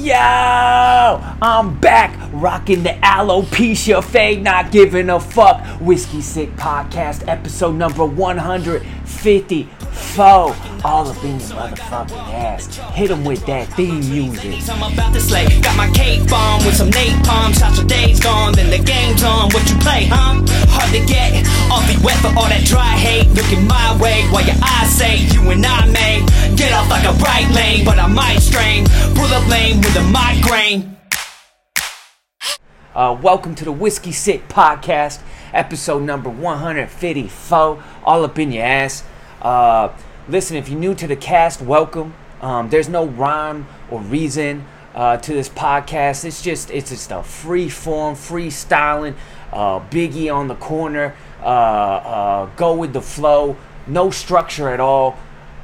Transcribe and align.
Yo, 0.00 0.14
I'm 1.42 1.74
back 1.80 2.27
rocking 2.40 2.82
the 2.82 2.90
alopecia 3.02 4.02
fade, 4.02 4.42
not 4.42 4.70
giving 4.70 5.10
a 5.10 5.20
fuck. 5.20 5.62
Whiskey 5.80 6.20
Sick 6.20 6.54
Podcast, 6.56 7.26
episode 7.28 7.74
number 7.74 8.04
154. 8.04 10.54
All 10.84 11.08
up 11.08 11.24
in 11.24 11.40
your 11.40 11.48
motherfucking 11.48 12.32
ass. 12.32 12.76
Hit 12.94 13.10
'em 13.10 13.24
with 13.24 13.44
that 13.46 13.66
theme 13.74 14.08
music. 14.10 14.60
I'm 14.70 14.92
about 14.92 15.12
to 15.14 15.20
slay. 15.20 15.46
Got 15.60 15.76
my 15.76 15.88
cake 15.90 16.28
bomb 16.28 16.64
with 16.64 16.76
some 16.76 16.90
napalm. 16.90 17.52
Shots 17.58 17.78
your 17.78 17.86
days 17.86 18.20
gone, 18.20 18.52
then 18.52 18.70
the 18.70 18.78
game's 18.78 19.24
on. 19.24 19.50
What 19.50 19.68
you 19.68 19.74
play, 19.76 20.04
huh? 20.06 20.40
Hard 20.70 20.92
to 20.92 21.00
get. 21.00 21.44
Off 21.70 21.84
be 21.88 21.96
wet 22.02 22.16
for 22.18 22.28
all 22.36 22.48
that 22.48 22.64
dry 22.64 22.96
hate. 22.96 23.28
Looking 23.34 23.66
my 23.66 23.96
way 23.98 24.22
while 24.30 24.44
your 24.44 24.54
eyes 24.62 24.88
say 24.90 25.16
you 25.16 25.50
and 25.50 25.66
I 25.66 25.86
may 25.86 26.22
get 26.54 26.72
off 26.72 26.88
like 26.88 27.04
a 27.04 27.12
right 27.12 27.50
lane, 27.50 27.84
but 27.84 27.98
I 27.98 28.06
might 28.06 28.40
strain. 28.40 28.86
Pull 29.14 29.32
up 29.34 29.46
lane 29.48 29.80
with 29.80 29.96
a 29.96 30.02
migraine. 30.02 30.94
Uh, 32.98 33.16
welcome 33.22 33.54
to 33.54 33.64
the 33.64 33.70
Whiskey 33.70 34.10
Sick 34.10 34.48
Podcast, 34.48 35.20
episode 35.54 36.02
number 36.02 36.28
154. 36.28 37.84
All 38.02 38.24
up 38.24 38.38
in 38.40 38.50
your 38.50 38.64
ass. 38.64 39.04
Uh, 39.40 39.90
listen, 40.28 40.56
if 40.56 40.68
you're 40.68 40.80
new 40.80 40.96
to 40.96 41.06
the 41.06 41.14
cast, 41.14 41.62
welcome. 41.62 42.12
Um, 42.40 42.70
there's 42.70 42.88
no 42.88 43.06
rhyme 43.06 43.68
or 43.88 44.00
reason 44.00 44.66
uh, 44.96 45.16
to 45.18 45.32
this 45.32 45.48
podcast. 45.48 46.24
It's 46.24 46.42
just 46.42 46.72
it's 46.72 46.90
just 46.90 47.12
a 47.12 47.22
free 47.22 47.68
form, 47.68 48.16
freestyling. 48.16 49.14
Uh, 49.52 49.78
Biggie 49.78 50.34
on 50.34 50.48
the 50.48 50.56
corner. 50.56 51.14
Uh, 51.40 51.44
uh, 51.44 52.46
go 52.56 52.74
with 52.74 52.94
the 52.94 53.00
flow. 53.00 53.56
No 53.86 54.10
structure 54.10 54.70
at 54.70 54.80
all. 54.80 55.16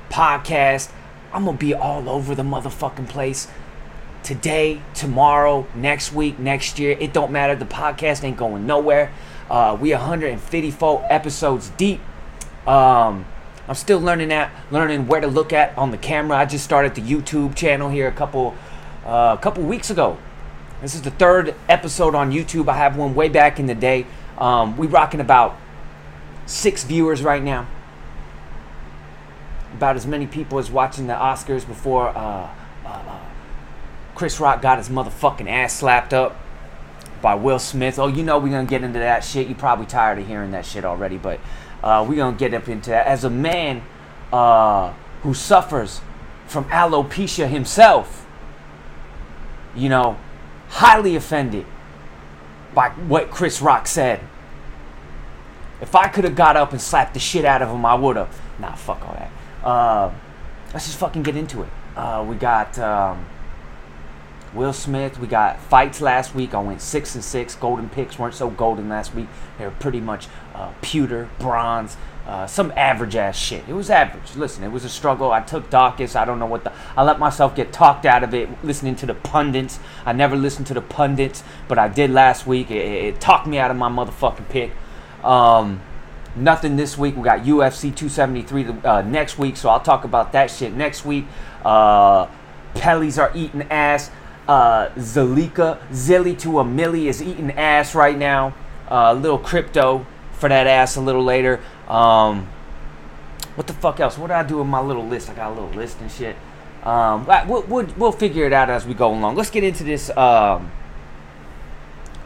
Podcast. 0.09 0.93
I'm 1.32 1.46
gonna 1.46 1.59
be 1.59 1.74
all 1.74 2.09
over 2.09 2.37
the 2.37 2.45
motherfucking 2.45 3.09
place 3.09 3.48
today, 4.24 4.80
tomorrow, 4.95 5.66
next 5.74 6.12
week, 6.12 6.38
next 6.38 6.78
year. 6.78 6.96
It 6.98 7.12
don't 7.12 7.30
matter. 7.30 7.55
The 7.55 7.66
podcast 7.66 8.24
ain't 8.24 8.38
going 8.38 8.66
nowhere. 8.66 9.12
Uh, 9.49 9.76
we 9.79 9.90
154 9.90 11.07
episodes 11.10 11.68
deep. 11.76 12.01
Um, 12.66 13.26
I'm 13.68 13.74
still 13.74 14.01
learning 14.01 14.29
that, 14.29 14.51
learning 14.71 15.07
where 15.07 15.21
to 15.21 15.26
look 15.26 15.52
at 15.52 15.76
on 15.76 15.90
the 15.90 15.99
camera. 15.99 16.38
I 16.38 16.46
just 16.46 16.65
started 16.65 16.95
the 16.95 17.02
YouTube 17.02 17.54
channel 17.54 17.90
here 17.90 18.09
a 18.09 18.12
couple, 18.12 18.54
uh, 19.04 19.37
a 19.38 19.43
couple 19.43 19.62
weeks 19.62 19.90
ago. 19.90 20.18
This 20.80 20.95
is 20.95 21.02
the 21.02 21.10
third 21.10 21.54
episode 21.68 22.15
on 22.15 22.32
YouTube. 22.32 22.68
I 22.68 22.77
have 22.77 22.96
one 22.96 23.15
way 23.15 23.29
back 23.29 23.60
in 23.60 23.66
the 23.66 23.74
day. 23.74 24.06
Um, 24.38 24.77
we 24.77 24.87
rocking 24.87 25.21
about 25.21 25.56
six 26.46 26.82
viewers 26.84 27.23
right 27.23 27.43
now. 27.43 27.66
About 29.74 29.96
as 29.96 30.06
many 30.06 30.27
people 30.27 30.59
as 30.59 30.71
watching 30.71 31.06
the 31.06 31.15
Oscars 31.15 31.66
before 31.66 32.09
uh, 32.09 32.49
Chris 34.15 34.38
Rock 34.38 34.62
got 34.62 34.79
his 34.79 34.88
motherfucking 34.88 35.48
ass 35.48 35.73
slapped 35.73 36.15
up 36.15 36.37
by 37.20 37.34
Will 37.34 37.59
Smith. 37.59 37.98
Oh, 37.98 38.07
you 38.07 38.23
know 38.23 38.38
we're 38.38 38.51
gonna 38.51 38.66
get 38.66 38.84
into 38.84 38.98
that 38.98 39.24
shit. 39.24 39.48
You're 39.48 39.59
probably 39.59 39.87
tired 39.87 40.18
of 40.18 40.26
hearing 40.26 40.52
that 40.52 40.65
shit 40.65 40.84
already, 40.84 41.18
but 41.18 41.40
uh, 41.82 42.04
we're 42.09 42.16
gonna 42.16 42.37
get 42.37 42.54
up 42.54 42.68
into 42.68 42.90
that. 42.90 43.06
As 43.06 43.24
a 43.24 43.30
man 43.30 43.82
uh, 44.32 44.93
who 45.23 45.34
suffers 45.34 46.01
from 46.46 46.65
alopecia 46.66 47.48
himself, 47.48 48.26
you 49.74 49.88
know, 49.88 50.16
highly 50.68 51.16
offended 51.16 51.66
by 52.74 52.90
what 52.90 53.30
Chris 53.30 53.60
Rock 53.60 53.87
said. 53.87 54.21
If 55.80 55.95
I 55.95 56.09
could 56.09 56.24
have 56.24 56.37
got 56.37 56.56
up 56.56 56.73
and 56.73 56.80
slapped 56.80 57.15
the 57.15 57.21
shit 57.21 57.45
out 57.45 57.62
of 57.62 57.68
him, 57.68 57.84
I 57.84 57.95
would 57.95 58.16
have. 58.16 58.40
Nah, 58.59 58.74
fuck 58.74 59.02
all 59.06 59.15
that. 59.15 59.66
Uh, 59.66 60.12
let's 60.73 60.87
just 60.87 60.99
fucking 60.99 61.24
get 61.24 61.37
into 61.37 61.62
it. 61.62 61.68
Uh, 61.96 62.24
we 62.28 62.37
got. 62.37 62.78
Um, 62.78 63.26
Will 64.55 64.72
Smith. 64.72 65.19
We 65.19 65.27
got 65.27 65.60
fights 65.60 66.00
last 66.00 66.34
week. 66.34 66.55
I 66.55 66.60
went 66.60 66.81
six 66.81 67.15
and 67.15 67.25
six. 67.25 67.55
Golden 67.55 67.88
picks 67.88 68.19
weren't 68.19 68.34
so 68.34 68.50
golden 68.50 68.88
last 68.88 69.15
week. 69.15 69.28
They 69.59 69.65
were 69.65 69.72
pretty 69.72 70.00
much 70.00 70.28
uh, 70.55 70.72
pewter, 70.81 71.28
bronze, 71.38 71.97
uh, 72.27 72.47
some 72.47 72.73
average 72.77 73.17
ass 73.17 73.37
shit. 73.37 73.65
It 73.69 73.75
was 73.75 73.91
average. 73.91 74.34
Listen, 74.37 74.65
it 74.65 74.73
was 74.73 74.84
a 74.84 74.89
struggle. 74.89 75.33
I 75.33 75.41
took 75.41 75.69
Dawkins. 75.69 76.17
I 76.17 76.25
don't 76.25 76.39
know 76.39 76.47
what 76.47 76.65
the. 76.65 76.73
I 76.97 77.03
let 77.03 77.19
myself 77.19 77.55
get 77.55 77.73
talked 77.73 78.06
out 78.06 78.23
of 78.23 78.33
it 78.33 78.49
listening 78.65 78.97
to 78.97 79.06
the 79.06 79.15
pundits. 79.15 79.78
I 80.06 80.12
never 80.12 80.37
listened 80.37 80.67
to 80.69 80.75
the 80.75 80.81
pundits, 80.81 81.45
but 81.69 81.78
I 81.78 81.89
did 81.89 82.11
last 82.11 82.47
week. 82.47 82.71
It, 82.71 82.77
it, 82.77 83.21
talked 83.21 83.47
me 83.47 83.59
out 83.59 83.71
of 83.71 83.77
my 83.77 83.91
motherfucking 83.91 84.49
pick. 84.49 84.73
Um, 85.23 85.83
nothing 86.37 86.77
this 86.77 86.97
week. 86.97 87.17
We 87.17 87.23
got 87.23 87.41
UFC 87.41 87.95
273 87.95 88.67
uh, 88.84 89.03
next 89.03 89.39
week, 89.39 89.57
so 89.57 89.69
I'll 89.69 89.81
talk 89.81 90.05
about 90.05 90.33
that 90.33 90.51
shit 90.51 90.73
next 90.73 91.05
week. 91.05 91.27
Uh, 91.65 92.27
Pellies 92.75 93.21
are 93.21 93.31
eating 93.34 93.62
ass. 93.71 94.11
Uh, 94.47 94.91
Zalika, 94.97 95.78
Zilly 95.91 96.38
to 96.41 96.59
a 96.59 96.65
Millie 96.65 97.09
is 97.09 97.22
eating 97.22 97.50
ass 97.53 97.94
right 97.94 98.16
now. 98.16 98.55
A 98.88 98.94
uh, 98.94 99.15
little 99.15 99.38
crypto 99.38 100.06
for 100.32 100.49
that 100.49 100.66
ass 100.66 100.97
a 100.97 101.00
little 101.00 101.25
later. 101.25 101.60
Um, 101.88 102.47
what 103.54 103.66
the 103.66 103.72
fuck 103.72 104.00
else? 104.00 104.19
What 104.19 104.27
did 104.27 104.34
I 104.34 104.43
do 104.43 104.59
with 104.59 104.66
my 104.66 104.81
little 104.81 105.06
list? 105.06 105.31
I 105.31 105.34
got 105.34 105.50
a 105.50 105.54
little 105.54 105.71
list 105.71 106.00
and 106.00 106.10
shit. 106.10 106.37
Um, 106.83 107.27
we'll, 107.49 107.62
we'll, 107.62 107.87
we'll 107.97 108.12
figure 108.12 108.44
it 108.44 108.53
out 108.53 108.69
as 108.69 108.84
we 108.84 108.93
go 108.93 109.15
along. 109.15 109.37
Let's 109.37 109.50
get 109.50 109.65
into 109.65 109.84
this 109.84 110.10
um, 110.16 110.71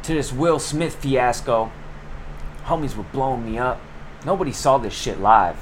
to 0.02 0.14
this 0.14 0.32
Will 0.32 0.58
Smith 0.58 0.96
fiasco. 0.96 1.70
Homies 2.64 2.96
were 2.96 3.04
blowing 3.04 3.48
me 3.48 3.58
up. 3.58 3.80
Nobody 4.24 4.50
saw 4.50 4.78
this 4.78 4.92
shit 4.92 5.20
live. 5.20 5.56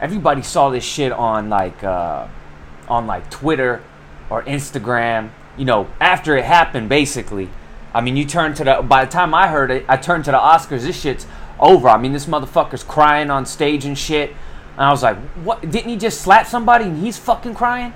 Everybody 0.00 0.42
saw 0.42 0.68
this 0.68 0.84
shit 0.84 1.12
on 1.12 1.48
like 1.48 1.82
uh, 1.82 2.28
on 2.88 3.06
like 3.06 3.30
Twitter 3.30 3.82
or 4.30 4.42
Instagram, 4.44 5.30
you 5.56 5.64
know, 5.64 5.88
after 6.00 6.36
it 6.36 6.44
happened, 6.44 6.88
basically. 6.88 7.50
I 7.92 8.00
mean, 8.00 8.16
you 8.16 8.24
turn 8.24 8.54
to 8.54 8.64
the, 8.64 8.82
by 8.82 9.04
the 9.04 9.10
time 9.10 9.34
I 9.34 9.48
heard 9.48 9.70
it, 9.70 9.84
I 9.88 9.96
turned 9.96 10.24
to 10.26 10.30
the 10.30 10.38
Oscars, 10.38 10.82
this 10.82 11.00
shit's 11.00 11.26
over. 11.58 11.88
I 11.88 11.98
mean, 11.98 12.12
this 12.12 12.26
motherfucker's 12.26 12.84
crying 12.84 13.30
on 13.30 13.44
stage 13.44 13.84
and 13.84 13.98
shit. 13.98 14.30
And 14.72 14.80
I 14.80 14.90
was 14.90 15.02
like, 15.02 15.18
what? 15.44 15.60
Didn't 15.60 15.90
he 15.90 15.96
just 15.96 16.20
slap 16.22 16.46
somebody 16.46 16.86
and 16.86 16.98
he's 16.98 17.18
fucking 17.18 17.54
crying? 17.54 17.92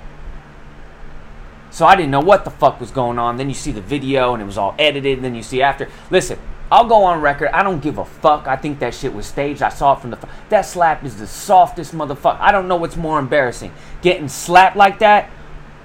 So 1.71 1.85
I 1.85 1.95
didn't 1.95 2.11
know 2.11 2.21
what 2.21 2.45
the 2.45 2.51
fuck 2.51 2.79
was 2.79 2.91
going 2.91 3.17
on. 3.17 3.37
Then 3.37 3.49
you 3.49 3.55
see 3.55 3.71
the 3.71 3.81
video 3.81 4.33
and 4.33 4.41
it 4.41 4.45
was 4.45 4.57
all 4.57 4.75
edited. 4.77 5.17
And 5.17 5.25
then 5.25 5.35
you 5.35 5.43
see 5.43 5.61
after. 5.61 5.89
Listen, 6.11 6.37
I'll 6.71 6.87
go 6.87 7.03
on 7.03 7.21
record. 7.21 7.49
I 7.49 7.63
don't 7.63 7.81
give 7.81 7.97
a 7.97 8.05
fuck. 8.05 8.47
I 8.47 8.55
think 8.55 8.79
that 8.79 8.93
shit 8.93 9.13
was 9.13 9.25
staged. 9.25 9.61
I 9.61 9.69
saw 9.69 9.93
it 9.93 10.01
from 10.01 10.11
the. 10.11 10.19
That 10.49 10.61
slap 10.61 11.03
is 11.03 11.17
the 11.17 11.27
softest 11.27 11.93
motherfucker. 11.93 12.39
I 12.39 12.51
don't 12.51 12.67
know 12.67 12.75
what's 12.75 12.95
more 12.95 13.19
embarrassing. 13.19 13.73
Getting 14.01 14.27
slapped 14.27 14.77
like 14.77 14.99
that 14.99 15.29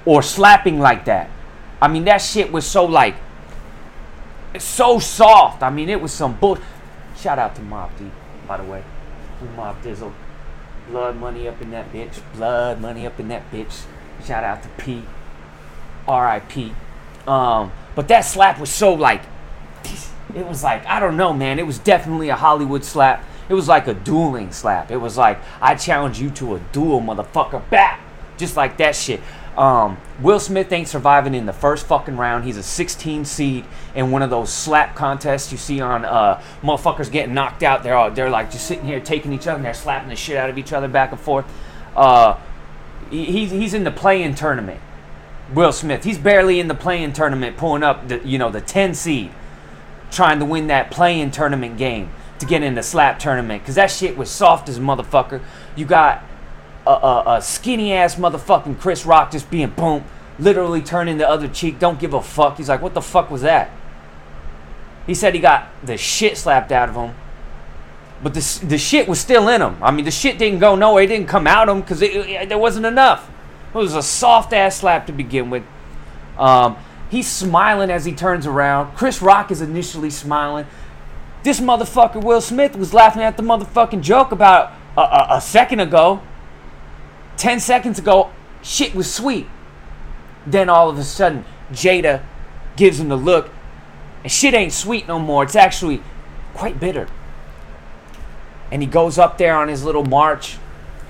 or 0.04 0.22
slapping 0.22 0.78
like 0.78 1.04
that. 1.06 1.30
I 1.80 1.88
mean, 1.88 2.04
that 2.04 2.18
shit 2.18 2.52
was 2.52 2.66
so 2.66 2.84
like, 2.84 3.16
so 4.58 4.98
soft. 4.98 5.62
I 5.62 5.70
mean, 5.70 5.88
it 5.88 6.00
was 6.00 6.12
some 6.12 6.36
bull. 6.36 6.58
Shout 7.16 7.38
out 7.38 7.54
to 7.56 7.62
Mob 7.62 7.90
by 8.46 8.56
the 8.56 8.64
way. 8.64 8.82
Mob 9.56 9.82
Dizzle. 9.82 10.12
Blood 10.88 11.16
money 11.16 11.46
up 11.46 11.60
in 11.62 11.70
that 11.70 11.92
bitch. 11.92 12.20
Blood 12.34 12.80
money 12.80 13.06
up 13.06 13.20
in 13.20 13.28
that 13.28 13.50
bitch. 13.50 13.84
Shout 14.24 14.42
out 14.42 14.62
to 14.62 14.68
Pete. 14.70 15.04
R.I.P. 16.08 16.74
Um, 17.26 17.70
but 17.94 18.08
that 18.08 18.22
slap 18.22 18.58
was 18.58 18.70
so 18.70 18.92
like, 18.92 19.22
it 20.34 20.46
was 20.46 20.64
like, 20.64 20.84
I 20.86 21.00
don't 21.00 21.16
know, 21.16 21.32
man. 21.32 21.58
It 21.58 21.66
was 21.66 21.78
definitely 21.78 22.28
a 22.28 22.36
Hollywood 22.36 22.84
slap. 22.84 23.24
It 23.48 23.54
was 23.54 23.68
like 23.68 23.86
a 23.86 23.94
dueling 23.94 24.52
slap. 24.52 24.90
It 24.90 24.96
was 24.96 25.16
like, 25.16 25.38
I 25.60 25.74
challenge 25.74 26.20
you 26.20 26.30
to 26.30 26.56
a 26.56 26.60
duel, 26.72 27.00
motherfucker. 27.00 27.68
Bat! 27.70 28.00
Just 28.36 28.56
like 28.56 28.76
that 28.78 28.96
shit. 28.96 29.20
Um, 29.56 29.98
Will 30.20 30.40
Smith 30.40 30.72
ain't 30.72 30.88
surviving 30.88 31.34
in 31.34 31.46
the 31.46 31.52
first 31.52 31.86
fucking 31.86 32.16
round. 32.16 32.44
He's 32.44 32.56
a 32.56 32.62
16 32.62 33.24
seed 33.24 33.64
in 33.94 34.10
one 34.10 34.22
of 34.22 34.30
those 34.30 34.52
slap 34.52 34.94
contests 34.94 35.50
you 35.50 35.58
see 35.58 35.80
on 35.80 36.04
uh, 36.04 36.40
motherfuckers 36.62 37.10
getting 37.10 37.34
knocked 37.34 37.62
out. 37.62 37.82
They're 37.82 37.96
all, 37.96 38.10
they're 38.10 38.30
like 38.30 38.50
just 38.50 38.66
sitting 38.66 38.84
here 38.84 39.00
taking 39.00 39.32
each 39.32 39.46
other 39.46 39.56
and 39.56 39.64
they're 39.64 39.74
slapping 39.74 40.08
the 40.08 40.16
shit 40.16 40.36
out 40.36 40.50
of 40.50 40.56
each 40.56 40.72
other 40.72 40.88
back 40.88 41.12
and 41.12 41.20
forth. 41.20 41.46
Uh, 41.96 42.38
he, 43.10 43.46
he's 43.46 43.74
in 43.74 43.84
the 43.84 43.90
play-in 43.90 44.34
tournament. 44.34 44.80
Will 45.52 45.72
Smith. 45.72 46.04
He's 46.04 46.18
barely 46.18 46.60
in 46.60 46.68
the 46.68 46.74
play-in 46.74 47.12
tournament, 47.12 47.56
pulling 47.56 47.82
up 47.82 48.06
the 48.06 48.20
you 48.26 48.38
know 48.38 48.50
the 48.50 48.60
10 48.60 48.94
seed, 48.94 49.32
trying 50.10 50.38
to 50.38 50.44
win 50.44 50.68
that 50.68 50.90
play-in 50.90 51.32
tournament 51.32 51.76
game 51.76 52.10
to 52.38 52.46
get 52.46 52.62
in 52.62 52.74
the 52.74 52.82
slap 52.82 53.18
tournament. 53.18 53.64
Cause 53.64 53.74
that 53.74 53.90
shit 53.90 54.16
was 54.16 54.30
soft 54.30 54.68
as 54.68 54.78
motherfucker. 54.78 55.42
You 55.76 55.86
got 55.86 56.24
a, 56.90 57.06
a, 57.06 57.36
a 57.36 57.42
skinny 57.42 57.92
ass 57.92 58.16
motherfucking 58.16 58.80
Chris 58.80 59.06
Rock 59.06 59.30
just 59.30 59.50
being 59.50 59.70
boom, 59.70 60.04
literally 60.38 60.82
turning 60.82 61.18
the 61.18 61.28
other 61.28 61.48
cheek. 61.48 61.78
Don't 61.78 61.98
give 61.98 62.14
a 62.14 62.22
fuck. 62.22 62.56
He's 62.56 62.68
like, 62.68 62.82
what 62.82 62.94
the 62.94 63.02
fuck 63.02 63.30
was 63.30 63.42
that? 63.42 63.70
He 65.06 65.14
said 65.14 65.34
he 65.34 65.40
got 65.40 65.68
the 65.84 65.96
shit 65.96 66.36
slapped 66.36 66.72
out 66.72 66.88
of 66.88 66.94
him, 66.94 67.14
but 68.22 68.34
the 68.34 68.60
the 68.64 68.78
shit 68.78 69.08
was 69.08 69.18
still 69.18 69.48
in 69.48 69.60
him. 69.62 69.82
I 69.82 69.90
mean, 69.90 70.04
the 70.04 70.10
shit 70.10 70.38
didn't 70.38 70.60
go 70.60 70.76
nowhere. 70.76 71.02
It 71.02 71.08
didn't 71.08 71.28
come 71.28 71.46
out 71.46 71.68
of 71.68 71.76
him 71.76 71.82
because 71.82 72.00
there 72.00 72.58
wasn't 72.58 72.86
enough. 72.86 73.28
It 73.74 73.78
was 73.78 73.94
a 73.94 74.02
soft 74.02 74.52
ass 74.52 74.76
slap 74.78 75.06
to 75.06 75.12
begin 75.12 75.50
with. 75.50 75.64
Um, 76.38 76.76
he's 77.10 77.28
smiling 77.28 77.90
as 77.90 78.04
he 78.04 78.12
turns 78.12 78.46
around. 78.46 78.94
Chris 78.94 79.22
Rock 79.22 79.50
is 79.50 79.60
initially 79.60 80.10
smiling. 80.10 80.66
This 81.42 81.60
motherfucker 81.60 82.22
Will 82.22 82.40
Smith 82.40 82.76
was 82.76 82.92
laughing 82.92 83.22
at 83.22 83.36
the 83.36 83.42
motherfucking 83.42 84.02
joke 84.02 84.32
about 84.32 84.72
a, 84.96 85.00
a, 85.00 85.26
a 85.36 85.40
second 85.40 85.80
ago. 85.80 86.20
10 87.40 87.58
seconds 87.58 87.98
ago, 87.98 88.30
shit 88.62 88.94
was 88.94 89.12
sweet. 89.12 89.46
then 90.46 90.68
all 90.68 90.88
of 90.88 90.98
a 90.98 91.04
sudden, 91.04 91.44
Jada 91.72 92.22
gives 92.76 93.00
him 93.00 93.08
the 93.08 93.16
look, 93.16 93.50
and 94.22 94.30
shit 94.30 94.54
ain't 94.54 94.72
sweet 94.72 95.08
no 95.08 95.18
more. 95.18 95.42
It's 95.44 95.56
actually 95.56 96.02
quite 96.54 96.78
bitter. 96.78 97.08
And 98.70 98.82
he 98.82 98.88
goes 98.88 99.18
up 99.18 99.38
there 99.38 99.54
on 99.54 99.68
his 99.68 99.84
little 99.84 100.04
march. 100.04 100.58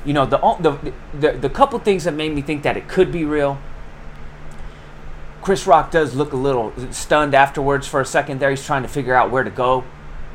You 0.05 0.13
know, 0.13 0.25
the 0.25 0.39
the 0.61 0.93
the, 1.19 1.33
the 1.39 1.51
couple 1.51 1.79
things 1.79 2.05
that 2.05 2.15
made 2.15 2.33
me 2.33 2.43
think 2.43 2.63
that 2.63 2.77
it 2.77 2.89
could 2.89 3.13
be 3.13 3.25
real. 3.25 3.59
Chris 5.43 5.67
Rock 5.67 5.91
does 5.91 6.15
look 6.15 6.33
a 6.33 6.37
little 6.37 6.73
stunned 6.91 7.35
afterwards 7.35 7.87
for 7.87 8.01
a 8.01 8.07
second 8.07 8.41
there. 8.41 8.51
He's 8.51 8.65
trying 8.65 8.83
to 8.83 8.89
figure 8.89 9.15
out 9.15 9.31
where 9.31 9.45
to 9.45 9.51
go. 9.51 9.85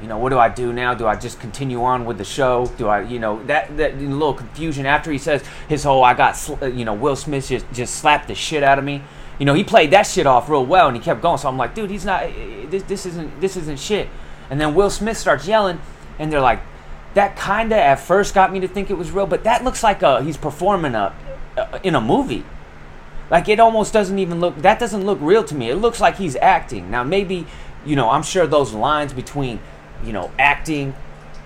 You 0.01 0.07
know, 0.07 0.18
what 0.18 0.30
do 0.30 0.38
I 0.38 0.50
do 0.50 0.74
now? 0.74 0.94
Do 0.94 1.07
I 1.07 1.15
just 1.15 1.39
continue 1.39 1.81
on 1.83 2.06
with 2.06 2.18
the 2.18 2.25
show? 2.25 2.65
Do 2.77 2.88
I, 2.88 3.01
you 3.01 3.18
know, 3.18 3.42
that 3.45 3.77
that 3.77 3.97
little 3.97 4.33
confusion 4.33 4.86
after 4.86 5.12
he 5.12 5.18
says 5.18 5.44
his 5.69 5.83
whole 5.83 6.03
I 6.03 6.13
got, 6.13 6.38
uh, 6.62 6.65
you 6.65 6.83
know, 6.83 6.94
Will 6.94 7.15
Smith 7.15 7.47
just 7.47 7.65
just 7.71 7.95
slapped 7.95 8.27
the 8.27 8.36
shit 8.36 8.62
out 8.62 8.77
of 8.77 8.83
me. 8.83 9.01
You 9.39 9.45
know, 9.45 9.53
he 9.53 9.63
played 9.63 9.92
that 9.92 10.03
shit 10.03 10.27
off 10.27 10.50
real 10.50 10.65
well 10.65 10.88
and 10.88 10.97
he 10.97 11.01
kept 11.01 11.21
going. 11.21 11.38
So 11.38 11.47
I'm 11.47 11.57
like, 11.57 11.75
dude, 11.75 11.89
he's 11.89 12.06
not. 12.06 12.24
Uh, 12.24 12.27
uh, 12.27 12.69
this 12.69 12.83
this 12.83 13.06
isn't 13.06 13.39
this 13.39 13.56
isn't 13.56 13.80
shit. 13.80 14.09
And 14.50 14.59
then 14.59 14.75
Will 14.75 14.89
Smith 14.89 15.18
starts 15.18 15.47
yelling, 15.47 15.80
and 16.19 16.31
they're 16.31 16.42
like, 16.42 16.59
that 17.15 17.38
kinda 17.38 17.75
at 17.75 17.95
first 17.95 18.36
got 18.36 18.51
me 18.51 18.59
to 18.59 18.68
think 18.68 18.89
it 18.89 18.97
was 18.97 19.12
real, 19.12 19.25
but 19.25 19.44
that 19.45 19.63
looks 19.63 19.81
like 19.81 20.03
a 20.03 20.21
he's 20.21 20.38
performing 20.38 20.94
a, 20.94 21.13
a 21.57 21.80
in 21.83 21.95
a 21.95 22.01
movie. 22.01 22.44
Like 23.30 23.50
it 23.50 23.59
almost 23.59 23.94
doesn't 23.94 24.19
even 24.19 24.39
look 24.39 24.57
that 24.62 24.80
doesn't 24.80 25.06
look 25.06 25.18
real 25.21 25.44
to 25.45 25.56
me. 25.56 25.69
It 25.69 25.77
looks 25.77 26.00
like 26.00 26.18
he's 26.18 26.36
acting. 26.36 26.92
Now 26.92 27.03
maybe, 27.03 27.47
you 27.86 27.95
know, 27.95 28.09
I'm 28.09 28.24
sure 28.24 28.45
those 28.45 28.74
lines 28.74 29.13
between, 29.13 29.59
you 30.03 30.13
know, 30.13 30.31
acting 30.38 30.95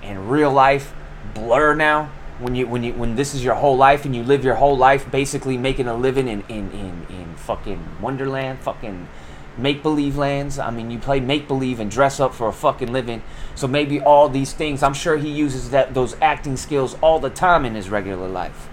and 0.01 0.29
real 0.29 0.51
life 0.51 0.93
blur 1.33 1.75
now. 1.75 2.11
When 2.39 2.55
you 2.55 2.67
when 2.67 2.83
you 2.83 2.93
when 2.93 3.15
this 3.15 3.35
is 3.35 3.43
your 3.43 3.55
whole 3.55 3.75
life 3.75 4.05
and 4.05 4.15
you 4.15 4.23
live 4.23 4.45
your 4.45 4.55
whole 4.55 4.77
life 4.77 5.11
basically 5.11 5.57
making 5.57 5.87
a 5.87 5.93
living 5.93 6.27
in 6.27 6.41
in 6.47 6.71
in, 6.71 7.05
in 7.09 7.35
fucking 7.35 7.97
Wonderland, 8.01 8.59
fucking 8.59 9.09
make 9.57 9.83
believe 9.83 10.17
lands. 10.17 10.57
I 10.57 10.71
mean, 10.71 10.89
you 10.89 10.99
play 10.99 11.19
make 11.19 11.47
believe 11.47 11.79
and 11.79 11.91
dress 11.91 12.19
up 12.19 12.33
for 12.33 12.47
a 12.47 12.53
fucking 12.53 12.91
living. 12.91 13.21
So 13.55 13.67
maybe 13.67 13.99
all 13.99 14.29
these 14.29 14.53
things, 14.53 14.81
I'm 14.83 14.93
sure 14.93 15.17
he 15.17 15.29
uses 15.29 15.71
that 15.71 15.93
those 15.93 16.15
acting 16.21 16.57
skills 16.57 16.95
all 17.01 17.19
the 17.19 17.29
time 17.29 17.65
in 17.65 17.75
his 17.75 17.89
regular 17.89 18.27
life. 18.27 18.69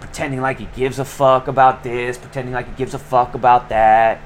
Pretending 0.00 0.40
like 0.40 0.58
he 0.58 0.68
gives 0.76 0.98
a 0.98 1.04
fuck 1.04 1.48
about 1.48 1.82
this, 1.82 2.18
pretending 2.18 2.54
like 2.54 2.68
he 2.68 2.74
gives 2.76 2.94
a 2.94 2.98
fuck 2.98 3.34
about 3.34 3.68
that. 3.70 4.20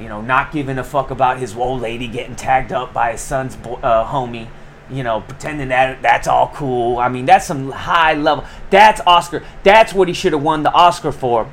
You 0.00 0.08
know, 0.08 0.20
not 0.20 0.52
giving 0.52 0.78
a 0.78 0.84
fuck 0.84 1.10
about 1.10 1.38
his 1.38 1.56
old 1.56 1.80
lady 1.80 2.06
getting 2.06 2.36
tagged 2.36 2.72
up 2.72 2.92
by 2.92 3.12
his 3.12 3.20
son's 3.20 3.56
uh, 3.56 4.06
homie. 4.06 4.48
You 4.90 5.02
know, 5.02 5.20
pretending 5.20 5.68
that 5.68 6.00
that's 6.00 6.26
all 6.26 6.50
cool. 6.54 6.98
I 6.98 7.08
mean, 7.08 7.26
that's 7.26 7.46
some 7.46 7.70
high 7.70 8.14
level. 8.14 8.44
That's 8.70 9.00
Oscar. 9.06 9.42
That's 9.62 9.92
what 9.92 10.08
he 10.08 10.14
should 10.14 10.32
have 10.32 10.42
won 10.42 10.62
the 10.62 10.72
Oscar 10.72 11.12
for 11.12 11.50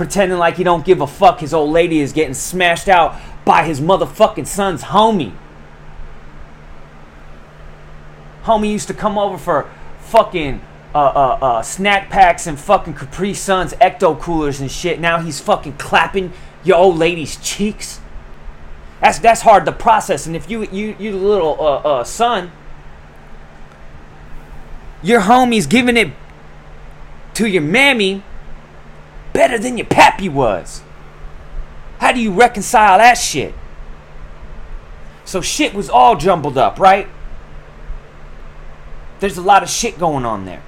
pretending 0.00 0.38
like 0.38 0.56
he 0.56 0.64
don't 0.64 0.86
give 0.86 1.02
a 1.02 1.06
fuck 1.06 1.40
his 1.40 1.52
old 1.52 1.70
lady 1.70 2.00
is 2.00 2.14
getting 2.14 2.32
smashed 2.32 2.88
out 2.88 3.20
by 3.44 3.64
his 3.64 3.82
motherfucking 3.82 4.46
son's 4.46 4.84
homie. 4.84 5.34
Homie 8.44 8.72
used 8.72 8.88
to 8.88 8.94
come 8.94 9.18
over 9.18 9.36
for 9.36 9.70
fucking 10.00 10.62
uh, 10.94 10.98
uh, 10.98 11.38
uh, 11.42 11.62
snack 11.62 12.08
packs 12.08 12.46
and 12.46 12.58
fucking 12.58 12.94
Capri 12.94 13.34
Suns 13.34 13.74
ecto 13.74 14.18
coolers 14.18 14.60
and 14.60 14.70
shit. 14.70 14.98
Now 14.98 15.20
he's 15.20 15.38
fucking 15.38 15.74
clapping 15.74 16.32
your 16.64 16.76
old 16.76 16.98
lady's 16.98 17.36
cheeks. 17.36 18.00
That's 19.00 19.18
that's 19.18 19.40
hard 19.42 19.64
to 19.66 19.72
process. 19.72 20.26
And 20.26 20.36
if 20.36 20.50
you 20.50 20.64
you 20.70 20.96
you 20.98 21.16
little 21.16 21.56
uh, 21.58 21.76
uh, 21.76 22.04
son, 22.04 22.52
your 25.02 25.22
homie's 25.22 25.66
giving 25.66 25.96
it 25.96 26.12
to 27.34 27.48
your 27.48 27.62
mammy 27.62 28.22
better 29.32 29.58
than 29.58 29.78
your 29.78 29.86
pappy 29.86 30.28
was. 30.28 30.82
How 31.98 32.12
do 32.12 32.20
you 32.20 32.32
reconcile 32.32 32.98
that 32.98 33.14
shit? 33.14 33.54
So 35.24 35.40
shit 35.40 35.74
was 35.74 35.88
all 35.88 36.16
jumbled 36.16 36.58
up, 36.58 36.78
right? 36.78 37.06
There's 39.20 39.36
a 39.36 39.42
lot 39.42 39.62
of 39.62 39.70
shit 39.70 39.98
going 39.98 40.24
on 40.24 40.44
there. 40.44 40.62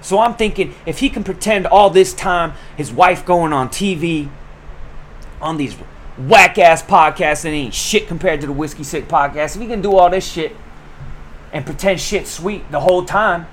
So 0.00 0.18
I'm 0.18 0.34
thinking 0.34 0.74
if 0.86 1.00
he 1.00 1.08
can 1.08 1.24
pretend 1.24 1.66
all 1.66 1.90
this 1.90 2.14
time 2.14 2.54
his 2.76 2.90
wife 2.92 3.24
going 3.24 3.52
on 3.52 3.68
TV 3.68 4.28
on 5.40 5.56
these 5.56 5.74
whack 6.18 6.58
ass 6.58 6.82
podcasts 6.82 7.44
and 7.44 7.54
ain't 7.54 7.74
shit 7.74 8.08
compared 8.08 8.40
to 8.40 8.46
the 8.46 8.52
Whiskey 8.52 8.84
Sick 8.84 9.08
podcast, 9.08 9.54
if 9.54 9.62
he 9.62 9.68
can 9.68 9.80
do 9.80 9.96
all 9.96 10.10
this 10.10 10.30
shit 10.30 10.56
and 11.52 11.64
pretend 11.64 12.00
shit 12.00 12.26
sweet 12.26 12.70
the 12.70 12.80
whole 12.80 13.04
time, 13.04 13.46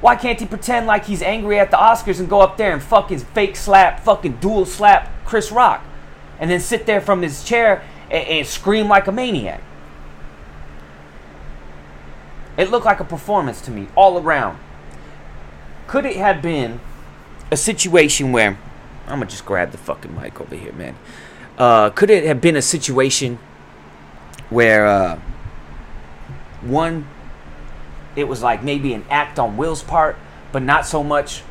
why 0.00 0.16
can't 0.16 0.38
he 0.38 0.46
pretend 0.46 0.86
like 0.86 1.04
he's 1.04 1.22
angry 1.22 1.58
at 1.58 1.70
the 1.70 1.76
Oscars 1.76 2.20
and 2.20 2.28
go 2.28 2.40
up 2.40 2.56
there 2.56 2.72
and 2.72 2.82
fucking 2.82 3.18
fake 3.18 3.56
slap, 3.56 4.00
fucking 4.00 4.36
dual 4.36 4.64
slap 4.64 5.10
Chris 5.24 5.52
Rock? 5.52 5.84
And 6.38 6.50
then 6.50 6.60
sit 6.60 6.86
there 6.86 7.00
from 7.02 7.20
his 7.20 7.44
chair 7.44 7.82
and, 8.10 8.26
and 8.26 8.46
scream 8.46 8.88
like 8.88 9.06
a 9.06 9.12
maniac? 9.12 9.62
It 12.56 12.70
looked 12.70 12.86
like 12.86 13.00
a 13.00 13.04
performance 13.04 13.60
to 13.62 13.70
me, 13.70 13.88
all 13.94 14.18
around. 14.18 14.58
Could 15.86 16.06
it 16.06 16.16
have 16.16 16.40
been 16.40 16.80
a 17.50 17.56
situation 17.56 18.32
where. 18.32 18.58
I'm 19.06 19.18
gonna 19.18 19.26
just 19.26 19.44
grab 19.44 19.72
the 19.72 19.78
fucking 19.78 20.14
mic 20.14 20.40
over 20.40 20.54
here, 20.54 20.72
man. 20.72 20.94
Uh, 21.60 21.90
could 21.90 22.08
it 22.08 22.24
have 22.24 22.40
been 22.40 22.56
a 22.56 22.62
situation 22.62 23.38
where 24.48 24.86
uh, 24.86 25.20
one 26.62 27.06
it 28.16 28.24
was 28.24 28.42
like 28.42 28.62
maybe 28.62 28.94
an 28.94 29.04
act 29.10 29.38
on 29.38 29.58
Will's 29.58 29.82
part, 29.82 30.16
but 30.52 30.62
not 30.62 30.86
so 30.86 31.04
much 31.04 31.42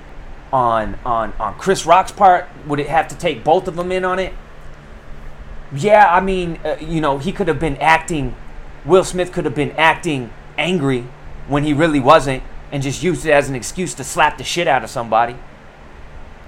on 0.51 0.97
on 1.05 1.33
on 1.39 1.53
Chris 1.59 1.85
Rock's 1.85 2.11
part. 2.11 2.47
Would 2.65 2.79
it 2.79 2.87
have 2.87 3.07
to 3.09 3.15
take 3.15 3.43
both 3.43 3.67
of 3.67 3.75
them 3.75 3.91
in 3.91 4.03
on 4.03 4.17
it? 4.17 4.33
Yeah, 5.71 6.11
I 6.11 6.21
mean, 6.21 6.59
uh, 6.65 6.77
you 6.81 7.01
know, 7.01 7.19
he 7.19 7.31
could 7.31 7.47
have 7.47 7.59
been 7.59 7.77
acting. 7.77 8.35
Will 8.85 9.03
Smith 9.03 9.31
could 9.31 9.45
have 9.45 9.53
been 9.53 9.73
acting 9.73 10.31
angry 10.57 11.05
when 11.47 11.63
he 11.63 11.71
really 11.71 11.99
wasn't, 11.99 12.41
and 12.71 12.81
just 12.81 13.03
used 13.03 13.27
it 13.27 13.31
as 13.31 13.47
an 13.47 13.53
excuse 13.53 13.93
to 13.93 14.03
slap 14.03 14.39
the 14.39 14.43
shit 14.43 14.67
out 14.67 14.83
of 14.83 14.89
somebody. 14.89 15.35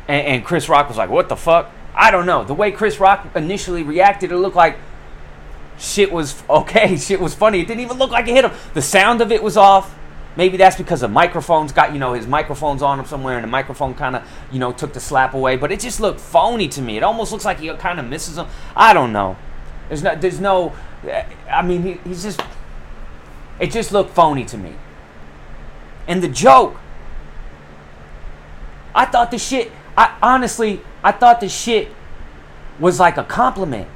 And, 0.07 0.25
and 0.25 0.43
Chris 0.43 0.67
Rock 0.67 0.87
was 0.87 0.97
like, 0.97 1.11
"What 1.11 1.29
the 1.29 1.35
fuck?" 1.35 1.71
I 1.95 2.11
don't 2.11 2.25
know. 2.25 2.43
The 2.43 2.53
way 2.53 2.71
Chris 2.71 2.99
Rock 2.99 3.27
initially 3.35 3.83
reacted, 3.83 4.31
it 4.31 4.37
looked 4.37 4.55
like 4.55 4.77
shit 5.77 6.11
was 6.11 6.41
okay. 6.49 6.97
Shit 6.97 7.19
was 7.19 7.33
funny. 7.33 7.59
It 7.61 7.67
didn't 7.67 7.81
even 7.81 7.97
look 7.97 8.11
like 8.11 8.27
it 8.27 8.35
hit 8.35 8.45
him. 8.45 8.51
The 8.73 8.81
sound 8.81 9.21
of 9.21 9.31
it 9.31 9.43
was 9.43 9.57
off. 9.57 9.97
Maybe 10.37 10.55
that's 10.55 10.77
because 10.77 11.01
the 11.01 11.09
microphone's 11.09 11.73
got, 11.73 11.91
you 11.91 11.99
know, 11.99 12.13
his 12.13 12.25
microphone's 12.25 12.81
on 12.81 12.97
him 12.99 13.05
somewhere 13.05 13.35
and 13.35 13.43
the 13.43 13.49
microphone 13.49 13.93
kind 13.93 14.15
of, 14.15 14.23
you 14.49 14.59
know, 14.59 14.71
took 14.71 14.93
the 14.93 14.99
slap 15.01 15.33
away. 15.33 15.57
But 15.57 15.73
it 15.73 15.81
just 15.81 15.99
looked 15.99 16.21
phony 16.21 16.69
to 16.69 16.81
me. 16.81 16.95
It 16.95 17.03
almost 17.03 17.33
looks 17.33 17.43
like 17.43 17.59
he 17.59 17.73
kind 17.75 17.99
of 17.99 18.07
misses 18.07 18.37
him. 18.37 18.47
I 18.73 18.93
don't 18.93 19.11
know. 19.11 19.35
There's 19.89 20.03
no, 20.03 20.15
there's 20.15 20.39
no, 20.39 20.73
eh, 21.05 21.25
I 21.51 21.61
mean, 21.61 21.83
he, 21.83 21.93
he's 22.05 22.23
just, 22.23 22.41
it 23.59 23.71
just 23.71 23.91
looked 23.91 24.11
phony 24.11 24.45
to 24.45 24.57
me. 24.57 24.73
And 26.07 26.23
the 26.23 26.29
joke, 26.29 26.77
I 28.95 29.05
thought 29.05 29.31
the 29.31 29.37
shit, 29.37 29.69
I 29.97 30.17
honestly, 30.21 30.81
I 31.03 31.11
thought 31.11 31.39
the 31.39 31.49
shit 31.49 31.89
was 32.79 32.99
like 32.99 33.17
a 33.17 33.23
compliment. 33.23 33.87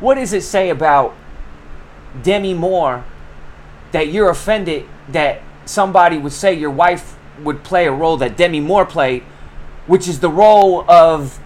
What 0.00 0.14
does 0.14 0.32
it 0.32 0.42
say 0.42 0.70
about 0.70 1.14
Demi 2.22 2.54
Moore 2.54 3.04
that 3.92 4.08
you're 4.08 4.30
offended 4.30 4.86
that 5.08 5.42
somebody 5.64 6.18
would 6.18 6.32
say 6.32 6.54
your 6.54 6.70
wife 6.70 7.16
would 7.42 7.62
play 7.64 7.86
a 7.86 7.92
role 7.92 8.16
that 8.18 8.36
Demi 8.36 8.60
Moore 8.60 8.86
played, 8.86 9.22
which 9.86 10.08
is 10.08 10.20
the 10.20 10.30
role 10.30 10.88
of 10.90 11.40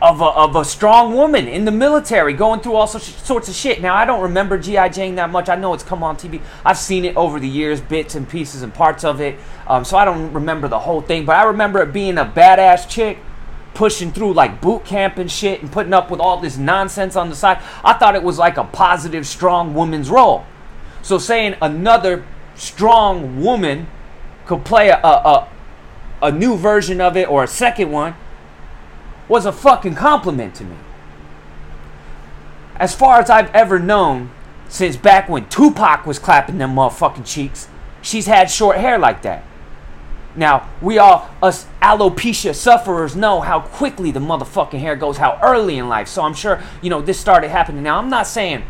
of 0.00 0.20
a, 0.20 0.26
of 0.26 0.54
a 0.54 0.64
strong 0.64 1.14
woman 1.14 1.48
in 1.48 1.64
the 1.64 1.72
military 1.72 2.32
going 2.32 2.60
through 2.60 2.74
all 2.74 2.86
sorts 2.86 3.48
of 3.48 3.54
shit. 3.54 3.82
Now, 3.82 3.96
I 3.96 4.04
don't 4.04 4.22
remember 4.22 4.56
G.I. 4.56 4.90
Jane 4.90 5.16
that 5.16 5.28
much. 5.28 5.48
I 5.48 5.56
know 5.56 5.74
it's 5.74 5.82
come 5.82 6.04
on 6.04 6.16
TV. 6.16 6.40
I've 6.64 6.78
seen 6.78 7.04
it 7.04 7.16
over 7.16 7.40
the 7.40 7.48
years, 7.48 7.80
bits 7.80 8.14
and 8.14 8.28
pieces 8.28 8.62
and 8.62 8.72
parts 8.72 9.02
of 9.02 9.20
it. 9.20 9.36
Um, 9.66 9.84
so 9.84 9.96
I 9.96 10.04
don't 10.04 10.32
remember 10.32 10.68
the 10.68 10.78
whole 10.78 11.00
thing. 11.00 11.24
But 11.24 11.34
I 11.34 11.44
remember 11.44 11.82
it 11.82 11.92
being 11.92 12.16
a 12.16 12.24
badass 12.24 12.88
chick 12.88 13.18
pushing 13.74 14.12
through 14.12 14.32
like 14.32 14.60
boot 14.60 14.84
camp 14.84 15.18
and 15.18 15.30
shit 15.30 15.62
and 15.62 15.70
putting 15.70 15.92
up 15.92 16.10
with 16.10 16.20
all 16.20 16.38
this 16.40 16.56
nonsense 16.56 17.16
on 17.16 17.28
the 17.28 17.36
side. 17.36 17.58
I 17.84 17.94
thought 17.94 18.14
it 18.14 18.22
was 18.22 18.38
like 18.38 18.56
a 18.56 18.64
positive, 18.64 19.26
strong 19.26 19.74
woman's 19.74 20.10
role. 20.10 20.44
So 21.02 21.18
saying 21.18 21.56
another 21.62 22.24
strong 22.54 23.42
woman 23.42 23.86
could 24.46 24.64
play 24.64 24.88
a, 24.88 24.98
a, 24.98 25.48
a, 26.22 26.32
new 26.32 26.56
version 26.56 27.00
of 27.00 27.16
it 27.16 27.28
or 27.28 27.44
a 27.44 27.46
second 27.46 27.92
one 27.92 28.14
was 29.28 29.46
a 29.46 29.52
fucking 29.52 29.94
compliment 29.94 30.54
to 30.56 30.64
me. 30.64 30.76
As 32.76 32.94
far 32.94 33.20
as 33.20 33.30
I've 33.30 33.54
ever 33.54 33.78
known, 33.78 34.30
since 34.68 34.96
back 34.96 35.28
when 35.28 35.48
Tupac 35.48 36.06
was 36.06 36.18
clapping 36.18 36.58
them 36.58 36.74
motherfucking 36.74 37.26
cheeks, 37.26 37.68
she's 38.02 38.26
had 38.26 38.50
short 38.50 38.78
hair 38.78 38.98
like 38.98 39.22
that. 39.22 39.44
Now, 40.36 40.68
we 40.80 40.98
all, 40.98 41.28
us 41.42 41.66
alopecia 41.82 42.54
sufferers, 42.54 43.16
know 43.16 43.40
how 43.40 43.60
quickly 43.60 44.10
the 44.10 44.20
motherfucking 44.20 44.78
hair 44.78 44.94
goes, 44.94 45.16
how 45.16 45.38
early 45.42 45.78
in 45.78 45.88
life. 45.88 46.08
So 46.08 46.22
I'm 46.22 46.34
sure, 46.34 46.62
you 46.82 46.90
know, 46.90 47.00
this 47.00 47.18
started 47.18 47.48
happening. 47.48 47.82
Now, 47.82 47.98
I'm 47.98 48.10
not 48.10 48.26
saying 48.26 48.62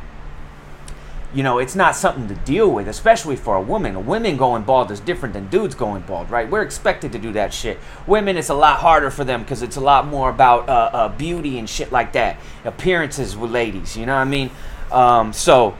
you 1.34 1.42
know, 1.42 1.58
it's 1.58 1.74
not 1.74 1.94
something 1.94 2.26
to 2.28 2.34
deal 2.34 2.70
with, 2.70 2.88
especially 2.88 3.36
for 3.36 3.56
a 3.56 3.60
woman. 3.60 3.94
A 3.94 4.00
women 4.00 4.36
going 4.36 4.62
bald 4.62 4.90
is 4.90 4.98
different 4.98 5.34
than 5.34 5.48
dudes 5.48 5.74
going 5.74 6.02
bald, 6.02 6.30
right? 6.30 6.48
We're 6.48 6.62
expected 6.62 7.12
to 7.12 7.18
do 7.18 7.32
that 7.32 7.52
shit. 7.52 7.78
Women, 8.06 8.38
it's 8.38 8.48
a 8.48 8.54
lot 8.54 8.78
harder 8.78 9.10
for 9.10 9.24
them 9.24 9.42
because 9.42 9.62
it's 9.62 9.76
a 9.76 9.80
lot 9.80 10.06
more 10.06 10.30
about 10.30 10.68
uh, 10.68 10.90
uh, 10.92 11.08
beauty 11.10 11.58
and 11.58 11.68
shit 11.68 11.92
like 11.92 12.12
that, 12.14 12.38
appearances 12.64 13.36
with 13.36 13.50
ladies. 13.50 13.96
You 13.96 14.06
know 14.06 14.14
what 14.14 14.22
I 14.22 14.24
mean? 14.24 14.50
Um, 14.90 15.32
so, 15.34 15.76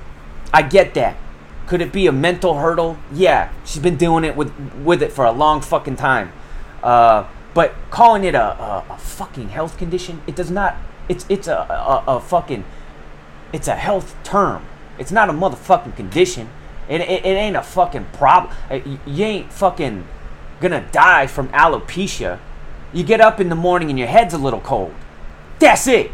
I 0.53 0.63
get 0.63 0.95
that. 0.95 1.17
Could 1.69 1.81
it 1.81 1.93
be 1.93 2.07
a 2.07 2.13
mental 2.13 2.59
hurdle? 2.59 2.99
Yeah, 3.13 3.53
she's 3.65 3.83
been 3.83 3.97
doing 3.97 4.25
it 4.25 4.35
with 4.37 4.53
with 4.85 5.03
it 5.03 5.13
for 5.13 5.25
a 5.25 5.33
long 5.33 5.61
fucking 5.61 5.97
time. 5.97 6.33
Uh, 6.83 7.29
but 7.55 7.75
calling 7.91 8.25
it 8.25 8.35
a, 8.35 8.61
a, 8.61 8.85
a, 8.91 8.99
fucking 8.99 9.49
health 9.51 9.79
condition, 9.79 10.23
it 10.27 10.35
does 10.35 10.51
not. 10.51 10.77
It's 11.09 11.27
it's 11.29 11.47
a, 11.47 11.57
a, 11.57 12.17
a 12.17 12.21
fucking. 12.21 12.65
It's 13.53 13.69
a 13.69 13.77
health 13.77 14.17
term 14.25 14.65
it's 14.99 15.13
not 15.13 15.31
a 15.31 15.33
motherfucking 15.33 15.97
condition. 15.97 16.51
It, 16.89 17.01
it, 17.01 17.25
it 17.25 17.29
ain't 17.29 17.57
a 17.57 17.63
fucking 17.63 18.07
problem. 18.13 18.55
Uh, 18.71 18.81
you 19.07 19.25
ain't 19.25 19.53
fucking 19.53 20.07
gonna 20.61 20.87
die 20.91 21.27
from 21.27 21.49
alopecia. 21.51 22.41
You 22.93 23.05
get 23.05 23.21
up 23.21 23.41
in 23.41 23.49
the 23.49 23.55
morning 23.55 23.91
and 23.91 23.99
your 23.99 24.09
head's 24.09 24.35
a 24.35 24.39
little 24.39 24.61
cold. 24.61 24.95
That's 25.59 25.87
it. 25.87 26.11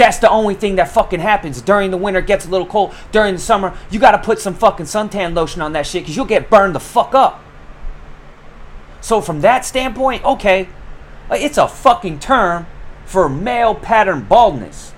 That's 0.00 0.16
the 0.16 0.30
only 0.30 0.54
thing 0.54 0.76
that 0.76 0.88
fucking 0.88 1.20
happens. 1.20 1.60
During 1.60 1.90
the 1.90 1.98
winter, 1.98 2.22
gets 2.22 2.46
a 2.46 2.48
little 2.48 2.66
cold. 2.66 2.94
During 3.12 3.34
the 3.34 3.38
summer, 3.38 3.76
you 3.90 4.00
gotta 4.00 4.16
put 4.16 4.38
some 4.38 4.54
fucking 4.54 4.86
suntan 4.86 5.36
lotion 5.36 5.60
on 5.60 5.74
that 5.74 5.86
shit 5.86 6.04
because 6.04 6.16
you'll 6.16 6.24
get 6.24 6.48
burned 6.48 6.74
the 6.74 6.80
fuck 6.80 7.14
up. 7.14 7.44
So, 9.02 9.20
from 9.20 9.42
that 9.42 9.66
standpoint, 9.66 10.24
okay, 10.24 10.70
it's 11.30 11.58
a 11.58 11.68
fucking 11.68 12.18
term 12.18 12.66
for 13.04 13.28
male 13.28 13.74
pattern 13.74 14.24
baldness. 14.24 14.94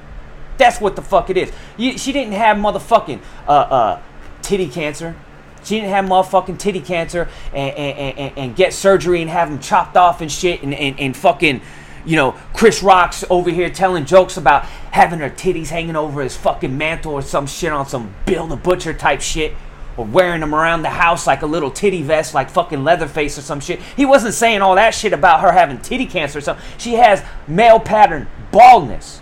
That's 0.57 0.81
what 0.81 0.95
the 0.95 1.03
fuck 1.03 1.31
it 1.31 1.37
is. 1.37 1.51
You, 1.77 1.99
she 1.99 2.13
didn't 2.13 2.35
have 2.35 2.57
motherfucking 2.57 3.21
uh, 3.49 3.51
uh, 3.51 4.03
titty 4.41 4.69
cancer. 4.69 5.17
She 5.65 5.81
didn't 5.81 5.91
have 5.91 6.05
motherfucking 6.05 6.61
titty 6.61 6.81
cancer 6.81 7.29
and, 7.53 7.75
and, 7.77 8.19
and, 8.19 8.39
and 8.39 8.57
get 8.57 8.73
surgery 8.73 9.21
and 9.21 9.29
have 9.29 9.51
them 9.51 9.59
chopped 9.59 9.97
off 9.97 10.21
and 10.21 10.31
shit 10.31 10.63
and, 10.63 10.73
and, 10.73 11.01
and 11.01 11.17
fucking, 11.17 11.61
you 12.05 12.17
know, 12.17 12.33
Chris 12.55 12.83
Rock's 12.83 13.25
over 13.31 13.51
here 13.51 13.71
telling 13.71 14.05
jokes 14.05 14.37
about 14.37 14.65
having 14.65 15.21
her 15.21 15.31
titties 15.31 15.69
hanging 15.69 15.97
over 15.97 16.23
his 16.23 16.37
fucking 16.37 16.77
mantle 16.77 17.13
or 17.13 17.23
some 17.23 17.47
shit 17.47 17.73
on 17.73 17.87
some 17.87 18.15
Bill 18.27 18.47
the 18.47 18.57
Butcher 18.57 18.93
type 18.95 19.21
shit. 19.21 19.55
Or 19.95 20.07
wearing 20.07 20.41
them 20.41 20.55
around 20.55 20.81
the 20.81 20.89
house 20.89 21.27
like 21.27 21.43
a 21.43 21.47
little 21.47 21.71
titty 21.71 22.01
vest, 22.01 22.33
like 22.33 22.49
fucking 22.49 22.83
Leatherface 22.83 23.37
or 23.37 23.43
some 23.43 23.61
shit. 23.61 23.79
He 23.95 24.07
wasn't 24.07 24.33
saying 24.33 24.63
all 24.63 24.75
that 24.77 24.95
shit 24.95 25.13
about 25.13 25.41
her 25.43 25.53
having 25.53 25.79
titty 25.79 26.07
cancer 26.07 26.39
or 26.39 26.41
something. 26.41 26.65
She 26.79 26.95
has 26.95 27.23
male 27.47 27.79
pattern 27.79 28.27
baldness. 28.53 29.21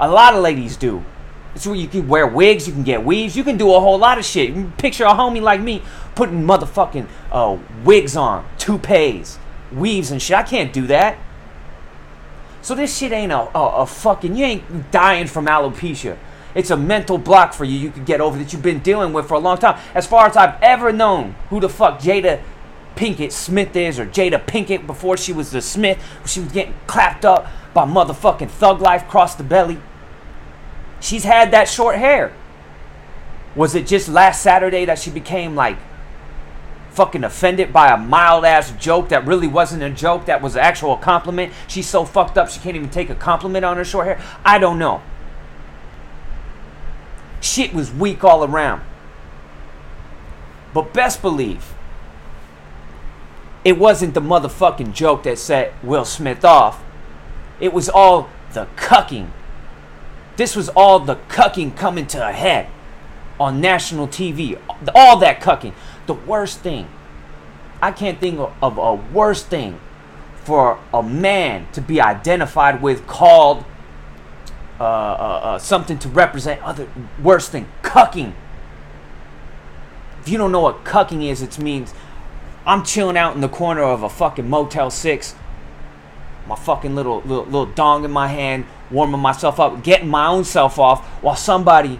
A 0.00 0.10
lot 0.10 0.34
of 0.34 0.42
ladies 0.42 0.76
do. 0.76 1.04
It's 1.54 1.64
where 1.64 1.76
you 1.76 1.86
can 1.86 2.08
wear 2.08 2.26
wigs, 2.26 2.66
you 2.66 2.72
can 2.72 2.82
get 2.82 3.04
weaves, 3.04 3.36
you 3.36 3.44
can 3.44 3.56
do 3.56 3.72
a 3.72 3.78
whole 3.78 3.96
lot 3.96 4.18
of 4.18 4.24
shit. 4.24 4.50
You 4.50 4.72
picture 4.78 5.04
a 5.04 5.12
homie 5.12 5.40
like 5.40 5.60
me 5.60 5.82
putting 6.16 6.42
motherfucking 6.42 7.06
uh, 7.30 7.56
wigs 7.84 8.16
on, 8.16 8.44
toupees, 8.58 9.38
weaves 9.72 10.10
and 10.10 10.20
shit. 10.20 10.36
I 10.36 10.42
can't 10.42 10.72
do 10.72 10.88
that. 10.88 11.18
So 12.64 12.74
this 12.74 12.96
shit 12.96 13.12
ain't 13.12 13.30
a, 13.30 13.40
a, 13.54 13.82
a 13.82 13.86
fucking, 13.86 14.34
you 14.36 14.44
ain't 14.46 14.90
dying 14.90 15.26
from 15.26 15.44
alopecia. 15.44 16.16
It's 16.54 16.70
a 16.70 16.78
mental 16.78 17.18
block 17.18 17.52
for 17.52 17.66
you 17.66 17.78
you 17.78 17.90
could 17.90 18.06
get 18.06 18.22
over 18.22 18.38
that 18.38 18.54
you've 18.54 18.62
been 18.62 18.78
dealing 18.78 19.12
with 19.12 19.28
for 19.28 19.34
a 19.34 19.38
long 19.38 19.58
time. 19.58 19.78
As 19.94 20.06
far 20.06 20.26
as 20.26 20.34
I've 20.34 20.62
ever 20.62 20.90
known 20.90 21.34
who 21.50 21.60
the 21.60 21.68
fuck 21.68 22.00
Jada 22.00 22.40
Pinkett 22.96 23.32
Smith 23.32 23.76
is, 23.76 23.98
or 23.98 24.06
Jada 24.06 24.42
Pinkett 24.42 24.86
before 24.86 25.18
she 25.18 25.30
was 25.30 25.50
the 25.50 25.60
Smith, 25.60 26.02
she 26.24 26.40
was 26.40 26.52
getting 26.52 26.72
clapped 26.86 27.26
up 27.26 27.46
by 27.74 27.84
motherfucking 27.84 28.48
Thug 28.48 28.80
Life 28.80 29.08
Cross 29.08 29.34
the 29.34 29.44
Belly. 29.44 29.78
She's 31.00 31.24
had 31.24 31.50
that 31.50 31.68
short 31.68 31.96
hair. 31.96 32.32
Was 33.54 33.74
it 33.74 33.86
just 33.86 34.08
last 34.08 34.42
Saturday 34.42 34.86
that 34.86 34.98
she 34.98 35.10
became 35.10 35.54
like 35.54 35.76
fucking 36.94 37.24
offended 37.24 37.72
by 37.72 37.92
a 37.92 37.96
mild 37.96 38.44
ass 38.44 38.72
joke 38.72 39.08
that 39.08 39.26
really 39.26 39.48
wasn't 39.48 39.82
a 39.82 39.90
joke, 39.90 40.26
that 40.26 40.40
was 40.40 40.54
an 40.54 40.62
actual 40.62 40.96
compliment? 40.96 41.52
She's 41.66 41.88
so 41.88 42.04
fucked 42.04 42.38
up 42.38 42.48
she 42.48 42.60
can't 42.60 42.76
even 42.76 42.90
take 42.90 43.10
a 43.10 43.14
compliment 43.14 43.64
on 43.64 43.76
her 43.76 43.84
short 43.84 44.06
hair? 44.06 44.22
I 44.44 44.58
don't 44.58 44.78
know. 44.78 45.02
Shit 47.40 47.74
was 47.74 47.92
weak 47.92 48.24
all 48.24 48.44
around. 48.44 48.82
But 50.72 50.92
best 50.92 51.20
believe 51.20 51.74
it 53.64 53.78
wasn't 53.78 54.14
the 54.14 54.20
motherfucking 54.20 54.92
joke 54.92 55.22
that 55.24 55.38
set 55.38 55.72
Will 55.82 56.04
Smith 56.04 56.44
off. 56.44 56.82
It 57.60 57.72
was 57.72 57.88
all 57.88 58.28
the 58.52 58.66
cucking. 58.76 59.30
This 60.36 60.54
was 60.54 60.68
all 60.70 61.00
the 61.00 61.16
cucking 61.28 61.76
coming 61.76 62.06
to 62.08 62.26
a 62.26 62.32
head 62.32 62.68
on 63.38 63.60
national 63.60 64.08
TV. 64.08 64.60
All 64.94 65.18
that 65.18 65.40
cucking. 65.40 65.72
The 66.06 66.14
worst 66.14 66.60
thing. 66.60 66.88
I 67.80 67.92
can't 67.92 68.18
think 68.18 68.38
of 68.62 68.78
a 68.78 68.94
worse 68.94 69.42
thing 69.42 69.80
for 70.36 70.78
a 70.92 71.02
man 71.02 71.66
to 71.72 71.80
be 71.80 72.00
identified 72.00 72.82
with 72.82 73.06
called 73.06 73.64
uh, 74.78 74.84
uh, 74.84 74.86
uh, 74.86 75.58
something 75.58 75.98
to 75.98 76.08
represent 76.08 76.62
other 76.62 76.88
worse 77.22 77.48
thing 77.48 77.66
cucking 77.82 78.32
if 80.20 80.28
you 80.28 80.36
don't 80.36 80.50
know 80.50 80.60
what 80.60 80.84
cucking 80.84 81.24
is 81.24 81.40
it 81.40 81.58
means 81.60 81.94
i'm 82.66 82.84
chilling 82.84 83.16
out 83.16 83.36
in 83.36 83.40
the 83.40 83.48
corner 83.48 83.82
of 83.82 84.02
a 84.02 84.08
fucking 84.08 84.50
motel 84.50 84.90
6 84.90 85.36
my 86.46 86.56
fucking 86.56 86.94
little, 86.94 87.20
little 87.22 87.44
little 87.44 87.66
dong 87.66 88.04
in 88.04 88.10
my 88.10 88.28
hand, 88.28 88.66
warming 88.90 89.20
myself 89.20 89.58
up, 89.58 89.82
getting 89.82 90.08
my 90.08 90.26
own 90.26 90.44
self 90.44 90.78
off 90.78 91.04
while 91.22 91.36
somebody 91.36 91.98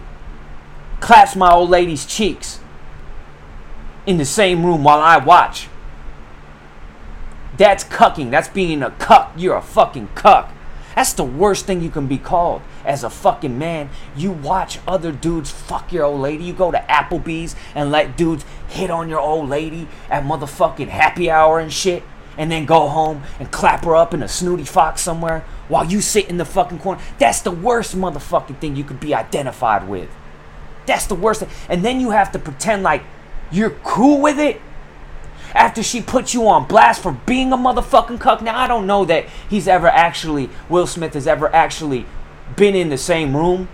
claps 0.99 1.35
my 1.35 1.51
old 1.51 1.69
lady's 1.69 2.05
cheeks 2.05 2.59
in 4.05 4.17
the 4.17 4.25
same 4.25 4.65
room 4.65 4.83
while 4.83 4.99
I 4.99 5.17
watch. 5.17 5.67
That's 7.57 7.83
cucking. 7.83 8.31
That's 8.31 8.49
being 8.49 8.83
a 8.83 8.91
cuck. 8.91 9.33
You're 9.37 9.55
a 9.55 9.61
fucking 9.61 10.09
cuck. 10.15 10.51
That's 10.95 11.13
the 11.13 11.23
worst 11.25 11.65
thing 11.65 11.81
you 11.81 11.89
can 11.89 12.07
be 12.07 12.17
called 12.17 12.61
as 12.85 13.03
a 13.03 13.09
fucking 13.09 13.57
man. 13.57 13.89
You 14.15 14.31
watch 14.31 14.79
other 14.87 15.11
dudes 15.11 15.51
fuck 15.51 15.91
your 15.91 16.05
old 16.05 16.21
lady. 16.21 16.45
You 16.45 16.53
go 16.53 16.71
to 16.71 16.77
Applebee's 16.77 17.55
and 17.73 17.91
let 17.91 18.15
dudes 18.15 18.45
hit 18.69 18.89
on 18.89 19.09
your 19.09 19.19
old 19.19 19.49
lady 19.49 19.89
at 20.09 20.23
motherfucking 20.23 20.87
happy 20.87 21.29
hour 21.29 21.59
and 21.59 21.71
shit 21.71 22.03
and 22.37 22.51
then 22.51 22.65
go 22.65 22.87
home 22.87 23.23
and 23.39 23.51
clap 23.51 23.85
her 23.85 23.95
up 23.95 24.13
in 24.13 24.23
a 24.23 24.27
snooty 24.27 24.63
fox 24.63 25.01
somewhere 25.01 25.45
while 25.67 25.85
you 25.85 26.01
sit 26.01 26.29
in 26.29 26.37
the 26.37 26.45
fucking 26.45 26.79
corner. 26.79 27.01
That's 27.17 27.41
the 27.41 27.51
worst 27.51 27.95
motherfucking 27.95 28.59
thing 28.59 28.75
you 28.75 28.83
could 28.83 28.99
be 28.99 29.13
identified 29.13 29.87
with. 29.87 30.09
That's 30.85 31.07
the 31.07 31.15
worst 31.15 31.41
thing. 31.41 31.49
And 31.69 31.83
then 31.83 31.99
you 31.99 32.11
have 32.11 32.31
to 32.33 32.39
pretend 32.39 32.83
like 32.83 33.03
you're 33.51 33.71
cool 33.83 34.21
with 34.21 34.39
it 34.39 34.61
after 35.53 35.81
she 35.81 36.01
put 36.01 36.33
you 36.33 36.47
on 36.47 36.67
blast 36.67 37.01
for 37.01 37.13
being 37.25 37.53
a 37.53 37.57
motherfucking 37.57 38.19
cuck. 38.19 38.41
Now, 38.41 38.57
I 38.57 38.67
don't 38.67 38.85
know 38.85 39.05
that 39.05 39.25
he's 39.49 39.67
ever 39.67 39.87
actually, 39.87 40.49
Will 40.69 40.87
Smith 40.87 41.13
has 41.13 41.27
ever 41.27 41.53
actually 41.53 42.05
been 42.55 42.75
in 42.75 42.89
the 42.89 42.97
same 42.97 43.35
room 43.35 43.69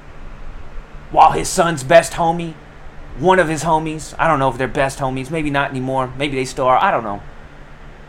while 1.09 1.31
his 1.31 1.49
son's 1.49 1.83
best 1.83 2.13
homie, 2.13 2.53
one 3.17 3.39
of 3.39 3.49
his 3.49 3.63
homies, 3.63 4.13
I 4.17 4.27
don't 4.27 4.39
know 4.39 4.49
if 4.49 4.57
they're 4.57 4.67
best 4.67 4.99
homies, 4.99 5.29
maybe 5.29 5.49
not 5.49 5.71
anymore, 5.71 6.13
maybe 6.17 6.35
they 6.35 6.45
still 6.45 6.65
are, 6.65 6.81
I 6.81 6.91
don't 6.91 7.03
know 7.03 7.21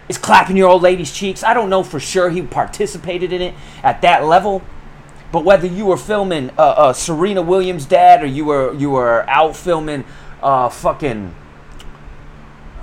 is 0.08 0.18
clapping 0.18 0.56
your 0.56 0.68
old 0.68 0.82
lady's 0.82 1.12
cheeks. 1.12 1.42
I 1.42 1.54
don't 1.54 1.70
know 1.70 1.82
for 1.82 2.00
sure 2.00 2.30
he 2.30 2.42
participated 2.42 3.32
in 3.32 3.40
it 3.40 3.54
at 3.82 4.02
that 4.02 4.24
level, 4.24 4.62
but 5.30 5.44
whether 5.44 5.66
you 5.66 5.86
were 5.86 5.96
filming 5.96 6.50
uh, 6.58 6.62
uh, 6.62 6.92
Serena 6.92 7.42
Williams' 7.42 7.86
dad 7.86 8.22
or 8.22 8.26
you 8.26 8.44
were 8.44 8.74
you 8.74 8.90
were 8.90 9.28
out 9.28 9.56
filming 9.56 10.04
uh, 10.42 10.68
fucking 10.68 11.34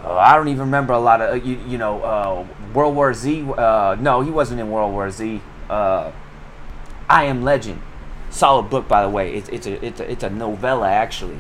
uh, 0.03 0.15
I 0.15 0.35
don't 0.35 0.47
even 0.47 0.61
remember 0.61 0.93
a 0.93 0.99
lot 0.99 1.21
of 1.21 1.29
uh, 1.31 1.33
you, 1.35 1.59
you 1.67 1.77
know 1.77 2.01
uh, 2.01 2.47
World 2.73 2.95
War 2.95 3.13
Z. 3.13 3.41
no, 3.41 4.21
he 4.23 4.31
wasn't 4.31 4.59
in 4.59 4.69
World 4.71 4.93
War 4.93 5.09
Z. 5.11 5.41
I 5.69 7.23
Am 7.23 7.43
Legend, 7.43 7.81
solid 8.29 8.69
book 8.69 8.87
by 8.87 9.01
the 9.01 9.09
way. 9.09 9.33
It's 9.33 9.49
it's 9.49 9.67
a 9.67 9.85
it's 9.85 9.99
a, 9.99 10.11
it's 10.11 10.23
a 10.23 10.29
novella 10.29 10.89
actually. 10.89 11.39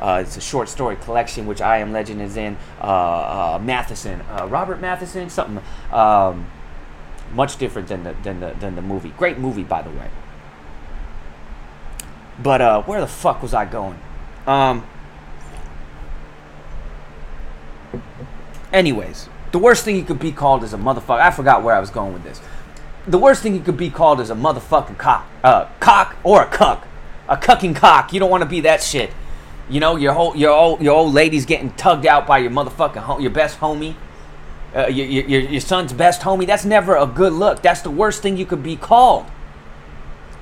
Uh, 0.00 0.22
it's 0.24 0.36
a 0.38 0.40
short 0.40 0.68
story 0.68 0.96
collection, 0.96 1.46
which 1.46 1.60
I 1.60 1.78
Am 1.78 1.92
Legend 1.92 2.22
is 2.22 2.36
in. 2.36 2.56
Uh, 2.80 2.84
uh, 2.84 3.60
Matheson, 3.62 4.22
uh, 4.22 4.46
Robert 4.48 4.80
Matheson, 4.80 5.28
something 5.28 5.62
um, 5.92 6.50
much 7.34 7.58
different 7.58 7.88
than 7.88 8.04
the, 8.04 8.16
than 8.22 8.40
the 8.40 8.54
than 8.58 8.76
the 8.76 8.82
movie. 8.82 9.10
Great 9.18 9.38
movie, 9.38 9.62
by 9.62 9.82
the 9.82 9.90
way. 9.90 10.08
But 12.42 12.62
uh, 12.62 12.82
where 12.84 13.00
the 13.02 13.06
fuck 13.06 13.42
was 13.42 13.52
I 13.52 13.66
going? 13.66 13.98
Um, 14.46 14.86
anyways, 18.72 19.28
the 19.52 19.58
worst 19.58 19.84
thing 19.84 19.96
you 19.96 20.04
could 20.04 20.18
be 20.18 20.32
called 20.32 20.62
is 20.62 20.72
a 20.72 20.78
motherfucker. 20.78 21.20
I 21.20 21.30
forgot 21.30 21.62
where 21.62 21.74
I 21.74 21.80
was 21.80 21.90
going 21.90 22.12
with 22.12 22.22
this. 22.22 22.40
The 23.06 23.18
worst 23.18 23.42
thing 23.42 23.54
you 23.54 23.60
could 23.60 23.76
be 23.76 23.90
called 23.90 24.20
is 24.20 24.30
a 24.30 24.34
motherfucking 24.34 24.98
cock, 24.98 25.26
uh, 25.42 25.66
cock 25.80 26.16
or 26.22 26.42
a 26.42 26.46
cuck, 26.46 26.86
a 27.28 27.36
cucking 27.36 27.74
cock. 27.74 28.12
You 28.12 28.20
don't 28.20 28.30
want 28.30 28.42
to 28.42 28.48
be 28.48 28.60
that 28.60 28.82
shit. 28.82 29.10
You 29.68 29.80
know, 29.80 29.96
your 29.96 30.12
whole 30.12 30.36
your 30.36 30.50
old 30.50 30.80
your 30.80 30.94
old 30.94 31.14
lady's 31.14 31.46
getting 31.46 31.72
tugged 31.72 32.06
out 32.06 32.26
by 32.26 32.38
your 32.38 32.50
motherfucking 32.50 33.20
your 33.20 33.30
best 33.30 33.58
homie, 33.60 33.94
uh, 34.76 34.86
your, 34.86 35.06
your 35.06 35.40
your 35.40 35.60
son's 35.60 35.92
best 35.92 36.22
homie. 36.22 36.46
That's 36.46 36.64
never 36.64 36.96
a 36.96 37.06
good 37.06 37.32
look. 37.32 37.62
That's 37.62 37.80
the 37.80 37.90
worst 37.90 38.22
thing 38.22 38.36
you 38.36 38.46
could 38.46 38.62
be 38.62 38.76
called. 38.76 39.26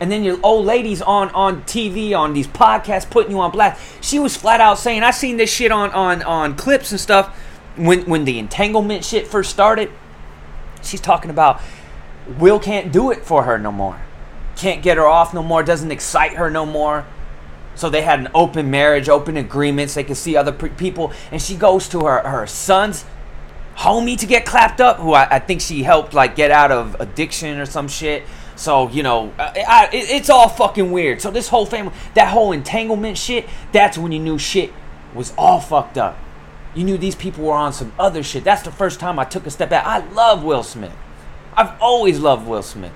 And 0.01 0.13
then 0.13 0.23
your 0.25 0.39
old 0.43 0.65
ladies 0.65 1.03
on 1.03 1.29
on 1.31 1.63
TV 1.63 2.17
on 2.17 2.33
these 2.33 2.47
podcasts 2.47 3.09
putting 3.09 3.33
you 3.33 3.41
on 3.41 3.51
blast. 3.51 3.81
She 4.03 4.19
was 4.19 4.37
flat 4.37 4.61
out 4.61 4.79
saying, 4.79 5.03
"I 5.03 5.11
seen 5.11 5.37
this 5.37 5.53
shit 5.53 5.73
on 5.73 5.91
on 5.91 6.23
on 6.23 6.57
clips 6.57 6.91
and 6.91 7.01
stuff 7.01 7.37
when 7.79 8.03
when 8.03 8.25
the 8.25 8.39
entanglement 8.39 9.05
shit 9.05 9.27
first 9.27 9.51
started." 9.51 9.91
She's 10.83 11.01
talking 11.01 11.31
about 11.31 11.61
Will 12.39 12.59
can't 12.59 12.93
do 12.93 13.11
it 13.11 13.25
for 13.25 13.45
her 13.45 13.59
no 13.59 13.73
more. 13.73 14.01
Can't 14.57 14.83
get 14.83 14.97
her 14.97 15.07
off 15.07 15.33
no 15.33 15.43
more. 15.43 15.63
Doesn't 15.63 15.91
excite 15.91 16.35
her 16.35 16.51
no 16.51 16.67
more. 16.67 17.07
So 17.75 17.89
they 17.89 18.03
had 18.03 18.19
an 18.19 18.29
open 18.35 18.71
marriage, 18.71 19.09
open 19.09 19.37
agreements. 19.37 19.95
They 19.95 20.05
could 20.05 20.17
see 20.17 20.37
other 20.37 20.53
pre- 20.53 20.71
people, 20.71 21.13
and 21.31 21.41
she 21.41 21.55
goes 21.55 21.89
to 21.91 22.01
her 22.01 22.29
her 22.29 22.47
son's 22.47 23.05
homie 23.77 24.19
to 24.19 24.27
get 24.27 24.45
clapped 24.45 24.81
up, 24.81 24.97
who 24.97 25.15
I, 25.15 25.37
I 25.37 25.39
think 25.39 25.61
she 25.61 25.85
helped 25.85 26.13
like 26.13 26.35
get 26.35 26.51
out 26.51 26.73
of 26.73 27.01
addiction 27.01 27.59
or 27.59 27.67
some 27.67 27.89
shit. 27.89 28.25
So 28.57 28.89
you 28.89 29.05
know, 29.05 29.33
I, 29.39 29.65
I, 29.67 29.89
it's 29.93 30.29
all 30.29 30.49
fucking 30.49 30.91
weird. 30.91 31.23
So 31.23 31.31
this 31.31 31.49
whole 31.49 31.65
family, 31.65 31.95
that 32.15 32.29
whole 32.29 32.53
entanglement 32.53 33.17
shit, 33.17 33.47
that's 33.73 33.97
when 33.97 34.13
you 34.13 34.19
knew 34.19 34.39
shit 34.39 34.73
was 35.15 35.33
all 35.39 35.61
fucked 35.61 35.97
up. 35.97 36.19
You 36.79 36.85
knew 36.85 36.97
these 36.97 37.17
people 37.17 37.43
were 37.43 37.55
on 37.55 37.73
some 37.73 37.93
other 37.99 38.23
shit. 38.23 38.45
That's 38.45 38.63
the 38.63 38.71
first 38.71 39.01
time 39.01 39.19
I 39.19 39.25
took 39.25 39.47
a 39.47 39.51
step 39.51 39.69
back. 39.69 39.85
I 39.85 39.99
love 40.13 40.45
Will 40.45 40.63
Smith. 40.63 40.95
I've 41.57 41.73
always 41.83 42.21
loved 42.21 42.47
Will 42.47 42.63
Smith. 42.63 42.93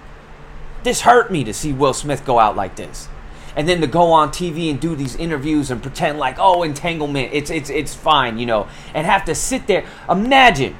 This 0.84 1.00
hurt 1.00 1.32
me 1.32 1.42
to 1.42 1.52
see 1.52 1.72
Will 1.72 1.92
Smith 1.92 2.24
go 2.24 2.38
out 2.38 2.54
like 2.54 2.76
this. 2.76 3.08
And 3.56 3.68
then 3.68 3.80
to 3.80 3.88
go 3.88 4.12
on 4.12 4.28
TV 4.28 4.70
and 4.70 4.80
do 4.80 4.94
these 4.94 5.16
interviews 5.16 5.68
and 5.68 5.82
pretend 5.82 6.20
like, 6.20 6.36
oh, 6.38 6.62
entanglement, 6.62 7.30
it's 7.32 7.50
it's 7.50 7.70
it's 7.70 7.92
fine, 7.92 8.38
you 8.38 8.46
know, 8.46 8.68
and 8.94 9.04
have 9.04 9.24
to 9.24 9.34
sit 9.34 9.66
there. 9.66 9.84
Imagine 10.08 10.76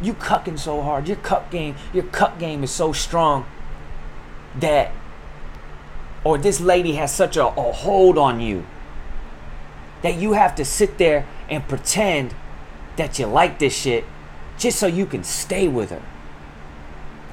you 0.00 0.14
cucking 0.14 0.60
so 0.60 0.80
hard. 0.80 1.08
Your 1.08 1.16
cuck 1.16 1.50
game, 1.50 1.74
your 1.92 2.04
cuck 2.04 2.38
game 2.38 2.62
is 2.62 2.70
so 2.70 2.92
strong 2.92 3.46
that 4.60 4.92
or 6.22 6.38
this 6.38 6.60
lady 6.60 6.92
has 6.92 7.12
such 7.12 7.36
a, 7.36 7.46
a 7.46 7.72
hold 7.72 8.16
on 8.16 8.38
you 8.38 8.64
that 10.04 10.16
you 10.16 10.34
have 10.34 10.54
to 10.54 10.66
sit 10.66 10.98
there 10.98 11.26
and 11.48 11.66
pretend 11.66 12.34
that 12.96 13.18
you 13.18 13.24
like 13.24 13.58
this 13.58 13.74
shit 13.74 14.04
just 14.58 14.78
so 14.78 14.86
you 14.86 15.06
can 15.06 15.24
stay 15.24 15.66
with 15.66 15.88
her. 15.88 16.02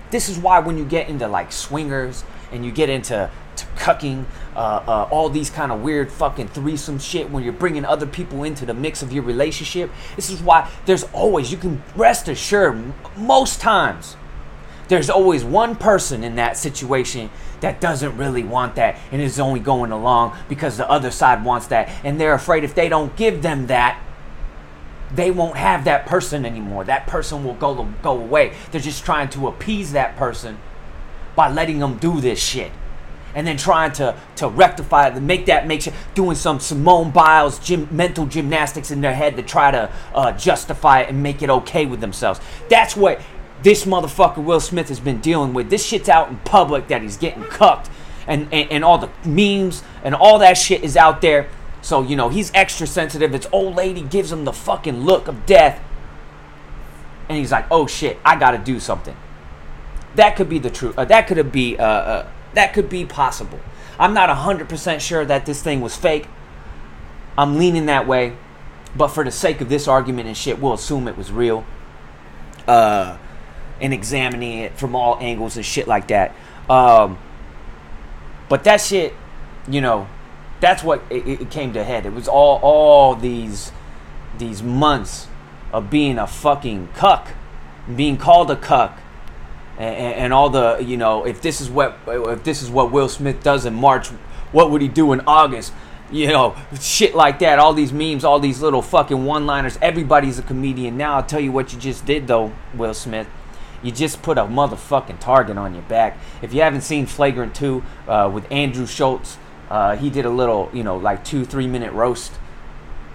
This 0.09 0.29
is 0.29 0.39
why 0.39 0.59
when 0.59 0.77
you 0.77 0.85
get 0.85 1.09
into 1.09 1.27
like 1.27 1.51
swingers 1.51 2.23
and 2.49 2.65
you 2.65 2.71
get 2.71 2.87
into 2.87 3.29
to 3.57 3.65
cucking, 3.75 4.23
uh, 4.55 4.59
uh, 4.87 5.07
all 5.11 5.27
these 5.27 5.49
kind 5.49 5.73
of 5.73 5.81
weird 5.81 6.09
fucking 6.09 6.47
threesome 6.47 6.97
shit, 6.97 7.29
when 7.29 7.43
you're 7.43 7.51
bringing 7.51 7.83
other 7.83 8.05
people 8.05 8.45
into 8.45 8.65
the 8.65 8.73
mix 8.73 9.01
of 9.03 9.11
your 9.11 9.23
relationship, 9.23 9.91
this 10.15 10.29
is 10.29 10.41
why 10.41 10.71
there's 10.85 11.03
always, 11.11 11.51
you 11.51 11.57
can 11.57 11.83
rest 11.97 12.29
assured, 12.29 12.93
most 13.17 13.59
times, 13.59 14.15
there's 14.87 15.09
always 15.09 15.43
one 15.43 15.75
person 15.75 16.23
in 16.23 16.35
that 16.35 16.55
situation 16.55 17.29
that 17.61 17.79
doesn't 17.79 18.17
really 18.17 18.43
want 18.43 18.75
that 18.75 18.97
and 19.11 19.21
is 19.21 19.39
only 19.39 19.59
going 19.59 19.91
along 19.91 20.37
because 20.49 20.77
the 20.77 20.89
other 20.89 21.11
side 21.11 21.45
wants 21.45 21.67
that. 21.67 21.89
And 22.03 22.19
they're 22.19 22.33
afraid 22.33 22.63
if 22.63 22.75
they 22.75 22.89
don't 22.89 23.15
give 23.15 23.41
them 23.41 23.67
that, 23.67 24.01
they 25.13 25.31
won't 25.31 25.57
have 25.57 25.85
that 25.85 26.05
person 26.05 26.45
anymore. 26.45 26.83
That 26.83 27.07
person 27.07 27.43
will 27.43 27.53
go 27.53 27.83
go 28.01 28.17
away. 28.19 28.53
They're 28.71 28.81
just 28.81 29.03
trying 29.05 29.29
to 29.29 29.47
appease 29.47 29.91
that 29.93 30.15
person 30.15 30.57
by 31.35 31.51
letting 31.51 31.79
them 31.79 31.97
do 31.97 32.21
this 32.21 32.41
shit. 32.41 32.71
And 33.33 33.47
then 33.47 33.55
trying 33.55 33.93
to, 33.93 34.17
to 34.37 34.49
rectify 34.49 35.07
it, 35.07 35.21
make 35.21 35.45
that 35.45 35.65
make 35.65 35.81
sure, 35.83 35.93
doing 36.15 36.35
some 36.35 36.59
Simone 36.59 37.11
Biles 37.11 37.59
gym, 37.59 37.87
mental 37.89 38.25
gymnastics 38.25 38.91
in 38.91 38.99
their 38.99 39.13
head 39.13 39.37
to 39.37 39.41
try 39.41 39.71
to 39.71 39.89
uh, 40.13 40.33
justify 40.33 41.01
it 41.01 41.09
and 41.09 41.23
make 41.23 41.41
it 41.41 41.49
okay 41.49 41.85
with 41.85 42.01
themselves. 42.01 42.41
That's 42.69 42.95
what 42.95 43.21
this 43.63 43.85
motherfucker 43.85 44.43
Will 44.43 44.59
Smith 44.59 44.89
has 44.89 44.99
been 44.99 45.19
dealing 45.19 45.53
with. 45.53 45.69
This 45.69 45.85
shit's 45.85 46.09
out 46.09 46.29
in 46.29 46.37
public 46.37 46.87
that 46.87 47.01
he's 47.01 47.17
getting 47.17 47.43
cucked. 47.43 47.89
And, 48.27 48.47
and, 48.53 48.71
and 48.71 48.85
all 48.85 48.97
the 48.97 49.09
memes 49.27 49.83
and 50.03 50.15
all 50.15 50.39
that 50.39 50.53
shit 50.53 50.83
is 50.83 50.95
out 50.95 51.21
there. 51.21 51.49
So, 51.81 52.03
you 52.03 52.15
know, 52.15 52.29
he's 52.29 52.51
extra 52.53 52.85
sensitive. 52.85 53.33
His 53.33 53.47
old 53.51 53.75
lady 53.75 54.01
gives 54.01 54.31
him 54.31 54.45
the 54.45 54.53
fucking 54.53 55.01
look 55.01 55.27
of 55.27 55.45
death. 55.45 55.81
And 57.27 57.37
he's 57.37 57.51
like, 57.51 57.65
oh 57.71 57.87
shit, 57.87 58.19
I 58.23 58.35
gotta 58.37 58.57
do 58.57 58.79
something. 58.79 59.15
That 60.15 60.35
could 60.35 60.49
be 60.49 60.59
the 60.59 60.69
truth. 60.69 60.97
Uh, 60.97 61.05
that 61.05 61.27
could 61.27 61.51
be, 61.51 61.77
uh, 61.77 61.83
uh, 61.83 62.27
that 62.53 62.73
could 62.73 62.89
be 62.89 63.05
possible. 63.05 63.59
I'm 63.97 64.13
not 64.13 64.29
100% 64.29 64.99
sure 64.99 65.25
that 65.25 65.45
this 65.45 65.61
thing 65.61 65.81
was 65.81 65.95
fake. 65.95 66.27
I'm 67.37 67.57
leaning 67.57 67.87
that 67.87 68.07
way. 68.07 68.35
But 68.95 69.07
for 69.07 69.23
the 69.23 69.31
sake 69.31 69.61
of 69.61 69.69
this 69.69 69.87
argument 69.87 70.27
and 70.27 70.35
shit, 70.35 70.59
we'll 70.59 70.73
assume 70.73 71.07
it 71.07 71.17
was 71.17 71.31
real. 71.31 71.65
Uh, 72.67 73.17
and 73.81 73.93
examining 73.93 74.59
it 74.59 74.77
from 74.77 74.95
all 74.95 75.17
angles 75.19 75.57
and 75.57 75.65
shit 75.65 75.87
like 75.87 76.07
that. 76.07 76.33
Um, 76.69 77.17
but 78.47 78.63
that 78.63 78.79
shit, 78.79 79.13
you 79.67 79.81
know, 79.81 80.07
that's 80.59 80.83
what 80.83 81.01
it, 81.09 81.27
it 81.27 81.49
came 81.49 81.73
to 81.73 81.83
head. 81.83 82.05
It 82.05 82.13
was 82.13 82.27
all 82.27 82.59
all 82.61 83.15
these 83.15 83.71
these 84.37 84.63
months 84.63 85.27
of 85.73 85.89
being 85.89 86.17
a 86.17 86.27
fucking 86.27 86.89
cuck, 86.95 87.29
being 87.93 88.17
called 88.17 88.51
a 88.51 88.55
cuck, 88.55 88.99
and, 89.77 89.95
and, 89.95 90.33
all 90.33 90.49
the 90.49 90.77
you 90.85 90.97
know 90.97 91.25
if 91.25 91.41
this 91.41 91.59
is 91.59 91.69
what 91.69 91.97
if 92.07 92.43
this 92.43 92.61
is 92.61 92.69
what 92.69 92.91
Will 92.91 93.09
Smith 93.09 93.43
does 93.43 93.65
in 93.65 93.73
March, 93.73 94.07
what 94.51 94.69
would 94.69 94.81
he 94.81 94.87
do 94.87 95.11
in 95.13 95.21
August? 95.21 95.73
You 96.11 96.27
know, 96.27 96.55
shit 96.79 97.15
like 97.15 97.39
that. 97.39 97.57
All 97.57 97.73
these 97.73 97.93
memes, 97.93 98.25
all 98.25 98.39
these 98.39 98.61
little 98.61 98.81
fucking 98.81 99.23
one-liners. 99.23 99.79
Everybody's 99.81 100.37
a 100.39 100.41
comedian 100.41 100.97
now. 100.97 101.15
I'll 101.15 101.23
tell 101.23 101.39
you 101.39 101.53
what 101.53 101.71
you 101.71 101.79
just 101.79 102.05
did 102.05 102.27
though, 102.27 102.51
Will 102.73 102.93
Smith. 102.93 103.27
You 103.83 103.91
just 103.91 104.21
put 104.21 104.37
a 104.37 104.43
motherfucking 104.43 105.19
target 105.19 105.57
on 105.57 105.73
your 105.73 105.83
back. 105.83 106.17
If 106.41 106.53
you 106.53 106.61
haven't 106.61 106.81
seen 106.81 107.05
Flagrant 107.05 107.55
2 107.55 107.83
uh, 108.07 108.31
with 108.33 108.49
Andrew 108.51 108.85
Schulz, 108.85 109.37
uh, 109.69 109.95
he 109.95 110.09
did 110.09 110.25
a 110.25 110.29
little, 110.29 110.69
you 110.73 110.83
know, 110.83 110.97
like 110.97 111.23
two, 111.23 111.45
three 111.45 111.67
minute 111.67 111.93
roast 111.93 112.33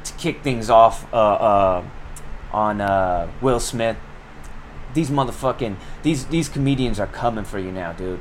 to 0.04 0.12
kick 0.14 0.42
things 0.42 0.70
off 0.70 1.12
uh, 1.12 1.16
uh 1.16 1.84
on 2.52 2.80
uh, 2.80 3.30
Will 3.42 3.60
Smith. 3.60 3.96
These 4.94 5.10
motherfucking 5.10 5.76
these 6.02 6.26
these 6.26 6.48
comedians 6.48 6.98
are 6.98 7.06
coming 7.06 7.44
for 7.44 7.58
you 7.58 7.70
now, 7.70 7.92
dude. 7.92 8.20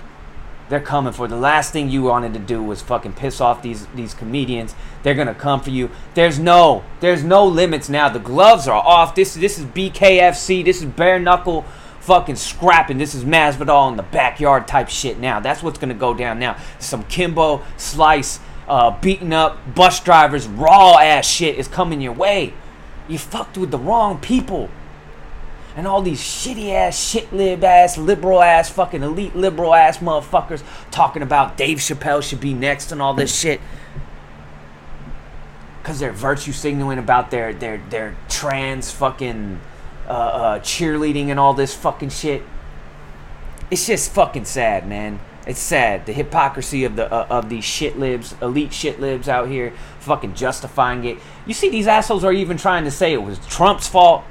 They're 0.67 0.81
coming 0.81 1.13
for 1.13 1.27
the 1.27 1.37
last 1.37 1.71
thing 1.71 1.89
you 1.89 2.01
wanted 2.01 2.33
to 2.33 2.39
do 2.39 2.61
was 2.61 2.81
fucking 2.81 3.13
piss 3.13 3.39
off 3.39 3.61
these 3.61 3.85
these 3.95 4.13
comedians. 4.13 4.75
They're 5.03 5.13
gonna 5.13 5.35
come 5.35 5.61
for 5.61 5.69
you. 5.69 5.89
There's 6.15 6.37
no 6.37 6.83
there's 6.99 7.23
no 7.23 7.45
limits 7.45 7.87
now. 7.87 8.09
The 8.09 8.19
gloves 8.19 8.67
are 8.67 8.81
off. 8.81 9.15
This 9.15 9.35
this 9.35 9.57
is 9.57 9.65
BKFC. 9.65 10.65
This 10.65 10.81
is 10.81 10.85
bare 10.85 11.19
knuckle 11.19 11.63
fucking 12.05 12.35
scrapping. 12.35 12.99
This 12.99 13.15
is 13.15 13.23
Masvidal 13.23 13.89
in 13.89 13.97
the 13.97 14.03
backyard 14.03 14.67
type 14.67 14.89
shit 14.89 15.19
now. 15.19 15.39
That's 15.39 15.63
what's 15.63 15.79
gonna 15.79 15.95
go 15.95 16.13
down 16.13 16.37
now. 16.37 16.55
Some 16.77 17.03
Kimbo 17.05 17.63
slice, 17.77 18.39
uh, 18.67 18.91
beating 19.01 19.33
up 19.33 19.57
bus 19.73 19.99
drivers, 19.99 20.47
raw 20.47 20.99
ass 20.99 21.27
shit 21.27 21.57
is 21.57 21.67
coming 21.67 22.01
your 22.01 22.13
way. 22.13 22.53
You 23.07 23.17
fucked 23.17 23.57
with 23.57 23.71
the 23.71 23.79
wrong 23.79 24.19
people. 24.19 24.69
And 25.75 25.87
all 25.87 26.01
these 26.01 26.21
shitty 26.21 26.71
ass, 26.71 26.97
shit 26.97 27.33
lib 27.33 27.63
ass, 27.63 27.97
liberal 27.97 28.41
ass, 28.41 28.69
fucking 28.69 29.03
elite 29.03 29.35
liberal 29.35 29.73
ass 29.73 29.97
motherfuckers 29.97 30.63
talking 30.89 31.21
about 31.21 31.57
Dave 31.57 31.79
Chappelle 31.79 32.23
should 32.23 32.39
be 32.39 32.53
next 32.53 32.91
and 32.91 33.01
all 33.01 33.13
this 33.13 33.37
shit. 33.37 33.59
Cause 35.83 35.99
they're 35.99 36.11
virtue 36.11 36.51
signaling 36.51 36.97
about 36.97 37.29
their 37.29 37.53
their 37.53 37.77
their 37.89 38.15
trans 38.27 38.91
fucking 38.91 39.59
uh, 40.07 40.11
uh, 40.11 40.59
cheerleading 40.59 41.27
and 41.27 41.39
all 41.39 41.53
this 41.53 41.73
fucking 41.73 42.09
shit. 42.09 42.43
It's 43.71 43.87
just 43.87 44.11
fucking 44.11 44.45
sad, 44.45 44.87
man. 44.87 45.19
It's 45.47 45.59
sad 45.59 46.05
the 46.05 46.13
hypocrisy 46.13 46.85
of 46.85 46.95
the 46.95 47.11
uh, 47.11 47.27
of 47.29 47.49
these 47.49 47.63
shit 47.63 47.99
libs, 47.99 48.35
elite 48.41 48.73
shit 48.73 48.99
libs 48.99 49.29
out 49.29 49.47
here, 49.47 49.73
fucking 49.99 50.33
justifying 50.33 51.03
it. 51.05 51.19
You 51.45 51.53
see, 51.53 51.69
these 51.69 51.87
assholes 51.87 52.23
are 52.23 52.33
even 52.33 52.57
trying 52.57 52.83
to 52.85 52.91
say 52.91 53.13
it 53.13 53.21
was 53.21 53.39
Trump's 53.47 53.87
fault. 53.87 54.23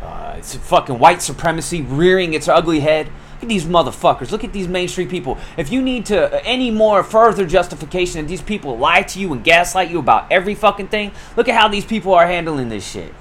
Uh, 0.00 0.34
it's 0.38 0.54
fucking 0.54 0.98
white 0.98 1.22
supremacy 1.22 1.82
rearing 1.82 2.34
its 2.34 2.48
ugly 2.48 2.80
head. 2.80 3.06
Look 3.06 3.42
at 3.42 3.48
these 3.48 3.64
motherfuckers. 3.64 4.30
Look 4.30 4.44
at 4.44 4.54
these 4.54 4.66
mainstream 4.66 5.08
people. 5.08 5.36
If 5.58 5.70
you 5.70 5.82
need 5.82 6.06
to 6.06 6.34
uh, 6.34 6.40
any 6.44 6.70
more 6.70 7.02
further 7.02 7.46
justification 7.46 8.22
that 8.22 8.28
these 8.28 8.42
people 8.42 8.78
lie 8.78 9.02
to 9.02 9.20
you 9.20 9.32
and 9.34 9.44
gaslight 9.44 9.90
you 9.90 9.98
about 9.98 10.30
every 10.32 10.54
fucking 10.54 10.88
thing, 10.88 11.12
look 11.36 11.48
at 11.48 11.54
how 11.54 11.68
these 11.68 11.84
people 11.84 12.14
are 12.14 12.26
handling 12.26 12.70
this 12.70 12.86
shit 12.90 13.12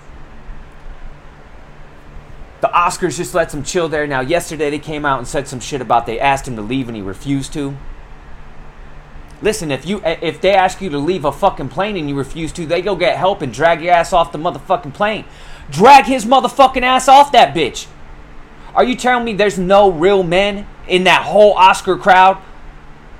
Oscars 2.75 3.15
just 3.15 3.33
lets 3.33 3.53
him 3.53 3.63
chill 3.63 3.87
there. 3.87 4.05
Now, 4.05 4.19
yesterday 4.19 4.69
they 4.69 4.79
came 4.79 5.05
out 5.05 5.17
and 5.17 5.27
said 5.27 5.47
some 5.47 5.61
shit 5.61 5.79
about 5.79 6.05
they 6.05 6.19
asked 6.19 6.47
him 6.47 6.57
to 6.57 6.61
leave 6.61 6.89
and 6.89 6.95
he 6.95 7.01
refused 7.01 7.53
to. 7.53 7.77
Listen, 9.41 9.71
if 9.71 9.85
you 9.85 10.01
eh, 10.03 10.17
if 10.21 10.41
they 10.41 10.53
ask 10.53 10.81
you 10.81 10.89
to 10.89 10.97
leave 10.97 11.23
a 11.23 11.31
fucking 11.31 11.69
plane 11.69 11.95
and 11.95 12.09
you 12.09 12.15
refuse 12.15 12.51
to, 12.53 12.65
they 12.65 12.81
go 12.81 12.95
get 12.95 13.17
help 13.17 13.41
and 13.41 13.53
drag 13.53 13.81
your 13.81 13.93
ass 13.93 14.11
off 14.11 14.31
the 14.31 14.37
motherfucking 14.37 14.93
plane. 14.93 15.23
Drag 15.69 16.05
his 16.05 16.25
motherfucking 16.25 16.81
ass 16.81 17.07
off 17.07 17.31
that 17.31 17.55
bitch. 17.55 17.87
Are 18.73 18.83
you 18.83 18.95
telling 18.95 19.23
me 19.23 19.33
there's 19.33 19.57
no 19.57 19.89
real 19.89 20.23
men 20.23 20.67
in 20.87 21.05
that 21.05 21.23
whole 21.23 21.53
Oscar 21.53 21.97
crowd 21.97 22.41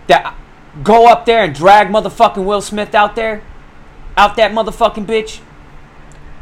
that 0.08 0.36
go 0.84 1.08
up 1.08 1.26
there 1.26 1.44
and 1.44 1.56
drag 1.56 1.88
motherfucking 1.88 2.44
Will 2.44 2.62
Smith 2.62 2.94
out 2.94 3.16
there? 3.16 3.42
Out 4.18 4.36
that 4.36 4.52
motherfucking 4.52 5.06
bitch? 5.06 5.40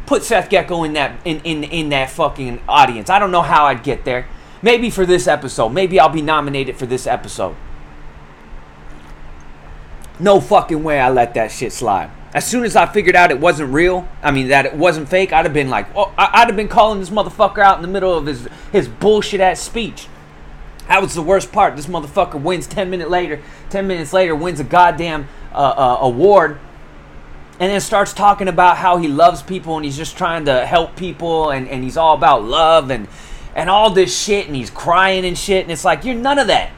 Put 0.06 0.24
Seth 0.24 0.50
Gecko 0.50 0.84
in 0.84 0.94
that 0.94 1.20
in, 1.26 1.40
in 1.42 1.64
in 1.64 1.90
that 1.90 2.10
fucking 2.10 2.62
audience. 2.68 3.10
I 3.10 3.20
don't 3.20 3.32
know 3.32 3.42
how 3.42 3.66
I'd 3.66 3.84
get 3.84 4.06
there. 4.06 4.28
maybe 4.64 4.90
for 4.90 5.06
this 5.06 5.28
episode. 5.28 5.70
Maybe 5.70 6.00
I'll 6.00 6.10
be 6.10 6.24
nominated 6.24 6.78
for 6.78 6.88
this 6.88 7.06
episode. 7.06 7.56
No 10.20 10.40
fucking 10.40 10.84
way 10.84 11.00
I 11.00 11.10
let 11.10 11.36
that 11.36 11.52
shit 11.52 11.74
slide. 11.74 12.10
As 12.34 12.48
soon 12.48 12.64
as 12.64 12.76
I 12.76 12.88
figured 12.88 13.16
out 13.16 13.30
it 13.30 13.40
wasn't 13.40 13.72
real, 13.72 14.08
I 14.24 14.32
mean 14.32 14.48
that 14.48 14.66
it 14.66 14.74
wasn't 14.74 15.08
fake, 15.08 15.32
I'd 15.32 15.46
have 15.46 15.54
been 15.54 15.70
like, 15.70 15.86
oh, 15.96 16.12
I'd 16.18 16.48
have 16.48 16.56
been 16.56 16.68
calling 16.68 17.00
this 17.00 17.12
motherfucker 17.12 17.60
out 17.60 17.76
in 17.76 17.84
the 17.84 17.88
middle 17.88 18.18
of 18.18 18.26
his 18.26 18.48
his 18.72 18.88
bullshit 18.88 19.40
ass 19.42 19.60
speech. 19.60 20.08
That 20.88 21.02
was 21.02 21.14
the 21.14 21.22
worst 21.22 21.52
part. 21.52 21.76
This 21.76 21.86
motherfucker 21.86 22.42
wins 22.42 22.66
ten 22.66 22.90
minutes 22.90 23.10
later. 23.12 23.42
Ten 23.70 23.86
minutes 23.88 24.14
later, 24.14 24.36
wins 24.36 24.60
a 24.60 24.64
goddamn 24.64 25.28
uh, 25.54 25.58
uh, 25.58 25.98
award, 26.02 26.60
and 27.64 27.72
then 27.72 27.80
starts 27.80 28.12
talking 28.12 28.50
about 28.50 28.76
how 28.76 28.98
he 28.98 29.08
loves 29.08 29.42
people 29.42 29.78
and 29.78 29.86
he's 29.86 29.96
just 29.96 30.18
trying 30.18 30.44
to 30.44 30.66
help 30.66 30.98
people 30.98 31.52
and, 31.52 31.66
and 31.70 31.82
he's 31.82 31.96
all 31.96 32.14
about 32.14 32.44
love 32.44 32.92
and 32.92 33.08
and 33.56 33.70
all 33.70 33.90
this 33.90 34.22
shit 34.22 34.48
and 34.48 34.56
he's 34.56 34.70
crying 34.70 35.24
and 35.24 35.38
shit 35.38 35.64
and 35.64 35.72
it's 35.72 35.86
like 35.86 36.04
you're 36.04 36.14
none 36.14 36.38
of 36.40 36.48
that, 36.48 36.72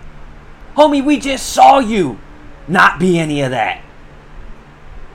homie. 0.75 1.03
We 1.03 1.19
just 1.19 1.49
saw 1.49 1.79
you 1.79 2.19
not 2.67 2.99
be 2.99 3.17
any 3.17 3.41
of 3.41 3.49
that. 3.49 3.83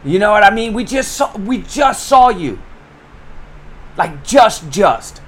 You 0.05 0.19
know 0.19 0.33
what 0.33 0.43
I 0.43 0.51
mean? 0.51 0.73
We 0.73 0.83
just 0.83 1.13
saw 1.13 1.37
we 1.37 1.59
just 1.59 2.05
saw 2.05 2.31
you. 2.31 2.59
Like 3.97 4.25
just 4.25 4.71
just. 4.71 5.20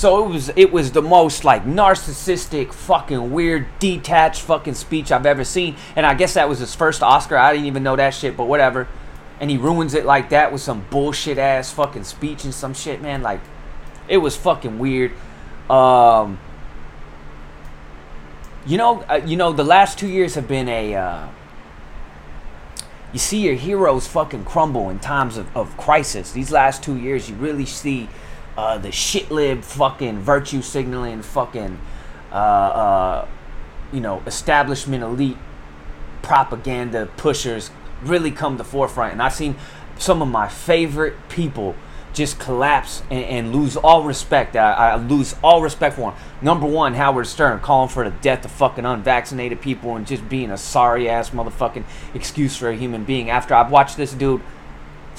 So 0.00 0.24
it 0.24 0.30
was 0.30 0.50
it 0.56 0.72
was 0.72 0.92
the 0.92 1.02
most 1.02 1.44
like 1.44 1.66
narcissistic, 1.66 2.72
fucking 2.72 3.32
weird, 3.32 3.66
detached 3.80 4.40
fucking 4.40 4.72
speech 4.72 5.12
I've 5.12 5.26
ever 5.26 5.44
seen. 5.44 5.76
And 5.94 6.06
I 6.06 6.14
guess 6.14 6.32
that 6.32 6.48
was 6.48 6.58
his 6.58 6.74
first 6.74 7.02
Oscar. 7.02 7.36
I 7.36 7.52
didn't 7.52 7.66
even 7.66 7.82
know 7.82 7.96
that 7.96 8.14
shit, 8.14 8.34
but 8.34 8.46
whatever. 8.46 8.88
And 9.40 9.50
he 9.50 9.58
ruins 9.58 9.92
it 9.92 10.06
like 10.06 10.30
that 10.30 10.52
with 10.52 10.62
some 10.62 10.86
bullshit 10.88 11.36
ass 11.36 11.70
fucking 11.70 12.04
speech 12.04 12.44
and 12.44 12.54
some 12.54 12.72
shit, 12.72 13.02
man. 13.02 13.20
Like 13.20 13.42
it 14.08 14.16
was 14.16 14.34
fucking 14.38 14.78
weird. 14.78 15.12
Um 15.68 16.38
You 18.64 18.78
know, 18.78 19.02
uh, 19.02 19.20
you 19.26 19.36
know 19.36 19.52
the 19.52 19.64
last 19.64 19.98
2 19.98 20.08
years 20.08 20.34
have 20.34 20.48
been 20.48 20.70
a 20.70 20.94
uh 20.94 21.28
you 23.12 23.18
see 23.18 23.40
your 23.40 23.54
heroes 23.54 24.06
fucking 24.06 24.46
crumble 24.46 24.88
in 24.88 24.98
times 24.98 25.36
of, 25.36 25.54
of 25.54 25.76
crisis. 25.76 26.32
These 26.32 26.50
last 26.50 26.82
two 26.82 26.96
years, 26.96 27.28
you 27.28 27.34
really 27.34 27.66
see 27.66 28.08
uh, 28.60 28.76
the 28.76 28.92
shit 28.92 29.30
lib 29.30 29.62
fucking 29.62 30.18
virtue 30.18 30.60
signaling, 30.60 31.22
fucking, 31.22 31.78
uh, 32.30 32.34
uh, 32.34 33.28
you 33.90 34.00
know, 34.00 34.22
establishment 34.26 35.02
elite 35.02 35.38
propaganda 36.20 37.08
pushers 37.16 37.70
really 38.02 38.30
come 38.30 38.58
to 38.58 38.64
forefront. 38.64 39.12
And 39.12 39.22
I've 39.22 39.32
seen 39.32 39.56
some 39.98 40.20
of 40.20 40.28
my 40.28 40.46
favorite 40.46 41.14
people 41.30 41.74
just 42.12 42.38
collapse 42.38 43.02
and, 43.10 43.24
and 43.24 43.52
lose 43.54 43.78
all 43.78 44.04
respect. 44.04 44.54
I, 44.56 44.72
I 44.72 44.96
lose 44.96 45.34
all 45.42 45.62
respect 45.62 45.96
for 45.96 46.12
him. 46.12 46.20
Number 46.42 46.66
one, 46.66 46.92
Howard 46.92 47.28
Stern 47.28 47.60
calling 47.60 47.88
for 47.88 48.04
the 48.04 48.14
death 48.18 48.44
of 48.44 48.50
fucking 48.50 48.84
unvaccinated 48.84 49.62
people 49.62 49.96
and 49.96 50.06
just 50.06 50.28
being 50.28 50.50
a 50.50 50.58
sorry 50.58 51.08
ass 51.08 51.30
motherfucking 51.30 51.84
excuse 52.12 52.58
for 52.58 52.68
a 52.68 52.76
human 52.76 53.04
being. 53.04 53.30
After 53.30 53.54
I've 53.54 53.70
watched 53.70 53.96
this 53.96 54.12
dude 54.12 54.42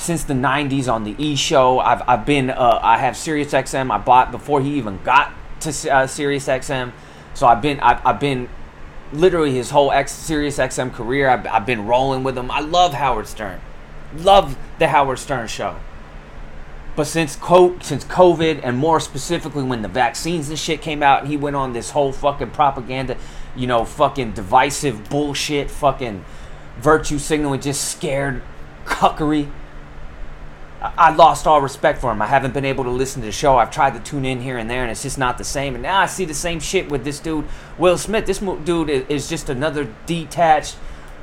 since 0.02 0.24
the 0.24 0.34
90s 0.34 0.92
on 0.92 1.04
the 1.04 1.16
E 1.18 1.36
show, 1.36 1.80
I've, 1.80 2.02
I've 2.08 2.26
been, 2.26 2.50
uh, 2.50 2.80
I 2.82 2.98
have 2.98 3.16
Sirius 3.16 3.54
XM. 3.54 3.92
I 3.92 4.00
bought 4.00 4.32
before 4.32 4.60
he 4.60 4.78
even 4.78 5.00
got 5.04 5.32
to 5.62 5.94
uh, 5.94 6.08
Sirius 6.08 6.48
XM. 6.48 6.92
So 7.36 7.46
I've 7.46 7.62
been, 7.62 7.80
I've, 7.80 8.04
I've 8.06 8.20
been 8.20 8.50
literally 9.14 9.54
his 9.54 9.70
whole 9.70 9.92
X 9.92 10.12
Sirius 10.12 10.58
XM 10.58 10.92
career. 10.92 11.30
I've, 11.30 11.46
I've 11.46 11.66
been 11.68 11.86
rolling 11.86 12.24
with 12.24 12.36
him. 12.36 12.50
I 12.50 12.62
love 12.62 12.94
Howard 12.94 13.28
Stern. 13.28 13.62
Love 14.16 14.58
the 14.80 14.88
Howard 14.88 15.20
Stern 15.20 15.48
show. 15.48 15.78
But 16.96 17.06
since 17.06 17.34
since 17.34 18.04
COVID 18.04 18.62
and 18.64 18.78
more 18.78 19.00
specifically 19.00 19.64
when 19.64 19.82
the 19.82 19.88
vaccines 19.88 20.50
and 20.50 20.58
shit 20.58 20.82
came 20.82 21.02
out, 21.02 21.28
he 21.28 21.38
went 21.38 21.56
on 21.56 21.74
this 21.74 21.92
whole 21.92 22.12
fucking 22.12 22.52
propaganda, 22.52 23.18
you 23.56 23.68
know, 23.68 23.86
fucking 23.86 24.34
divisive 24.34 25.10
bullshit, 25.10 25.70
fucking 25.70 26.26
virtue 26.80 27.18
signaling, 27.18 27.62
just 27.62 27.90
scared 27.92 28.42
cuckery. 28.86 29.50
I-, 30.82 31.14
lost 31.16 31.48
all 31.48 31.62
respect 31.62 32.02
for 32.02 32.12
him. 32.12 32.22
I 32.22 32.28
haven't 32.28 32.54
been 32.54 32.66
able 32.66 32.84
to 32.86 32.90
listen 32.90 33.22
to 33.22 33.28
the 33.28 33.32
show. 33.32 33.58
I've 33.58 33.72
tried 33.72 33.94
to 33.94 34.00
tune 34.00 34.26
in 34.26 34.42
here 34.42 34.58
and 34.58 34.70
there, 34.70 34.82
and 34.82 34.92
it's 34.92 35.04
just 35.04 35.18
not 35.18 35.38
the 35.38 35.44
same. 35.44 35.76
And 35.76 35.84
now 35.84 36.00
I 36.00 36.06
see 36.08 36.26
the 36.26 36.34
same 36.34 36.60
shit 36.60 36.90
with 36.90 37.04
this 37.04 37.20
dude, 37.20 37.46
Will 37.78 37.98
Smith. 37.98 38.26
This 38.26 38.40
dude 38.40 38.90
is, 38.90 39.30
just 39.30 39.50
another 39.50 39.88
detached, 40.06 40.76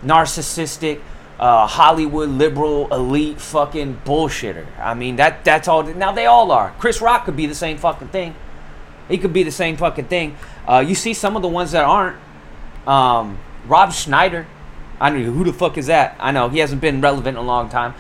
narcissistic, 0.05 1.01
uh, 1.39 1.67
Hollywood 1.67 2.29
liberal 2.31 2.93
elite 2.93 3.41
fucking 3.41 4.01
bullshitter. 4.05 4.67
I 4.81 4.95
mean 4.95 5.17
that 5.17 5.45
that's 5.45 5.69
all. 5.69 5.85
Now 5.85 6.11
they 6.11 6.27
all 6.27 6.51
are. 6.51 6.75
Chris 6.79 7.01
Rock 7.01 7.27
could 7.27 7.37
be 7.37 7.47
the 7.47 7.55
same 7.55 7.79
fucking 7.79 8.09
thing. 8.09 8.35
He 9.09 9.19
could 9.19 9.33
be 9.33 9.43
the 9.43 9.53
same 9.53 9.77
fucking 9.77 10.07
thing. 10.07 10.37
Uh, 10.67 10.85
you 10.87 10.95
see 10.95 11.15
some 11.15 11.37
of 11.37 11.43
the 11.43 11.49
ones 11.49 11.73
that 11.73 11.85
aren't. 11.85 12.17
Um, 12.87 13.39
Rob 13.67 13.93
Schneider. 13.93 14.47
I 15.01 15.11
know 15.11 15.23
who 15.31 15.45
the 15.45 15.53
fuck 15.53 15.79
is 15.79 15.87
that. 15.87 16.17
I 16.19 16.33
know 16.33 16.49
he 16.49 16.59
hasn't 16.59 16.81
been 16.81 17.01
relevant 17.01 17.37
in 17.39 17.43
a 17.43 17.47
long 17.47 17.69
time. 17.69 17.95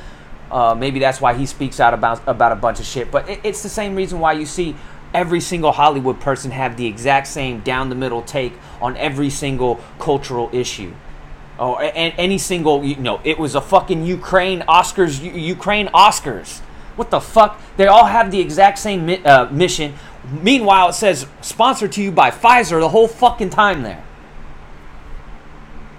Uh, 0.50 0.74
maybe 0.74 0.98
that's 0.98 1.20
why 1.20 1.34
he 1.34 1.46
speaks 1.46 1.78
out 1.80 1.92
about 1.94 2.22
about 2.26 2.52
a 2.52 2.56
bunch 2.56 2.80
of 2.80 2.86
shit. 2.86 3.10
But 3.10 3.28
it, 3.28 3.40
it's 3.44 3.62
the 3.62 3.68
same 3.68 3.94
reason 3.94 4.18
why 4.18 4.32
you 4.32 4.46
see 4.46 4.74
every 5.14 5.40
single 5.40 5.72
Hollywood 5.72 6.20
person 6.20 6.50
have 6.50 6.76
the 6.76 6.86
exact 6.86 7.26
same 7.26 7.60
down 7.60 7.88
the 7.88 7.94
middle 7.94 8.22
take 8.22 8.52
on 8.80 8.96
every 8.96 9.30
single 9.30 9.80
cultural 9.98 10.50
issue. 10.52 10.92
Oh, 11.58 11.76
and 11.76 12.14
any 12.18 12.38
single, 12.38 12.84
you 12.84 12.96
know, 12.96 13.20
it 13.24 13.36
was 13.38 13.56
a 13.56 13.60
fucking 13.60 14.04
Ukraine 14.04 14.60
Oscars, 14.68 15.20
U- 15.20 15.32
Ukraine 15.32 15.88
Oscars. 15.88 16.60
What 16.94 17.10
the 17.10 17.20
fuck? 17.20 17.60
They 17.76 17.86
all 17.86 18.04
have 18.04 18.30
the 18.30 18.40
exact 18.40 18.78
same 18.78 19.06
mi- 19.06 19.24
uh, 19.24 19.50
mission. 19.50 19.94
Meanwhile, 20.30 20.90
it 20.90 20.92
says 20.92 21.26
sponsored 21.40 21.92
to 21.92 22.02
you 22.02 22.12
by 22.12 22.30
Pfizer 22.30 22.80
the 22.80 22.90
whole 22.90 23.08
fucking 23.08 23.50
time 23.50 23.82
there. 23.82 24.04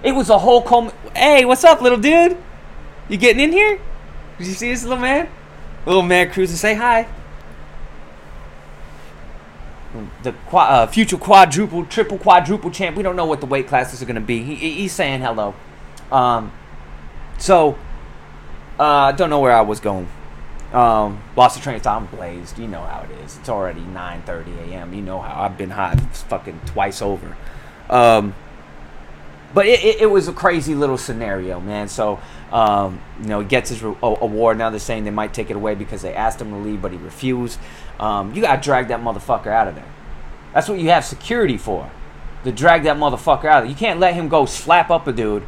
It 0.02 0.14
was 0.14 0.30
a 0.30 0.40
whole 0.40 0.62
com. 0.62 0.92
Hey, 1.14 1.44
what's 1.44 1.64
up, 1.66 1.82
little 1.82 1.98
dude? 1.98 2.38
You 3.10 3.18
getting 3.18 3.42
in 3.42 3.52
here? 3.52 3.82
Did 4.40 4.48
you 4.48 4.54
see 4.54 4.70
this 4.72 4.84
little 4.84 4.98
man? 4.98 5.30
Little 5.86 6.02
man 6.02 6.32
cruising. 6.32 6.56
Say 6.58 6.74
hi. 6.74 7.08
The 10.24 10.34
uh, 10.54 10.88
future 10.88 11.18
quadruple, 11.18 11.86
triple 11.86 12.18
quadruple 12.18 12.72
champ. 12.72 12.96
We 12.96 13.04
don't 13.04 13.16
know 13.16 13.26
what 13.26 13.42
the 13.42 13.48
weight 13.48 13.68
classes 13.68 14.02
are 14.02 14.06
going 14.06 14.16
to 14.16 14.22
be. 14.22 14.42
He, 14.44 14.56
he- 14.56 14.74
he's 14.74 14.94
saying 14.94 15.22
hello. 15.22 15.56
Um, 16.12 16.52
so, 17.38 17.78
uh, 18.80 19.12
don't 19.14 19.30
know 19.30 19.40
where 19.40 19.52
I 19.52 19.62
was 19.62 19.80
going. 19.80 20.08
Um, 20.74 21.22
lost 21.36 21.58
the 21.58 21.64
train 21.64 21.76
of 21.78 21.82
thought. 21.82 22.02
I'm 22.02 22.06
blazed. 22.08 22.60
You 22.60 22.68
know 22.68 22.82
how 22.82 23.02
it 23.02 23.12
is. 23.26 23.38
It's 23.38 23.50
already 23.50 23.82
9:30 23.82 24.70
a.m. 24.70 24.94
You 24.94 25.02
know 25.02 25.20
how 25.20 25.42
I've 25.42 25.58
been 25.58 25.72
hot 25.72 26.00
fucking 26.00 26.62
twice 26.68 27.02
over. 27.02 27.36
Um, 27.90 28.36
but 29.54 29.66
it, 29.66 29.84
it, 29.84 30.02
it 30.02 30.06
was 30.12 30.28
a 30.28 30.34
crazy 30.34 30.76
little 30.76 30.98
scenario, 31.00 31.60
man. 31.60 31.88
So, 31.88 32.20
um, 32.52 33.02
you 33.22 33.28
know, 33.28 33.40
he 33.42 33.48
gets 33.48 33.70
his 33.70 33.84
re- 33.84 33.96
award. 34.02 34.58
Now 34.58 34.70
they're 34.70 34.80
saying 34.80 35.04
they 35.04 35.12
might 35.12 35.34
take 35.34 35.50
it 35.50 35.56
away 35.56 35.76
because 35.76 36.02
they 36.02 36.14
asked 36.14 36.42
him 36.42 36.50
to 36.52 36.58
leave, 36.58 36.82
but 36.82 36.92
he 36.92 36.98
refused. 36.98 37.60
Um, 38.00 38.34
you 38.34 38.42
gotta 38.42 38.62
drag 38.62 38.88
that 38.88 39.02
motherfucker 39.02 39.48
out 39.48 39.68
of 39.68 39.76
there. 39.76 39.92
That's 40.54 40.68
what 40.68 40.80
you 40.80 40.90
have 40.90 41.06
security 41.06 41.58
for. 41.58 41.90
To 42.44 42.52
drag 42.52 42.84
that 42.84 42.98
motherfucker 42.98 43.46
out. 43.46 43.68
You 43.68 43.76
can't 43.76 44.00
let 44.00 44.14
him 44.14 44.30
go 44.30 44.46
slap 44.46 44.90
up 44.90 45.08
a 45.08 45.12
dude 45.12 45.44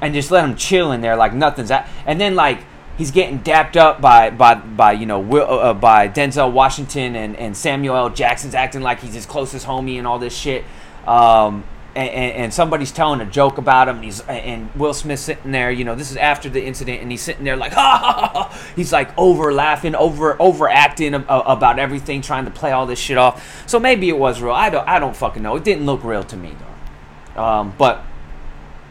and 0.00 0.12
just 0.12 0.30
let 0.30 0.44
him 0.44 0.56
chill 0.56 0.92
in 0.92 1.00
there 1.00 1.16
like 1.16 1.32
nothing's. 1.32 1.70
And 1.70 2.20
then 2.20 2.34
like 2.34 2.58
he's 2.98 3.10
getting 3.10 3.38
dapped 3.38 3.76
up 3.76 4.00
by 4.00 4.30
by 4.30 4.54
by 4.54 4.92
you 4.92 5.06
know 5.06 5.20
Will, 5.20 5.44
uh, 5.44 5.56
uh, 5.56 5.74
by 5.74 6.08
Denzel 6.08 6.52
Washington 6.52 7.16
and 7.16 7.36
and 7.36 7.56
Samuel 7.56 7.96
L. 7.96 8.10
Jackson's 8.10 8.54
acting 8.54 8.82
like 8.82 9.00
he's 9.00 9.14
his 9.14 9.26
closest 9.26 9.66
homie 9.66 9.98
and 9.98 10.06
all 10.06 10.18
this 10.18 10.36
shit. 10.36 10.64
Um, 11.06 11.64
and, 11.94 12.10
and, 12.10 12.54
somebody's 12.54 12.90
telling 12.90 13.20
a 13.20 13.26
joke 13.26 13.58
about 13.58 13.88
him, 13.88 13.96
and 13.96 14.04
he's 14.04 14.20
and 14.20 14.74
Will 14.74 14.94
Smith 14.94 15.20
sitting 15.20 15.52
there. 15.52 15.70
You 15.70 15.84
know, 15.84 15.94
this 15.94 16.10
is 16.10 16.16
after 16.16 16.48
the 16.48 16.64
incident, 16.64 17.02
and 17.02 17.10
he's 17.10 17.20
sitting 17.20 17.44
there 17.44 17.56
like, 17.56 17.72
ha 17.74 17.98
ha 17.98 18.12
ha. 18.12 18.48
ha. 18.48 18.72
He's 18.74 18.92
like 18.92 19.16
over 19.18 19.52
laughing, 19.52 19.94
over 19.94 20.40
overacting 20.40 21.14
ab- 21.14 21.26
about 21.28 21.78
everything, 21.78 22.22
trying 22.22 22.46
to 22.46 22.50
play 22.50 22.72
all 22.72 22.86
this 22.86 22.98
shit 22.98 23.18
off. 23.18 23.68
So 23.68 23.78
maybe 23.78 24.08
it 24.08 24.18
was 24.18 24.40
real. 24.40 24.52
I 24.52 24.70
don't 24.70 24.88
I 24.88 24.98
don't 24.98 25.16
fucking 25.16 25.42
know. 25.42 25.56
It 25.56 25.64
didn't 25.64 25.86
look 25.86 26.02
real 26.04 26.24
to 26.24 26.36
me 26.36 26.54
though. 26.58 27.42
Um, 27.42 27.74
but 27.78 28.04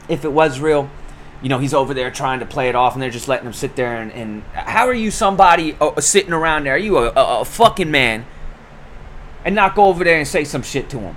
if 0.10 0.26
it 0.26 0.32
was 0.32 0.60
real, 0.60 0.90
you 1.42 1.50
know, 1.50 1.58
he's 1.58 1.74
over 1.74 1.94
there 1.94 2.12
trying 2.12 2.40
to 2.40 2.46
play 2.46 2.70
it 2.70 2.76
off, 2.76 2.94
and 2.94 3.02
they're 3.02 3.10
just 3.10 3.28
letting 3.28 3.48
him 3.48 3.54
sit 3.54 3.76
there. 3.76 3.96
And, 3.96 4.12
and 4.12 4.44
how 4.54 4.88
are 4.88 4.94
you 4.94 5.10
somebody 5.10 5.76
uh, 5.82 6.00
sitting 6.00 6.34
around 6.34 6.66
there? 6.66 6.76
Are 6.76 6.78
you 6.78 6.98
a, 6.98 7.10
a, 7.10 7.40
a 7.42 7.46
fucking 7.46 7.90
man? 7.90 8.26
And 9.44 9.56
not 9.56 9.74
go 9.74 9.86
over 9.86 10.04
there 10.04 10.20
and 10.20 10.28
say 10.28 10.44
some 10.44 10.62
shit 10.62 10.88
to 10.92 11.00
him, 11.00 11.16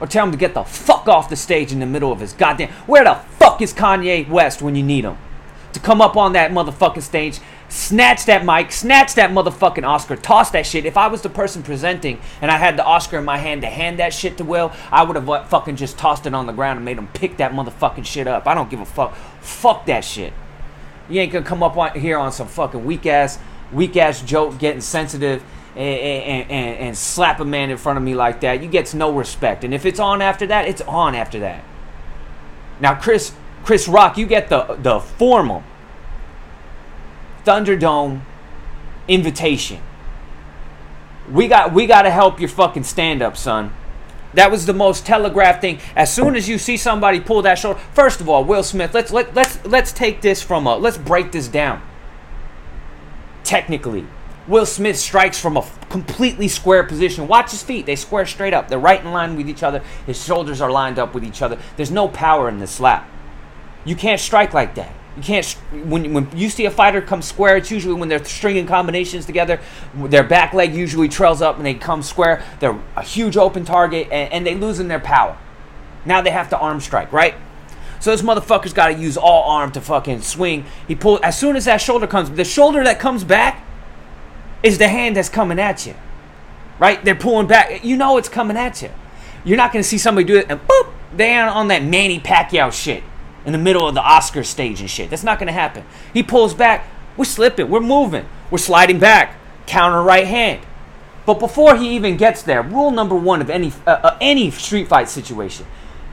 or 0.00 0.06
tell 0.06 0.24
him 0.24 0.32
to 0.32 0.38
get 0.38 0.54
the 0.54 0.64
fuck 0.64 1.08
off 1.08 1.28
the 1.28 1.36
stage 1.36 1.72
in 1.72 1.78
the 1.78 1.86
middle 1.86 2.10
of 2.10 2.20
his 2.20 2.32
goddamn. 2.32 2.70
Where 2.86 3.04
the 3.04 3.14
fuck 3.38 3.60
is 3.60 3.72
Kanye 3.72 4.28
West 4.28 4.62
when 4.62 4.74
you 4.74 4.82
need 4.82 5.04
him? 5.04 5.18
To 5.74 5.80
come 5.80 6.00
up 6.00 6.16
on 6.16 6.32
that 6.32 6.50
motherfucking 6.50 7.02
stage, 7.02 7.38
snatch 7.68 8.24
that 8.24 8.44
mic, 8.44 8.72
snatch 8.72 9.14
that 9.14 9.30
motherfucking 9.30 9.86
Oscar, 9.86 10.16
toss 10.16 10.50
that 10.50 10.66
shit. 10.66 10.84
If 10.84 10.96
I 10.96 11.06
was 11.06 11.22
the 11.22 11.28
person 11.28 11.62
presenting 11.62 12.20
and 12.40 12.50
I 12.50 12.56
had 12.56 12.76
the 12.76 12.84
Oscar 12.84 13.18
in 13.18 13.24
my 13.24 13.38
hand 13.38 13.62
to 13.62 13.68
hand 13.68 14.00
that 14.00 14.12
shit 14.12 14.36
to 14.38 14.44
Will, 14.44 14.72
I 14.90 15.04
would 15.04 15.14
have 15.14 15.48
fucking 15.48 15.76
just 15.76 15.96
tossed 15.96 16.26
it 16.26 16.34
on 16.34 16.46
the 16.46 16.52
ground 16.52 16.78
and 16.78 16.84
made 16.84 16.98
him 16.98 17.06
pick 17.08 17.36
that 17.36 17.52
motherfucking 17.52 18.04
shit 18.04 18.26
up. 18.26 18.48
I 18.48 18.54
don't 18.54 18.68
give 18.68 18.80
a 18.80 18.86
fuck. 18.86 19.14
Fuck 19.40 19.86
that 19.86 20.04
shit. 20.04 20.32
You 21.08 21.20
ain't 21.20 21.32
gonna 21.32 21.44
come 21.44 21.62
up 21.62 21.76
on 21.76 21.98
here 21.98 22.18
on 22.18 22.32
some 22.32 22.48
fucking 22.48 22.84
weak 22.84 23.06
ass, 23.06 23.38
weak 23.72 23.96
ass 23.96 24.22
joke, 24.22 24.58
getting 24.58 24.80
sensitive, 24.80 25.44
and, 25.80 26.50
and, 26.50 26.78
and, 26.78 26.96
slap 26.96 27.40
a 27.40 27.44
man 27.44 27.70
in 27.70 27.78
front 27.78 27.96
of 27.96 28.02
me 28.02 28.14
like 28.14 28.40
that, 28.40 28.62
you 28.62 28.68
get 28.68 28.92
no 28.94 29.12
respect. 29.12 29.64
And 29.64 29.72
if 29.72 29.86
it's 29.86 30.00
on 30.00 30.20
after 30.20 30.46
that, 30.48 30.68
it's 30.68 30.82
on 30.82 31.14
after 31.14 31.40
that. 31.40 31.64
Now, 32.80 32.94
Chris 32.94 33.32
Chris 33.64 33.88
Rock, 33.88 34.18
you 34.18 34.26
get 34.26 34.48
the 34.48 34.76
the 34.80 35.00
formal 35.00 35.62
Thunderdome 37.44 38.20
invitation. 39.08 39.80
We 41.30 41.48
got 41.48 41.72
we 41.72 41.86
got 41.86 42.02
to 42.02 42.10
help 42.10 42.40
your 42.40 42.48
fucking 42.48 42.84
stand 42.84 43.22
up, 43.22 43.36
son. 43.36 43.72
That 44.34 44.50
was 44.50 44.66
the 44.66 44.72
most 44.72 45.06
telegraphed 45.06 45.60
thing. 45.60 45.80
As 45.96 46.12
soon 46.12 46.36
as 46.36 46.48
you 46.48 46.58
see 46.58 46.76
somebody 46.76 47.20
pull 47.20 47.42
that 47.42 47.58
shoulder, 47.58 47.80
first 47.92 48.20
of 48.20 48.28
all, 48.28 48.44
Will 48.44 48.62
Smith, 48.62 48.94
let's 48.94 49.10
let, 49.10 49.34
let's 49.34 49.64
let's 49.64 49.92
take 49.92 50.20
this 50.20 50.42
from 50.42 50.66
a 50.66 50.76
let's 50.76 50.98
break 50.98 51.32
this 51.32 51.48
down. 51.48 51.82
Technically, 53.42 54.06
Will 54.50 54.66
Smith 54.66 54.98
strikes 54.98 55.38
from 55.38 55.56
a 55.56 55.64
completely 55.90 56.48
square 56.48 56.82
position. 56.82 57.28
Watch 57.28 57.52
his 57.52 57.62
feet; 57.62 57.86
they 57.86 57.94
square 57.94 58.26
straight 58.26 58.52
up. 58.52 58.66
They're 58.66 58.80
right 58.80 59.00
in 59.00 59.12
line 59.12 59.36
with 59.36 59.48
each 59.48 59.62
other. 59.62 59.80
His 60.06 60.22
shoulders 60.22 60.60
are 60.60 60.72
lined 60.72 60.98
up 60.98 61.14
with 61.14 61.22
each 61.24 61.40
other. 61.40 61.56
There's 61.76 61.92
no 61.92 62.08
power 62.08 62.48
in 62.48 62.58
the 62.58 62.66
slap. 62.66 63.08
You 63.84 63.94
can't 63.94 64.20
strike 64.20 64.52
like 64.52 64.74
that. 64.74 64.92
You 65.16 65.22
can't 65.22 65.46
when 65.84 66.12
when 66.12 66.28
you 66.36 66.50
see 66.50 66.64
a 66.64 66.70
fighter 66.70 67.00
come 67.00 67.22
square. 67.22 67.56
It's 67.58 67.70
usually 67.70 67.94
when 67.94 68.08
they're 68.08 68.24
stringing 68.24 68.66
combinations 68.66 69.24
together. 69.24 69.60
Their 69.94 70.24
back 70.24 70.52
leg 70.52 70.74
usually 70.74 71.08
trails 71.08 71.40
up 71.40 71.56
and 71.56 71.64
they 71.64 71.74
come 71.74 72.02
square. 72.02 72.42
They're 72.58 72.78
a 72.96 73.04
huge 73.04 73.36
open 73.36 73.64
target 73.64 74.08
and, 74.10 74.32
and 74.32 74.46
they 74.46 74.56
lose 74.56 74.80
in 74.80 74.88
their 74.88 75.00
power. 75.00 75.38
Now 76.04 76.22
they 76.22 76.30
have 76.30 76.48
to 76.50 76.58
arm 76.58 76.80
strike, 76.80 77.12
right? 77.12 77.36
So 78.00 78.10
this 78.10 78.22
motherfucker's 78.22 78.72
got 78.72 78.88
to 78.88 78.94
use 78.94 79.16
all 79.16 79.48
arm 79.48 79.70
to 79.72 79.80
fucking 79.80 80.22
swing. 80.22 80.64
He 80.88 80.96
pulls 80.96 81.20
as 81.20 81.38
soon 81.38 81.54
as 81.54 81.66
that 81.66 81.80
shoulder 81.80 82.08
comes. 82.08 82.30
The 82.30 82.44
shoulder 82.44 82.82
that 82.82 82.98
comes 82.98 83.22
back 83.22 83.64
is 84.62 84.78
the 84.78 84.88
hand 84.88 85.16
that's 85.16 85.28
coming 85.28 85.58
at 85.58 85.86
you, 85.86 85.94
right? 86.78 87.04
They're 87.04 87.14
pulling 87.14 87.46
back. 87.46 87.84
You 87.84 87.96
know 87.96 88.16
it's 88.16 88.28
coming 88.28 88.56
at 88.56 88.82
you. 88.82 88.90
You're 89.44 89.56
not 89.56 89.72
gonna 89.72 89.82
see 89.82 89.98
somebody 89.98 90.26
do 90.26 90.36
it 90.36 90.46
and 90.48 90.60
boop. 90.66 90.92
They 91.14 91.36
on 91.36 91.68
that 91.68 91.82
Manny 91.82 92.20
Pacquiao 92.20 92.72
shit 92.72 93.02
in 93.44 93.52
the 93.52 93.58
middle 93.58 93.88
of 93.88 93.94
the 93.94 94.02
Oscar 94.02 94.44
stage 94.44 94.80
and 94.80 94.90
shit. 94.90 95.10
That's 95.10 95.24
not 95.24 95.38
going 95.38 95.48
to 95.48 95.52
happen. 95.52 95.84
He 96.12 96.22
pulls 96.22 96.54
back. 96.54 96.86
We're 97.16 97.24
slipping. 97.24 97.68
We're 97.68 97.80
moving. 97.80 98.26
We're 98.50 98.58
sliding 98.58 98.98
back. 98.98 99.36
Counter 99.66 100.02
right 100.02 100.26
hand. 100.26 100.64
But 101.26 101.38
before 101.38 101.76
he 101.76 101.94
even 101.94 102.16
gets 102.16 102.42
there, 102.42 102.62
rule 102.62 102.90
number 102.90 103.14
one 103.14 103.40
of 103.40 103.50
any 103.50 103.72
uh, 103.86 103.90
uh, 103.90 104.18
any 104.20 104.50
street 104.50 104.88
fight 104.88 105.08
situation: 105.08 105.66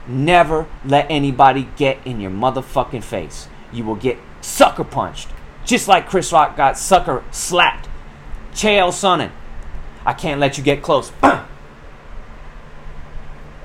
never 0.05 0.67
let 0.85 1.09
anybody 1.09 1.67
get 1.75 1.97
in 2.05 2.19
your 2.19 2.29
motherfucking 2.29 3.03
face. 3.03 3.47
You 3.71 3.83
will 3.83 3.95
get 3.95 4.17
sucker 4.41 4.83
punched, 4.83 5.29
just 5.65 5.87
like 5.87 6.09
Chris 6.09 6.31
Rock 6.31 6.55
got 6.57 6.77
sucker 6.77 7.23
slapped. 7.31 7.86
Chael 8.57 8.89
Sonnen, 8.89 9.29
I 10.03 10.13
can't 10.13 10.39
let 10.39 10.57
you 10.57 10.63
get 10.63 10.81
close. 10.81 11.11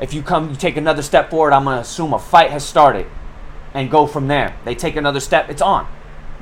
if 0.02 0.12
you 0.12 0.22
come, 0.22 0.50
you 0.50 0.56
take 0.56 0.76
another 0.76 1.00
step 1.00 1.30
forward, 1.30 1.54
I'm 1.54 1.64
gonna 1.64 1.80
assume 1.80 2.12
a 2.12 2.18
fight 2.18 2.50
has 2.50 2.62
started 2.62 3.06
and 3.72 3.90
go 3.90 4.06
from 4.06 4.28
there. 4.28 4.54
They 4.66 4.74
take 4.74 4.96
another 4.96 5.20
step, 5.20 5.48
it's 5.48 5.62
on. 5.62 5.88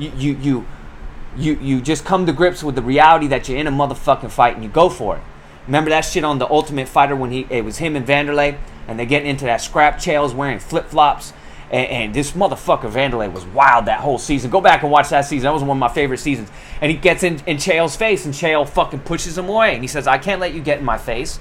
You 0.00 0.10
you 0.16 0.36
you 0.40 0.66
you 1.36 1.58
you 1.60 1.80
just 1.80 2.04
come 2.04 2.26
to 2.26 2.32
grips 2.32 2.64
with 2.64 2.74
the 2.74 2.82
reality 2.82 3.28
that 3.28 3.48
you're 3.48 3.56
in 3.56 3.68
a 3.68 3.70
motherfucking 3.70 4.32
fight 4.32 4.56
and 4.56 4.64
you 4.64 4.68
go 4.68 4.88
for 4.88 5.18
it. 5.18 5.22
Remember 5.68 5.90
that 5.90 6.00
shit 6.00 6.24
on 6.24 6.40
the 6.40 6.50
Ultimate 6.50 6.88
Fighter 6.88 7.14
when 7.14 7.30
he 7.30 7.46
it 7.50 7.64
was 7.64 7.78
him 7.78 7.94
and 7.94 8.04
Vanderlei 8.04 8.58
and 8.88 8.98
they're 8.98 9.06
getting 9.06 9.28
into 9.28 9.44
that 9.44 9.60
scrap. 9.60 9.98
Chael's 9.98 10.34
wearing 10.34 10.58
flip 10.58 10.86
flops. 10.86 11.32
And, 11.70 11.86
and, 11.88 12.14
this 12.14 12.32
motherfucker 12.32 12.90
Vanderlei 12.90 13.32
was 13.32 13.44
wild 13.46 13.84
that 13.86 14.00
whole 14.00 14.18
season. 14.18 14.50
Go 14.50 14.60
back 14.60 14.82
and 14.82 14.90
watch 14.90 15.10
that 15.10 15.22
season. 15.22 15.44
That 15.44 15.54
was 15.54 15.62
one 15.62 15.76
of 15.76 15.80
my 15.80 15.88
favorite 15.88 16.18
seasons. 16.18 16.50
And 16.80 16.90
he 16.90 16.96
gets 16.96 17.22
in, 17.22 17.40
in 17.46 17.58
Chael's 17.58 17.94
face, 17.94 18.24
and 18.24 18.34
Chael 18.34 18.68
fucking 18.68 19.00
pushes 19.00 19.38
him 19.38 19.48
away. 19.48 19.74
And 19.74 19.82
he 19.82 19.86
says, 19.86 20.08
I 20.08 20.18
can't 20.18 20.40
let 20.40 20.52
you 20.52 20.60
get 20.60 20.80
in 20.80 20.84
my 20.84 20.98
face. 20.98 21.38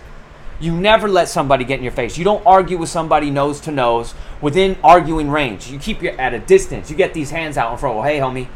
You 0.60 0.74
never 0.74 1.08
let 1.08 1.30
somebody 1.30 1.64
get 1.64 1.78
in 1.78 1.84
your 1.84 1.94
face. 1.94 2.18
You 2.18 2.26
don't 2.26 2.46
argue 2.46 2.78
with 2.78 2.90
somebody 2.90 3.32
nose 3.32 3.62
to 3.62 3.72
nose 3.72 4.14
within 4.42 4.78
arguing 4.84 5.32
range. 5.32 5.72
You 5.72 5.80
keep 5.80 6.02
your 6.02 6.20
at 6.20 6.34
a 6.34 6.40
distance. 6.40 6.92
You 6.92 6.98
get 6.98 7.14
these 7.14 7.32
hands 7.32 7.58
out 7.58 7.72
in 7.72 7.78
front. 7.78 7.96
Well, 7.96 8.06
hey, 8.06 8.20
homie, 8.20 8.50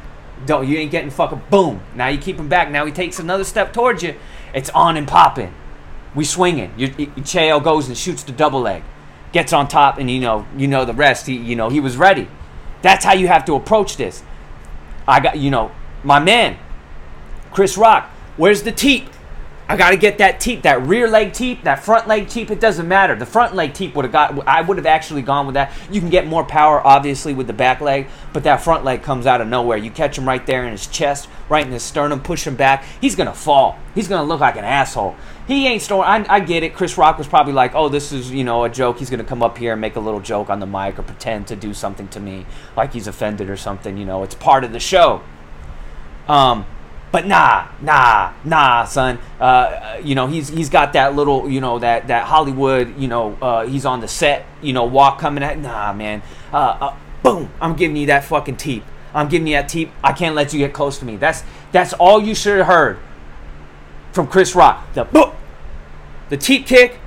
don't 0.46 0.68
you 0.68 0.78
ain't 0.78 0.92
getting 0.92 1.10
fucking 1.10 1.44
boom. 1.50 1.82
Now 1.96 2.10
you 2.10 2.18
keep 2.18 2.38
him 2.38 2.50
back. 2.50 2.70
Now 2.70 2.86
he 2.86 2.92
takes 2.92 3.20
another 3.20 3.46
step 3.46 3.72
towards 3.72 4.04
you. 4.04 4.16
It's 4.54 4.70
on 4.72 4.98
and 4.98 5.08
popping. 5.08 5.54
We 6.14 6.26
swinging. 6.26 6.74
Chael 6.78 7.64
goes 7.64 7.88
and 7.88 7.98
shoots 7.98 8.24
the 8.24 8.34
double 8.34 8.62
leg, 8.62 8.84
gets 9.34 9.52
on 9.52 9.68
top, 9.68 9.98
and 9.98 10.10
you 10.10 10.22
know 10.22 10.48
you 10.56 10.68
know 10.68 10.86
the 10.86 10.94
rest. 10.94 11.28
He 11.28 11.36
you 11.36 11.58
know 11.58 11.70
he 11.70 11.82
was 11.82 11.98
ready. 11.98 12.30
That's 12.82 13.04
how 13.04 13.14
you 13.14 13.28
have 13.28 13.44
to 13.46 13.56
approach 13.56 13.98
this. 13.98 14.24
I 15.08 15.20
got 15.20 15.38
you 15.38 15.52
know 15.52 15.72
my 16.04 16.20
man, 16.20 16.58
Chris 17.52 17.78
Rock. 17.78 18.10
Where's 18.38 18.64
the 18.64 18.72
teep? 18.72 19.10
I 19.68 19.78
got 19.78 19.92
to 19.92 19.98
get 19.98 20.18
that 20.18 20.42
teep, 20.42 20.64
that 20.64 20.86
rear 20.86 21.08
leg 21.08 21.32
teep, 21.32 21.64
that 21.64 21.84
front 21.84 22.08
leg 22.08 22.28
teep. 22.28 22.52
It 22.52 22.60
doesn't 22.60 22.88
matter. 22.88 23.16
The 23.16 23.26
front 23.26 23.56
leg 23.56 23.74
teep 23.74 23.96
would 23.96 24.04
have 24.04 24.12
got. 24.12 24.48
I 24.48 24.62
would 24.62 24.78
have 24.78 24.86
actually 24.86 25.22
gone 25.22 25.46
with 25.46 25.54
that. 25.54 25.72
You 25.90 26.02
can 26.02 26.10
get 26.10 26.28
more 26.28 26.44
power, 26.44 26.86
obviously, 26.86 27.34
with 27.34 27.48
the 27.48 27.54
back 27.54 27.80
leg, 27.80 28.08
but 28.34 28.44
that 28.44 28.62
front 28.62 28.84
leg 28.84 29.04
comes 29.04 29.26
out 29.26 29.40
of 29.40 29.48
nowhere. 29.48 29.78
You 29.78 29.90
catch 29.90 30.18
him 30.18 30.28
right 30.28 30.46
there 30.46 30.66
in 30.66 30.72
his 30.72 30.86
chest, 30.88 31.30
right 31.48 31.66
in 31.66 31.72
his 31.72 31.82
sternum, 31.82 32.22
push 32.22 32.46
him 32.46 32.56
back. 32.56 32.84
He's 33.00 33.16
gonna 33.16 33.34
fall. 33.34 33.80
He's 33.96 34.08
gonna 34.08 34.28
look 34.28 34.42
like 34.42 34.58
an 34.58 34.66
asshole. 34.66 35.16
He 35.48 35.68
ain't 35.68 35.82
storing. 35.82 36.08
I, 36.08 36.36
I 36.36 36.40
get 36.40 36.64
it. 36.64 36.74
Chris 36.74 36.98
Rock 36.98 37.18
was 37.18 37.28
probably 37.28 37.54
like, 37.54 37.76
"Oh, 37.76 37.90
this 37.90 38.12
is 38.12 38.32
you 38.32 38.44
know 38.44 38.64
a 38.64 38.70
joke. 38.70 39.00
He's 39.00 39.10
gonna 39.10 39.24
come 39.24 39.44
up 39.44 39.58
here 39.58 39.74
and 39.74 39.82
make 39.82 39.96
a 39.96 40.00
little 40.00 40.22
joke 40.22 40.50
on 40.50 40.60
the 40.60 40.66
mic 40.66 40.98
or 40.98 41.04
pretend 41.04 41.48
to 41.48 41.56
do 41.56 41.74
something 41.74 42.08
to 42.10 42.20
me, 42.20 42.46
like 42.78 42.94
he's 42.94 43.08
offended 43.08 43.50
or 43.50 43.58
something. 43.58 43.98
You 43.98 44.06
know, 44.06 44.24
it's 44.24 44.36
part 44.36 44.64
of 44.64 44.72
the 44.72 44.80
show." 44.80 45.22
Um, 46.30 46.66
but 47.12 47.28
nah, 47.28 47.68
nah, 47.82 48.34
nah, 48.46 48.86
son. 48.86 49.20
Uh, 49.40 50.00
you 50.02 50.16
know, 50.16 50.28
he's 50.28 50.48
he's 50.48 50.70
got 50.70 50.94
that 50.94 51.16
little, 51.16 51.50
you 51.50 51.60
know, 51.60 51.78
that 51.80 52.08
that 52.08 52.26
Hollywood, 52.26 52.98
you 52.98 53.10
know, 53.10 53.38
uh, 53.42 53.68
he's 53.68 53.86
on 53.86 54.00
the 54.00 54.08
set, 54.08 54.46
you 54.62 54.72
know, 54.72 54.86
walk 54.86 55.20
coming 55.20 55.44
at. 55.44 55.60
Nah, 55.60 55.92
man. 55.94 56.24
Uh, 56.54 56.78
uh, 56.80 56.96
boom! 57.22 57.52
I'm 57.60 57.76
giving 57.76 57.98
you 57.98 58.08
that 58.08 58.24
fucking 58.24 58.58
teep. 58.58 58.84
I'm 59.14 59.28
giving 59.28 59.48
you 59.48 59.54
that 59.54 59.70
teep. 59.70 59.92
I 60.04 60.14
can't 60.14 60.36
let 60.36 60.54
you 60.54 60.60
get 60.60 60.74
close 60.74 60.98
to 61.00 61.06
me. 61.06 61.18
That's 61.18 61.44
that's 61.72 61.94
all 61.94 62.22
you 62.24 62.34
should 62.34 62.58
have 62.58 62.68
heard 62.68 63.00
from 64.14 64.28
Chris 64.28 64.56
Rock. 64.56 64.94
The 64.94 65.04
boom, 65.04 65.32
the 66.30 66.38
teep 66.38 66.66
kick. 66.66 67.00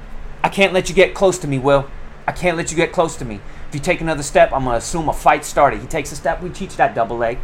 I 0.43 0.49
can't 0.49 0.73
let 0.73 0.89
you 0.89 0.95
get 0.95 1.15
close 1.15 1.39
to 1.39 1.49
me, 1.49 1.59
Will. 1.59 1.89
I 2.27 2.33
can't 2.33 2.57
let 2.57 2.71
you 2.71 2.77
get 2.77 2.93
close 2.93 3.17
to 3.17 3.25
me. 3.25 3.41
If 3.69 3.75
you 3.75 3.81
take 3.81 4.01
another 4.01 4.23
step, 4.23 4.53
I'm 4.53 4.65
gonna 4.65 4.77
assume 4.77 5.09
a 5.09 5.13
fight 5.13 5.45
started. 5.45 5.81
He 5.81 5.87
takes 5.87 6.13
a 6.13 6.17
step. 6.17 6.43
We 6.43 6.51
teach 6.51 6.77
that 6.77 6.95
double 6.95 7.17
leg 7.17 7.39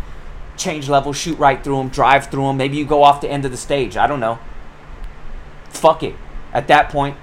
change 0.56 0.88
level, 0.88 1.12
shoot 1.12 1.38
right 1.38 1.62
through 1.62 1.78
them, 1.78 1.88
drive 1.88 2.26
through 2.26 2.46
them. 2.46 2.56
Maybe 2.56 2.76
you 2.76 2.84
go 2.84 3.02
off 3.02 3.20
the 3.20 3.30
end 3.30 3.44
of 3.44 3.50
the 3.50 3.56
stage. 3.56 3.96
I 3.96 4.06
don't 4.06 4.20
know. 4.20 4.38
Fuck 5.70 6.02
it. 6.02 6.14
At 6.52 6.68
that 6.68 6.90
point, 6.90 7.16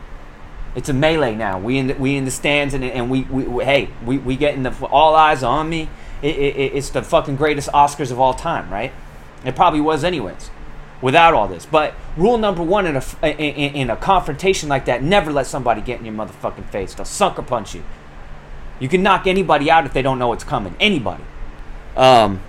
it's 0.75 0.89
a 0.89 0.93
melee 0.93 1.35
now. 1.35 1.59
We 1.59 1.77
in 1.77 1.87
the, 1.87 1.93
we 1.93 2.15
in 2.15 2.25
the 2.25 2.31
stands 2.31 2.73
and, 2.73 2.83
and 2.83 3.09
we, 3.09 3.23
we, 3.23 3.43
we 3.43 3.63
hey 3.63 3.89
we 4.05 4.17
we 4.17 4.35
getting 4.35 4.63
the 4.63 4.73
all 4.85 5.15
eyes 5.15 5.43
on 5.43 5.69
me. 5.69 5.89
It, 6.21 6.35
it, 6.35 6.75
it's 6.75 6.89
the 6.89 7.01
fucking 7.01 7.37
greatest 7.37 7.69
Oscars 7.69 8.11
of 8.11 8.19
all 8.19 8.33
time, 8.33 8.69
right? 8.69 8.91
It 9.45 9.55
probably 9.55 9.81
was 9.81 10.03
anyways, 10.03 10.51
without 11.01 11.33
all 11.33 11.47
this. 11.47 11.65
But 11.65 11.93
rule 12.17 12.37
number 12.37 12.63
one 12.63 12.85
in 12.85 12.95
a 12.95 13.03
in, 13.23 13.75
in 13.75 13.89
a 13.89 13.95
confrontation 13.95 14.69
like 14.69 14.85
that: 14.85 15.03
never 15.03 15.31
let 15.31 15.47
somebody 15.47 15.81
get 15.81 15.99
in 15.99 16.05
your 16.05 16.15
motherfucking 16.15 16.69
face. 16.69 16.93
They'll 16.93 17.05
sucker 17.05 17.41
punch 17.41 17.75
you. 17.75 17.83
You 18.79 18.87
can 18.87 19.03
knock 19.03 19.27
anybody 19.27 19.69
out 19.69 19.85
if 19.85 19.93
they 19.93 20.01
don't 20.01 20.19
know 20.19 20.31
it's 20.33 20.43
coming. 20.43 20.75
Anybody. 20.79 21.23
Um, 21.97 22.41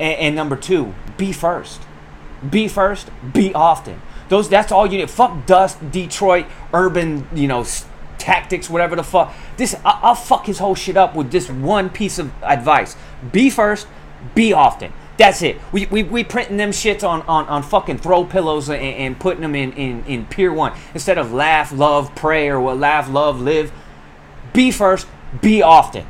and, 0.00 0.18
and 0.18 0.36
number 0.36 0.56
two, 0.56 0.94
be 1.16 1.32
first. 1.32 1.82
Be 2.48 2.68
first, 2.68 3.10
be 3.32 3.54
often. 3.54 4.00
Those 4.28 4.48
that's 4.48 4.72
all 4.72 4.86
you 4.86 4.98
need. 4.98 5.10
Fuck 5.10 5.46
dust, 5.46 5.90
Detroit, 5.90 6.46
urban, 6.72 7.28
you 7.34 7.48
know, 7.48 7.64
tactics, 8.18 8.68
whatever 8.68 8.96
the 8.96 9.04
fuck. 9.04 9.34
This 9.56 9.74
I, 9.84 10.00
I'll 10.02 10.14
fuck 10.14 10.46
his 10.46 10.58
whole 10.58 10.74
shit 10.74 10.96
up 10.96 11.14
with 11.14 11.30
this 11.30 11.48
one 11.48 11.90
piece 11.90 12.18
of 12.18 12.32
advice. 12.42 12.96
Be 13.32 13.50
first, 13.50 13.86
be 14.34 14.52
often. 14.52 14.92
That's 15.16 15.40
it. 15.40 15.58
We, 15.72 15.86
we, 15.86 16.02
we 16.02 16.24
printing 16.24 16.58
them 16.58 16.70
shits 16.70 17.06
on, 17.06 17.22
on, 17.22 17.46
on 17.46 17.62
fucking 17.62 17.98
throw 17.98 18.24
pillows 18.24 18.68
and, 18.68 18.82
and 18.82 19.18
putting 19.18 19.40
them 19.40 19.54
in, 19.54 19.72
in, 19.72 20.04
in 20.04 20.26
Pier 20.26 20.52
1 20.52 20.76
instead 20.92 21.16
of 21.16 21.32
laugh, 21.32 21.72
love, 21.72 22.14
pray, 22.14 22.48
or 22.48 22.60
what 22.60 22.78
laugh, 22.78 23.08
love, 23.08 23.40
live. 23.40 23.72
Be 24.52 24.70
first, 24.70 25.06
be 25.40 25.62
often. 25.62 26.06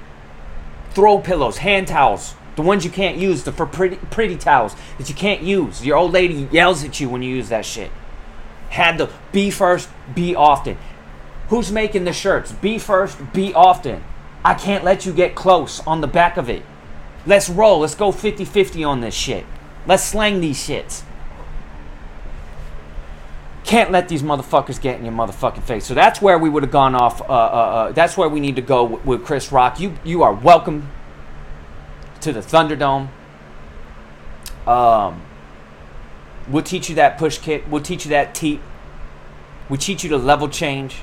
Throw 0.91 1.19
pillows, 1.19 1.59
hand 1.59 1.89
towels, 1.89 2.35
the 2.57 2.63
ones 2.63 2.85
you 2.85 2.91
can't 2.91 3.17
use, 3.17 3.45
the 3.45 3.53
for 3.53 3.67
pretty 3.67 3.97
pretty 3.97 4.37
towels 4.37 4.75
that 4.99 5.09
you 5.09 5.15
can't 5.15 5.43
use. 5.43 5.85
Your 5.85 5.97
old 5.97 6.13
lady 6.13 6.49
yells 6.51 6.83
at 6.83 6.99
you 6.99 7.09
when 7.09 7.23
you 7.23 7.35
use 7.35 7.51
that 7.51 7.65
shit. 7.65 7.91
Had 8.71 8.99
to 8.99 9.11
be 9.31 9.51
first, 9.51 9.89
be 10.15 10.35
often. 10.35 10.79
Who's 11.49 11.71
making 11.71 12.05
the 12.05 12.13
shirts? 12.13 12.51
Be 12.51 12.79
first, 12.79 13.33
be 13.33 13.55
often. 13.55 14.03
I 14.45 14.55
can't 14.55 14.85
let 14.85 15.07
you 15.07 15.13
get 15.13 15.35
close 15.35 15.81
on 15.87 16.01
the 16.01 16.07
back 16.09 16.37
of 16.37 16.49
it. 16.49 16.63
Let's 17.27 17.49
roll. 17.49 17.81
Let's 17.81 17.95
go 17.95 18.13
50 18.13 18.45
50 18.45 18.85
on 18.85 19.01
this 19.01 19.15
shit. 19.15 19.45
Let's 19.87 20.05
slang 20.05 20.41
these 20.41 20.59
shits. 20.59 21.03
Can't 23.65 23.91
let 23.91 24.09
these 24.09 24.23
motherfuckers 24.23 24.81
get 24.81 24.99
in 24.99 25.05
your 25.05 25.13
motherfucking 25.13 25.65
face. 25.65 25.85
So 25.85 25.95
that's 25.95 26.23
where 26.23 26.39
we 26.39 26.49
would 26.49 26.63
have 26.63 26.73
gone 26.73 26.95
off. 26.95 27.21
Uh, 27.21 27.25
uh, 27.25 27.29
uh, 27.29 27.93
that's 27.93 28.17
where 28.17 28.29
we 28.29 28.39
need 28.39 28.57
to 28.57 28.63
go 28.63 28.85
with, 28.85 29.05
with 29.05 29.25
Chris 29.25 29.51
Rock. 29.51 29.81
You 29.81 29.95
you 30.05 30.23
are 30.23 30.33
welcome 30.33 30.89
to 32.21 32.33
the 32.33 32.41
Thunderdome. 32.41 33.09
Um, 34.67 35.23
We'll 36.49 36.63
teach 36.63 36.89
you 36.89 36.95
that 36.97 37.19
push 37.19 37.39
kick. 37.39 37.65
We'll 37.69 37.83
teach 37.83 38.05
you 38.05 38.11
that 38.11 38.35
teep. 38.35 38.61
We 39.69 39.79
teach 39.79 40.05
you 40.05 40.11
the 40.11 40.19
level 40.19 40.49
change. 40.49 40.99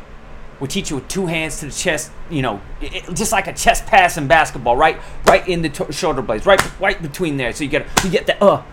We 0.59 0.67
teach 0.67 0.89
you 0.89 0.97
with 0.97 1.07
two 1.07 1.25
hands 1.25 1.59
to 1.59 1.65
the 1.65 1.71
chest. 1.71 2.11
You 2.29 2.41
know, 2.41 2.61
it, 2.81 3.13
just 3.15 3.31
like 3.31 3.47
a 3.47 3.53
chest 3.53 3.85
pass 3.85 4.17
in 4.17 4.27
basketball, 4.27 4.77
right, 4.77 4.97
right 5.25 5.47
in 5.47 5.61
the 5.61 5.91
shoulder 5.91 6.21
blades, 6.21 6.45
right, 6.45 6.61
right 6.79 7.01
between 7.01 7.37
there. 7.37 7.53
So 7.53 7.63
you 7.63 7.69
get, 7.69 7.87
you 8.03 8.09
get 8.09 8.27
that, 8.27 8.41
uh, 8.41 8.63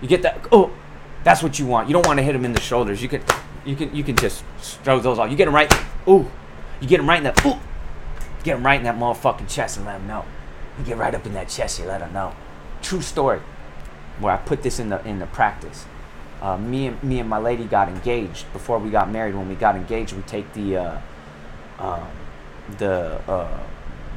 you 0.00 0.08
get 0.08 0.22
that, 0.22 0.46
oh, 0.52 0.72
that's 1.24 1.42
what 1.42 1.58
you 1.58 1.66
want. 1.66 1.88
You 1.88 1.94
don't 1.94 2.06
want 2.06 2.18
to 2.18 2.22
hit 2.22 2.32
them 2.32 2.44
in 2.44 2.52
the 2.52 2.60
shoulders. 2.60 3.02
You 3.02 3.08
can, 3.08 3.22
you 3.64 3.76
can, 3.76 3.94
you 3.94 4.04
can 4.04 4.16
just 4.16 4.44
throw 4.58 5.00
those 5.00 5.18
off. 5.18 5.30
You 5.30 5.36
get 5.36 5.46
them 5.46 5.54
right, 5.54 5.72
ooh, 6.08 6.28
you 6.80 6.88
get 6.88 6.98
them 6.98 7.08
right 7.08 7.18
in 7.18 7.24
the, 7.24 7.48
ooh, 7.48 7.58
get 8.42 8.54
them 8.54 8.66
right 8.66 8.78
in 8.78 8.84
that 8.84 8.96
motherfucking 8.96 9.48
chest 9.48 9.76
and 9.76 9.86
let 9.86 9.98
them 9.98 10.08
know. 10.08 10.24
You 10.78 10.84
get 10.84 10.96
right 10.96 11.14
up 11.14 11.26
in 11.26 11.34
that 11.34 11.48
chest, 11.48 11.78
you 11.78 11.86
let 11.86 12.00
them 12.00 12.12
know. 12.12 12.34
True 12.82 13.00
story. 13.00 13.40
Where 14.18 14.34
I 14.34 14.36
put 14.36 14.62
this 14.62 14.78
in 14.78 14.88
the 14.88 15.02
in 15.06 15.18
the 15.18 15.26
practice. 15.26 15.86
Uh, 16.40 16.56
me 16.56 16.88
and 16.88 17.02
me 17.02 17.18
and 17.18 17.28
my 17.28 17.38
lady 17.38 17.64
got 17.64 17.88
engaged 17.88 18.52
before 18.52 18.78
we 18.78 18.90
got 18.90 19.10
married. 19.10 19.34
When 19.34 19.48
we 19.48 19.54
got 19.54 19.74
engaged, 19.74 20.12
we 20.12 20.22
take 20.22 20.52
the 20.52 20.76
uh, 20.76 21.00
um, 21.78 22.08
the 22.78 23.20
uh, 23.30 23.60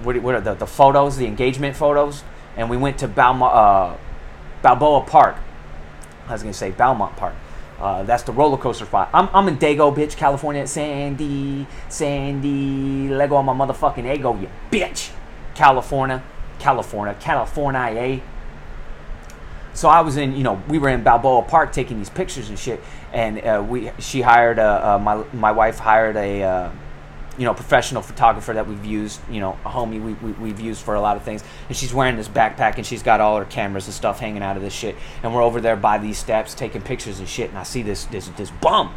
what, 0.04 0.18
what 0.22 0.36
are 0.36 0.41
the, 0.41 0.54
the 0.54 0.68
photos, 0.68 1.18
the 1.18 1.26
engagement 1.26 1.76
photos, 1.76 2.24
and 2.58 2.70
we 2.70 2.78
went 2.78 2.98
to 3.00 3.08
Balmo- 3.08 3.54
uh, 3.54 3.98
Balboa 4.62 5.02
Park. 5.06 5.36
I 6.28 6.34
was 6.34 6.41
gonna 6.41 6.54
say 6.54 6.72
Belmont 6.72 7.15
Park. 7.15 7.36
Uh, 7.80 8.04
that's 8.04 8.24
the 8.24 8.32
roller 8.32 8.58
coaster 8.58 8.86
spot. 8.86 9.10
I'm, 9.13 9.30
I'm 9.34 9.48
in 9.50 9.58
Dago, 9.58 9.94
bitch, 9.94 10.15
California. 10.15 10.65
Sandy, 10.65 11.68
Sandy, 11.89 13.10
Lego 13.10 13.36
on 13.36 13.46
my 13.46 13.54
motherfucking 13.54 14.15
ego, 14.15 14.38
you 14.39 14.50
bitch. 14.72 15.12
California, 15.56 16.24
California, 16.58 17.15
California, 17.20 18.02
eh? 18.02 18.20
So 19.74 19.89
I 19.89 20.00
was 20.02 20.15
in, 20.15 20.36
you 20.36 20.44
know, 20.44 20.62
we 20.70 20.80
were 20.80 20.88
in 20.88 21.04
Balboa 21.04 21.41
Park 21.44 21.74
taking 21.74 21.98
these 21.98 22.10
pictures 22.10 22.48
and 22.48 22.58
shit, 22.58 22.82
and 23.12 23.39
uh, 23.39 23.63
we, 23.68 23.91
she 24.00 24.22
hired, 24.22 24.58
a, 24.58 24.91
uh, 24.91 25.00
my, 25.00 25.24
my 25.34 25.52
wife 25.52 25.80
hired 25.80 26.15
a, 26.15 26.44
uh, 26.44 26.72
you 27.38 27.45
know, 27.45 27.54
professional 27.54 28.02
photographer 28.02 28.54
that 28.54 28.67
we've 28.67 28.86
used, 28.86 29.19
you 29.30 29.39
know, 29.39 29.58
a 29.65 29.69
homie 29.69 30.02
we, 30.02 30.13
we, 30.13 30.32
we've 30.34 30.60
used 30.60 30.82
for 30.82 30.95
a 30.95 31.02
lot 31.02 31.17
of 31.17 31.24
things. 31.24 31.43
And 31.67 31.78
she's 31.78 31.93
wearing 31.93 32.15
this 32.15 32.28
backpack 32.28 32.78
and 32.78 32.86
she's 32.86 33.04
got 33.04 33.19
all 33.19 33.38
her 33.38 33.45
cameras 33.45 33.86
and 33.86 33.93
stuff 33.93 34.19
hanging 34.19 34.41
out 34.41 34.56
of 34.56 34.63
this 34.63 34.74
shit. 34.74 34.95
And 35.24 35.34
we're 35.34 35.43
over 35.43 35.60
there 35.60 35.76
by 35.76 35.98
these 35.98 36.17
steps 36.17 36.54
taking 36.54 36.82
pictures 36.82 37.19
and 37.19 37.28
shit. 37.28 37.50
And 37.50 37.58
I 37.58 37.63
see 37.63 37.82
this 37.82 38.06
this 38.06 38.28
this 38.30 38.52
bum. 38.52 38.93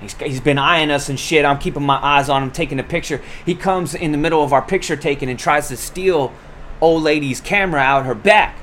He's, 0.00 0.14
he's 0.14 0.40
been 0.40 0.58
eyeing 0.58 0.90
us 0.90 1.08
and 1.08 1.18
shit. 1.18 1.44
I'm 1.44 1.58
keeping 1.58 1.82
my 1.82 1.96
eyes 1.96 2.28
on 2.28 2.42
him, 2.42 2.50
taking 2.50 2.78
a 2.78 2.82
picture. 2.82 3.22
He 3.46 3.54
comes 3.54 3.94
in 3.94 4.12
the 4.12 4.18
middle 4.18 4.42
of 4.42 4.52
our 4.52 4.60
picture 4.60 4.96
taking 4.96 5.30
and 5.30 5.38
tries 5.38 5.68
to 5.68 5.76
steal 5.76 6.32
old 6.80 7.02
lady's 7.02 7.40
camera 7.40 7.80
out 7.80 8.04
her 8.04 8.14
back, 8.14 8.58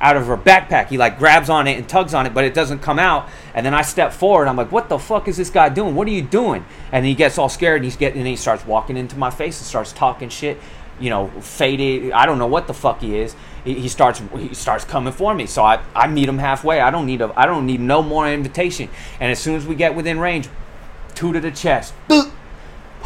out 0.00 0.16
of 0.16 0.26
her 0.26 0.36
backpack. 0.36 0.88
He 0.88 0.98
like 0.98 1.18
grabs 1.18 1.48
on 1.48 1.66
it 1.66 1.76
and 1.78 1.88
tugs 1.88 2.14
on 2.14 2.26
it, 2.26 2.34
but 2.34 2.44
it 2.44 2.54
doesn't 2.54 2.80
come 2.80 2.98
out. 2.98 3.28
And 3.54 3.64
then 3.64 3.74
I 3.74 3.82
step 3.82 4.12
forward. 4.12 4.48
I'm 4.48 4.56
like, 4.56 4.72
"What 4.72 4.88
the 4.88 4.98
fuck 4.98 5.28
is 5.28 5.36
this 5.36 5.50
guy 5.50 5.68
doing? 5.68 5.94
What 5.94 6.06
are 6.06 6.12
you 6.12 6.22
doing?" 6.22 6.64
And 6.92 7.04
he 7.04 7.14
gets 7.14 7.38
all 7.38 7.48
scared. 7.48 7.76
And 7.76 7.84
he's 7.84 7.96
getting. 7.96 8.18
And 8.18 8.28
he 8.28 8.36
starts 8.36 8.66
walking 8.66 8.96
into 8.96 9.16
my 9.16 9.30
face 9.30 9.58
and 9.58 9.66
starts 9.66 9.92
talking 9.92 10.28
shit. 10.28 10.58
You 10.98 11.10
know, 11.10 11.28
faded. 11.40 12.12
I 12.12 12.24
don't 12.24 12.38
know 12.38 12.46
what 12.46 12.66
the 12.66 12.74
fuck 12.74 13.00
he 13.00 13.18
is. 13.18 13.36
He, 13.64 13.74
he 13.74 13.88
starts. 13.88 14.22
He 14.36 14.54
starts 14.54 14.84
coming 14.84 15.12
for 15.12 15.34
me. 15.34 15.46
So 15.46 15.62
I, 15.62 15.80
I 15.94 16.06
meet 16.06 16.28
him 16.28 16.38
halfway. 16.38 16.80
I 16.80 16.90
don't 16.90 17.06
need 17.06 17.20
a. 17.20 17.32
I 17.38 17.46
don't 17.46 17.66
need 17.66 17.80
no 17.80 18.02
more 18.02 18.28
invitation. 18.28 18.88
And 19.20 19.30
as 19.30 19.38
soon 19.38 19.56
as 19.56 19.66
we 19.66 19.74
get 19.74 19.94
within 19.94 20.18
range, 20.18 20.48
two 21.14 21.32
to 21.32 21.40
the 21.40 21.50
chest. 21.50 21.94
Boop. 22.08 22.32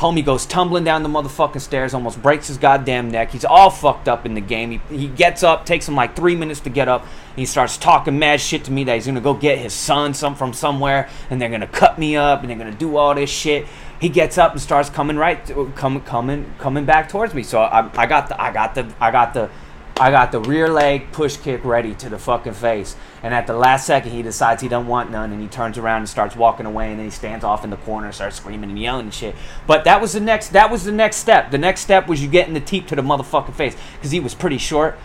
Homie 0.00 0.24
goes 0.24 0.46
tumbling 0.46 0.82
down 0.82 1.02
the 1.02 1.10
motherfucking 1.10 1.60
stairs, 1.60 1.92
almost 1.92 2.22
breaks 2.22 2.48
his 2.48 2.56
goddamn 2.56 3.10
neck. 3.10 3.32
He's 3.32 3.44
all 3.44 3.68
fucked 3.68 4.08
up 4.08 4.24
in 4.24 4.32
the 4.32 4.40
game. 4.40 4.80
He, 4.88 4.96
he 4.96 5.08
gets 5.08 5.42
up, 5.42 5.66
takes 5.66 5.86
him 5.86 5.94
like 5.94 6.16
three 6.16 6.34
minutes 6.34 6.60
to 6.60 6.70
get 6.70 6.88
up. 6.88 7.06
He 7.36 7.44
starts 7.44 7.76
talking 7.76 8.18
mad 8.18 8.40
shit 8.40 8.64
to 8.64 8.72
me 8.72 8.84
that 8.84 8.94
he's 8.94 9.04
gonna 9.04 9.20
go 9.20 9.34
get 9.34 9.58
his 9.58 9.74
son 9.74 10.14
some 10.14 10.34
from 10.36 10.54
somewhere, 10.54 11.10
and 11.28 11.38
they're 11.38 11.50
gonna 11.50 11.66
cut 11.66 11.98
me 11.98 12.16
up, 12.16 12.40
and 12.40 12.48
they're 12.48 12.56
gonna 12.56 12.70
do 12.72 12.96
all 12.96 13.14
this 13.14 13.28
shit. 13.28 13.66
He 14.00 14.08
gets 14.08 14.38
up 14.38 14.52
and 14.52 14.60
starts 14.62 14.88
coming 14.88 15.18
right, 15.18 15.50
uh, 15.50 15.66
coming, 15.74 16.00
coming, 16.00 16.50
coming 16.56 16.86
back 16.86 17.10
towards 17.10 17.34
me. 17.34 17.42
So 17.42 17.60
I, 17.60 17.90
I 17.94 18.06
got 18.06 18.30
the, 18.30 18.40
I 18.40 18.54
got 18.54 18.74
the, 18.74 18.90
I 18.98 19.10
got 19.10 19.34
the, 19.34 19.50
I 20.00 20.10
got 20.10 20.32
the 20.32 20.40
rear 20.40 20.66
leg 20.66 21.12
push 21.12 21.36
kick 21.36 21.62
ready 21.62 21.94
to 21.96 22.08
the 22.08 22.18
fucking 22.18 22.54
face. 22.54 22.96
And 23.22 23.34
at 23.34 23.46
the 23.46 23.52
last 23.52 23.86
second, 23.86 24.12
he 24.12 24.22
decides 24.22 24.62
he 24.62 24.68
don't 24.68 24.86
want 24.86 25.10
none, 25.10 25.30
and 25.30 25.42
he 25.42 25.46
turns 25.46 25.76
around 25.76 25.98
and 25.98 26.08
starts 26.08 26.34
walking 26.34 26.64
away, 26.64 26.88
and 26.88 26.98
then 26.98 27.04
he 27.04 27.10
stands 27.10 27.44
off 27.44 27.64
in 27.64 27.70
the 27.70 27.76
corner, 27.76 28.06
and 28.06 28.14
starts 28.14 28.36
screaming 28.36 28.70
and 28.70 28.78
yelling 28.78 29.04
and 29.04 29.14
shit. 29.14 29.34
But 29.66 29.84
that 29.84 30.00
was 30.00 30.14
the 30.14 30.20
next. 30.20 30.48
That 30.48 30.70
was 30.70 30.84
the 30.84 30.92
next 30.92 31.16
step. 31.16 31.50
The 31.50 31.58
next 31.58 31.82
step 31.82 32.08
was 32.08 32.22
you 32.22 32.30
getting 32.30 32.54
the 32.54 32.60
teep 32.60 32.86
to 32.86 32.96
the 32.96 33.02
motherfucking 33.02 33.54
face 33.54 33.76
because 33.96 34.10
he 34.10 34.20
was 34.20 34.34
pretty 34.34 34.56
short. 34.56 34.98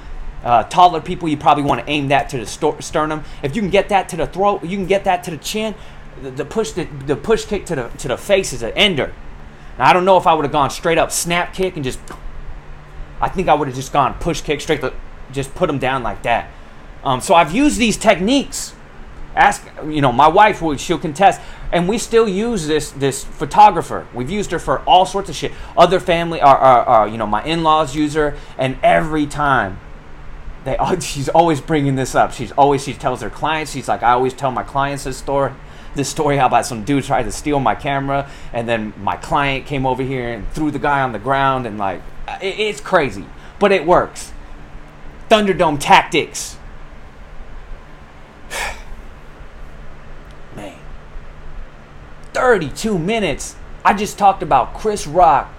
Uh, 0.46 0.64
taller 0.64 1.02
people, 1.02 1.28
you 1.28 1.36
probably 1.36 1.64
want 1.64 1.82
to 1.82 1.92
aim 1.92 2.08
that 2.08 2.30
to 2.30 2.38
the 2.38 2.46
sto- 2.46 2.80
sternum. 2.80 3.26
If 3.44 3.54
you 3.54 3.62
can 3.62 3.72
get 3.72 3.90
that 3.90 4.08
to 4.10 4.16
the 4.16 4.28
throat, 4.28 4.64
you 4.64 4.78
can 4.78 4.86
get 4.86 5.04
that 5.04 5.26
to 5.26 5.32
the 5.32 5.38
chin. 5.38 5.76
The, 6.22 6.32
the 6.32 6.46
push, 6.46 6.72
the, 6.72 6.86
the 7.06 7.18
push 7.18 7.44
kick 7.44 7.66
to 7.66 7.76
the 7.76 7.90
to 7.90 8.08
the 8.08 8.18
face 8.18 8.54
is 8.54 8.64
an 8.64 8.72
ender. 8.78 9.14
Now 9.78 9.90
I 9.90 9.94
don't 9.94 10.06
know 10.06 10.16
if 10.16 10.26
I 10.26 10.34
would 10.34 10.46
have 10.46 10.54
gone 10.54 10.70
straight 10.70 10.98
up 10.98 11.12
snap 11.12 11.54
kick 11.54 11.76
and 11.76 11.84
just 11.84 12.00
I 13.26 13.28
think 13.28 13.50
I 13.50 13.56
would 13.56 13.68
have 13.68 13.76
just 13.76 13.92
gone 13.92 14.14
push 14.20 14.42
kick 14.42 14.62
straight 14.62 14.82
to 14.82 14.94
just 15.32 15.56
put 15.56 15.68
him 15.68 15.80
down 15.80 16.04
like 16.04 16.22
that. 16.22 16.52
Um, 17.04 17.22
so 17.22 17.34
I've 17.34 17.56
used 17.56 17.80
these 17.80 17.98
techniques. 17.98 18.76
Ask 19.36 19.68
you 19.84 20.00
know 20.00 20.12
my 20.12 20.28
wife 20.28 20.62
will 20.62 20.78
she'll 20.78 21.00
contest, 21.00 21.42
and 21.72 21.90
we 21.90 21.98
still 21.98 22.30
use 22.30 22.68
this 22.68 22.92
this 22.92 23.24
photographer. 23.24 24.08
We've 24.14 24.30
used 24.30 24.52
her 24.52 24.60
for 24.60 24.82
all 24.82 25.08
sorts 25.08 25.28
of 25.28 25.36
shit. 25.36 25.54
Other 25.76 26.00
family, 26.00 26.40
or, 26.40 26.56
or, 26.56 26.88
or 26.88 27.08
you 27.08 27.18
know 27.18 27.26
my 27.26 27.44
in-laws 27.44 27.96
use 27.96 28.14
her, 28.14 28.38
and 28.60 28.78
every 28.84 29.26
time 29.26 29.80
they 30.64 30.78
she's 31.00 31.28
always 31.28 31.60
bringing 31.60 31.96
this 31.96 32.14
up. 32.14 32.32
She's 32.32 32.52
always 32.52 32.84
she 32.84 32.94
tells 32.94 33.22
her 33.24 33.32
clients. 33.32 33.72
She's 33.72 33.88
like 33.88 34.04
I 34.04 34.12
always 34.12 34.36
tell 34.36 34.52
my 34.52 34.64
clients 34.64 35.04
this 35.06 35.18
story. 35.18 35.52
This 35.96 36.10
story 36.10 36.38
how 36.38 36.46
about 36.46 36.68
some 36.68 36.84
dude 36.84 37.06
tried 37.06 37.24
to 37.24 37.32
steal 37.32 37.60
my 37.60 37.74
camera, 37.74 38.30
and 38.54 38.70
then 38.70 38.94
my 39.02 39.18
client 39.18 39.66
came 39.66 39.88
over 39.88 40.04
here 40.04 40.32
and 40.32 40.48
threw 40.52 40.70
the 40.70 40.80
guy 40.80 41.02
on 41.02 41.12
the 41.12 41.20
ground, 41.20 41.66
and 41.66 41.80
like 41.80 42.04
it, 42.42 42.60
it's 42.60 42.82
crazy, 42.82 43.26
but 43.60 43.72
it 43.72 43.86
works. 43.86 44.34
Thunderdome 45.30 45.78
tactics. 45.80 46.58
Man. 50.56 50.78
32 52.34 52.98
minutes. 53.00 53.56
I 53.84 53.94
just 53.94 54.18
talked 54.18 54.42
about 54.42 54.74
Chris 54.74 55.06
Rock 55.06 55.54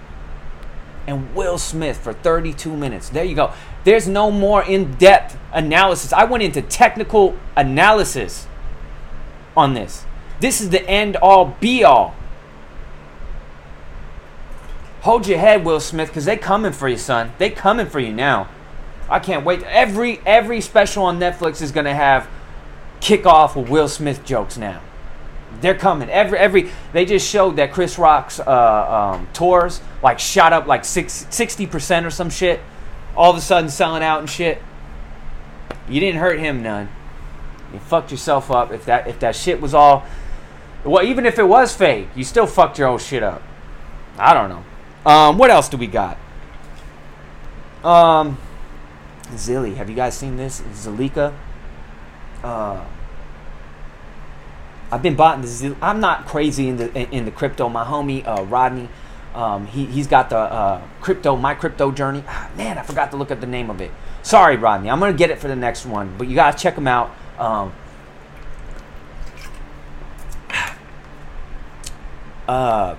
and 1.07 1.33
Will 1.33 1.57
Smith 1.57 1.97
for 1.97 2.13
32 2.13 2.75
minutes. 2.75 3.09
There 3.09 3.23
you 3.23 3.35
go. 3.35 3.53
There's 3.85 4.07
no 4.07 4.29
more 4.29 4.63
in 4.63 4.93
depth 4.95 5.37
analysis. 5.53 6.11
I 6.11 6.25
went 6.25 6.43
into 6.43 6.61
technical 6.61 7.37
analysis 7.55 8.47
on 9.55 9.73
this. 9.73 10.05
This 10.41 10.59
is 10.59 10.69
the 10.69 10.87
end 10.87 11.15
all 11.15 11.55
be 11.61 11.83
all. 11.85 12.13
Hold 15.07 15.25
your 15.25 15.39
head, 15.39 15.63
Will 15.63 15.79
Smith, 15.79 16.09
because 16.09 16.25
they 16.25 16.35
coming 16.35 16.73
for 16.73 16.89
you, 16.89 16.97
son. 16.97 17.31
They 17.37 17.49
coming 17.49 17.85
for 17.85 17.97
you 17.97 18.11
now. 18.11 18.49
I 19.09 19.19
can't 19.19 19.45
wait. 19.45 19.63
Every 19.63 20.19
every 20.25 20.59
special 20.59 21.05
on 21.05 21.17
Netflix 21.17 21.61
is 21.61 21.71
gonna 21.71 21.95
have 21.95 22.27
kickoff 22.99 23.55
with 23.55 23.69
Will 23.69 23.87
Smith 23.87 24.25
jokes 24.25 24.57
now. 24.57 24.81
They're 25.61 25.77
coming. 25.77 26.09
Every 26.09 26.37
every 26.37 26.71
they 26.91 27.05
just 27.05 27.25
showed 27.25 27.55
that 27.55 27.71
Chris 27.71 27.97
Rock's 27.97 28.41
uh, 28.41 29.13
um, 29.15 29.29
tours 29.31 29.79
like 30.03 30.19
shot 30.19 30.51
up 30.51 30.67
like 30.67 30.83
sixty 30.83 31.65
percent 31.65 32.05
or 32.05 32.11
some 32.11 32.29
shit. 32.29 32.59
All 33.15 33.31
of 33.31 33.37
a 33.37 33.41
sudden 33.41 33.69
selling 33.69 34.03
out 34.03 34.19
and 34.19 34.29
shit. 34.29 34.61
You 35.87 36.01
didn't 36.01 36.19
hurt 36.19 36.37
him 36.37 36.61
none. 36.61 36.89
You 37.71 37.79
fucked 37.79 38.11
yourself 38.11 38.51
up. 38.51 38.73
If 38.73 38.83
that 38.83 39.07
if 39.07 39.21
that 39.21 39.37
shit 39.37 39.61
was 39.61 39.73
all, 39.73 40.05
well, 40.83 41.01
even 41.01 41.25
if 41.25 41.39
it 41.39 41.47
was 41.47 41.73
fake, 41.73 42.09
you 42.13 42.25
still 42.25 42.45
fucked 42.45 42.77
your 42.77 42.89
own 42.89 42.99
shit 42.99 43.23
up. 43.23 43.41
I 44.17 44.33
don't 44.33 44.49
know. 44.49 44.65
Um, 45.05 45.37
what 45.37 45.49
else 45.49 45.69
do 45.69 45.77
we 45.77 45.87
got? 45.87 46.17
Um, 47.83 48.37
Zilly. 49.31 49.75
Have 49.75 49.89
you 49.89 49.95
guys 49.95 50.17
seen 50.17 50.37
this? 50.37 50.61
Zilliqa. 50.61 51.33
Uh, 52.43 52.85
I've 54.91 55.01
been 55.01 55.15
buying 55.15 55.41
the. 55.41 55.47
Zil- 55.47 55.77
I'm 55.81 55.99
not 55.99 56.25
crazy 56.25 56.67
in 56.67 56.77
the 56.77 56.93
in, 57.11 57.25
the 57.25 57.31
crypto. 57.31 57.69
My 57.69 57.83
homie 57.83 58.25
uh, 58.25 58.43
Rodney, 58.43 58.89
um, 59.35 59.67
he 59.67 59.85
he's 59.85 60.07
got 60.07 60.29
the 60.29 60.37
uh, 60.37 60.81
crypto 61.01 61.35
my 61.35 61.53
crypto 61.53 61.91
journey. 61.91 62.23
Ah, 62.27 62.49
man, 62.55 62.77
I 62.77 62.83
forgot 62.83 63.11
to 63.11 63.17
look 63.17 63.31
at 63.31 63.41
the 63.41 63.47
name 63.47 63.69
of 63.69 63.81
it. 63.81 63.91
Sorry, 64.23 64.57
Rodney. 64.57 64.89
I'm 64.89 64.99
gonna 64.99 65.13
get 65.13 65.29
it 65.29 65.39
for 65.39 65.47
the 65.47 65.55
next 65.55 65.85
one, 65.85 66.15
but 66.17 66.27
you 66.27 66.35
gotta 66.35 66.57
check 66.57 66.75
him 66.75 66.87
out. 66.87 67.11
Um, 67.37 67.73
uh, 72.47 72.95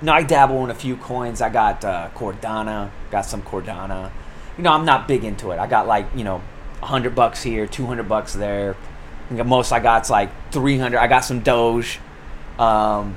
no, 0.00 0.12
I 0.12 0.22
dabble 0.22 0.64
in 0.64 0.70
a 0.70 0.74
few 0.74 0.96
coins. 0.96 1.40
I 1.40 1.48
got 1.48 1.84
uh, 1.84 2.10
Cardano, 2.14 2.90
got 3.10 3.22
some 3.22 3.42
Cardano. 3.42 4.10
You 4.56 4.64
know, 4.64 4.72
I'm 4.72 4.84
not 4.84 5.08
big 5.08 5.24
into 5.24 5.50
it. 5.50 5.58
I 5.58 5.66
got 5.66 5.86
like 5.86 6.06
you 6.14 6.24
know, 6.24 6.42
hundred 6.82 7.14
bucks 7.14 7.42
here, 7.42 7.66
two 7.66 7.86
hundred 7.86 8.08
bucks 8.08 8.32
there. 8.34 8.76
The 9.30 9.44
most 9.44 9.72
I 9.72 9.80
got's 9.80 10.10
like 10.10 10.30
three 10.52 10.78
hundred. 10.78 10.98
I 10.98 11.06
got 11.06 11.20
some 11.20 11.40
Doge. 11.40 11.98
Um, 12.58 13.16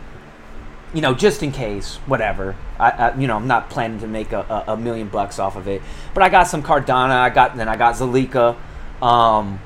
you 0.94 1.02
know, 1.02 1.14
just 1.14 1.42
in 1.42 1.52
case, 1.52 1.96
whatever. 2.06 2.56
I, 2.80 2.90
I 2.90 3.18
you 3.18 3.28
know, 3.28 3.38
I'm 3.38 3.48
not 3.48 3.70
planning 3.70 4.00
to 4.02 4.08
make 4.08 4.34
a, 4.34 4.42
a, 4.68 4.74
a 4.74 4.78
million 4.78 5.08
bucks 5.08 5.40
off 5.40 5.56
of 5.56 5.68
it, 5.68 5.82
but 6.14 6.24
I 6.24 6.30
got 6.30 6.44
some 6.44 6.64
Cardano. 6.64 7.12
I 7.12 7.30
got 7.30 7.56
then 7.56 7.70
I 7.70 7.78
got 7.78 7.96
Zilliqa. 7.96 8.58
Um, 9.02 9.60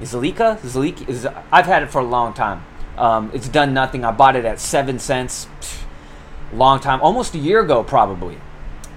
Zilliqa, 0.00 0.58
Zilliqa 0.60 1.08
is. 1.08 1.26
I've 1.52 1.66
had 1.66 1.82
it 1.82 1.90
for 1.90 2.00
a 2.00 2.04
long 2.04 2.32
time. 2.32 2.64
Um, 2.96 3.30
it's 3.32 3.48
done 3.48 3.72
nothing. 3.72 4.04
I 4.04 4.10
bought 4.10 4.36
it 4.36 4.44
at 4.44 4.60
seven 4.60 4.98
cents, 4.98 5.46
long 6.52 6.80
time, 6.80 7.00
almost 7.00 7.34
a 7.34 7.38
year 7.38 7.60
ago 7.60 7.82
probably, 7.82 8.38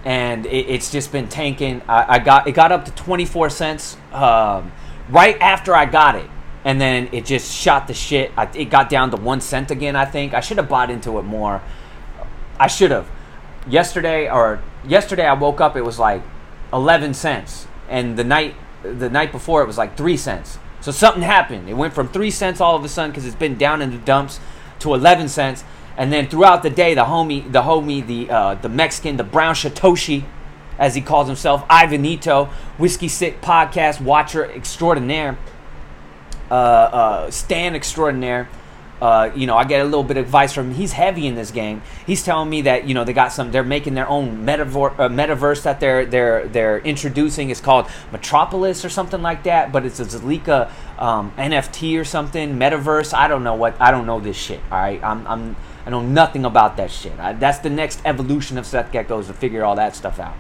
and 0.06 0.46
it, 0.46 0.70
it's 0.70 0.92
just 0.92 1.12
been 1.12 1.28
tanking. 1.28 1.82
I, 1.88 2.16
I, 2.16 2.20
got 2.20 2.48
it 2.48 2.54
got 2.54 2.72
up 2.72 2.86
to 2.86 2.92
twenty 2.92 3.26
four 3.26 3.50
cents 3.50 3.98
um, 4.12 4.72
right 5.10 5.40
after 5.40 5.76
I 5.76 5.86
got 5.86 6.16
it, 6.16 6.30
and 6.66 6.80
then 6.80 7.10
it 7.12 7.26
just 7.26 7.54
shot 7.54 7.88
the 7.88 7.94
shit. 7.94 8.32
I, 8.38 8.50
it 8.56 8.70
got 8.70 8.90
down 8.90 9.12
to 9.12 9.18
one 9.18 9.42
cent 9.42 9.72
again. 9.72 9.96
I 9.96 10.06
think 10.06 10.34
I 10.34 10.40
should 10.40 10.58
have 10.58 10.70
bought 10.70 10.90
into 10.90 11.20
it 11.20 11.24
more. 11.24 11.62
I 12.60 12.68
should 12.68 12.92
have. 12.92 13.10
Yesterday 13.68 14.30
or 14.30 14.62
yesterday, 14.86 15.26
I 15.26 15.34
woke 15.34 15.62
up. 15.62 15.76
It 15.76 15.86
was 15.86 16.00
like 16.00 16.22
eleven 16.72 17.14
cents, 17.14 17.68
and 17.90 18.18
the 18.18 18.24
night 18.24 18.56
the 18.84 19.10
night 19.10 19.32
before 19.32 19.62
it 19.62 19.68
was 19.68 19.78
like 19.78 19.96
three 19.96 20.18
cents. 20.18 20.58
So 20.82 20.92
something 20.92 21.24
happened. 21.24 21.70
It 21.70 21.76
went 21.76 21.94
from 21.94 22.10
three 22.10 22.32
cents 22.32 22.60
all 22.60 22.76
of 22.76 22.84
a 22.84 22.90
sudden 22.90 23.12
because 23.12 23.26
it's 23.26 23.38
been 23.38 23.58
down 23.58 23.82
in 23.82 23.92
the 23.92 23.98
dumps 23.98 24.42
to 24.80 24.94
eleven 24.94 25.30
cents, 25.30 25.64
and 25.98 26.12
then 26.12 26.28
throughout 26.28 26.64
the 26.64 26.70
day, 26.70 26.94
the 26.94 27.06
homie, 27.06 27.52
the 27.52 27.62
homie, 27.62 28.06
the 28.06 28.30
uh, 28.30 28.56
the 28.56 28.70
Mexican, 28.70 29.18
the 29.18 29.24
brown 29.24 29.54
Satoshi, 29.56 30.26
as 30.80 30.96
he 30.96 31.02
calls 31.02 31.28
himself, 31.28 31.68
Ivanito, 31.68 32.48
whiskey 32.78 33.08
sick 33.08 33.42
podcast 33.42 34.02
watcher 34.02 34.46
extraordinaire, 34.52 35.38
uh, 36.50 36.54
uh, 36.54 37.32
Stan 37.32 37.76
extraordinaire. 37.76 38.50
Uh, 39.02 39.32
you 39.36 39.46
know, 39.46 39.58
I 39.58 39.66
get 39.66 39.82
a 39.82 39.84
little 39.84 40.04
bit 40.04 40.16
of 40.16 40.24
advice 40.26 40.54
from 40.54 40.70
him. 40.70 40.76
He's 40.76 40.94
heavy 40.94 41.28
in 41.28 41.36
this 41.36 41.52
game. 41.52 41.82
He's 42.08 42.24
telling 42.24 42.50
me 42.50 42.62
that 42.62 42.88
you 42.88 42.94
know 42.94 43.04
they 43.04 43.12
got 43.12 43.34
some. 43.34 43.52
They're 43.52 43.62
making 43.62 43.96
their 43.96 44.08
own 44.08 44.46
metaver- 44.46 44.98
uh, 44.98 45.10
metaverse 45.10 45.64
that 45.64 45.82
they're 45.82 46.06
they're 46.06 46.48
they're 46.48 46.80
introducing. 46.80 47.50
It's 47.50 47.60
called 47.60 47.88
Metapolis 48.14 48.86
or 48.86 48.90
something 48.90 49.22
like 49.22 49.44
that. 49.44 49.74
But 49.74 49.86
it's 49.86 50.00
a 50.00 50.06
Zilliqa 50.06 50.72
um, 51.00 51.34
NFT 51.38 52.00
or 52.00 52.06
something. 52.06 52.58
Metaverse. 52.58 53.14
I 53.14 53.28
don't 53.28 53.44
know 53.44 53.56
what. 53.56 53.76
I 53.82 53.92
don't 53.92 54.06
know 54.06 54.22
this 54.22 54.38
shit. 54.38 54.62
All 54.72 54.78
right. 54.78 55.04
I'm 55.04 55.28
I'm 55.28 55.56
I 55.86 55.90
know 55.90 56.02
nothing 56.02 56.46
about 56.46 56.78
that 56.78 56.92
shit. 56.92 57.18
I, 57.20 57.34
that's 57.34 57.60
the 57.60 57.70
next 57.70 58.02
evolution 58.06 58.58
of 58.58 58.66
Seth 58.66 58.92
Geckos 58.92 59.28
to 59.28 59.34
figure 59.34 59.66
all 59.66 59.76
that 59.76 59.96
stuff 59.96 60.20
out. 60.20 60.36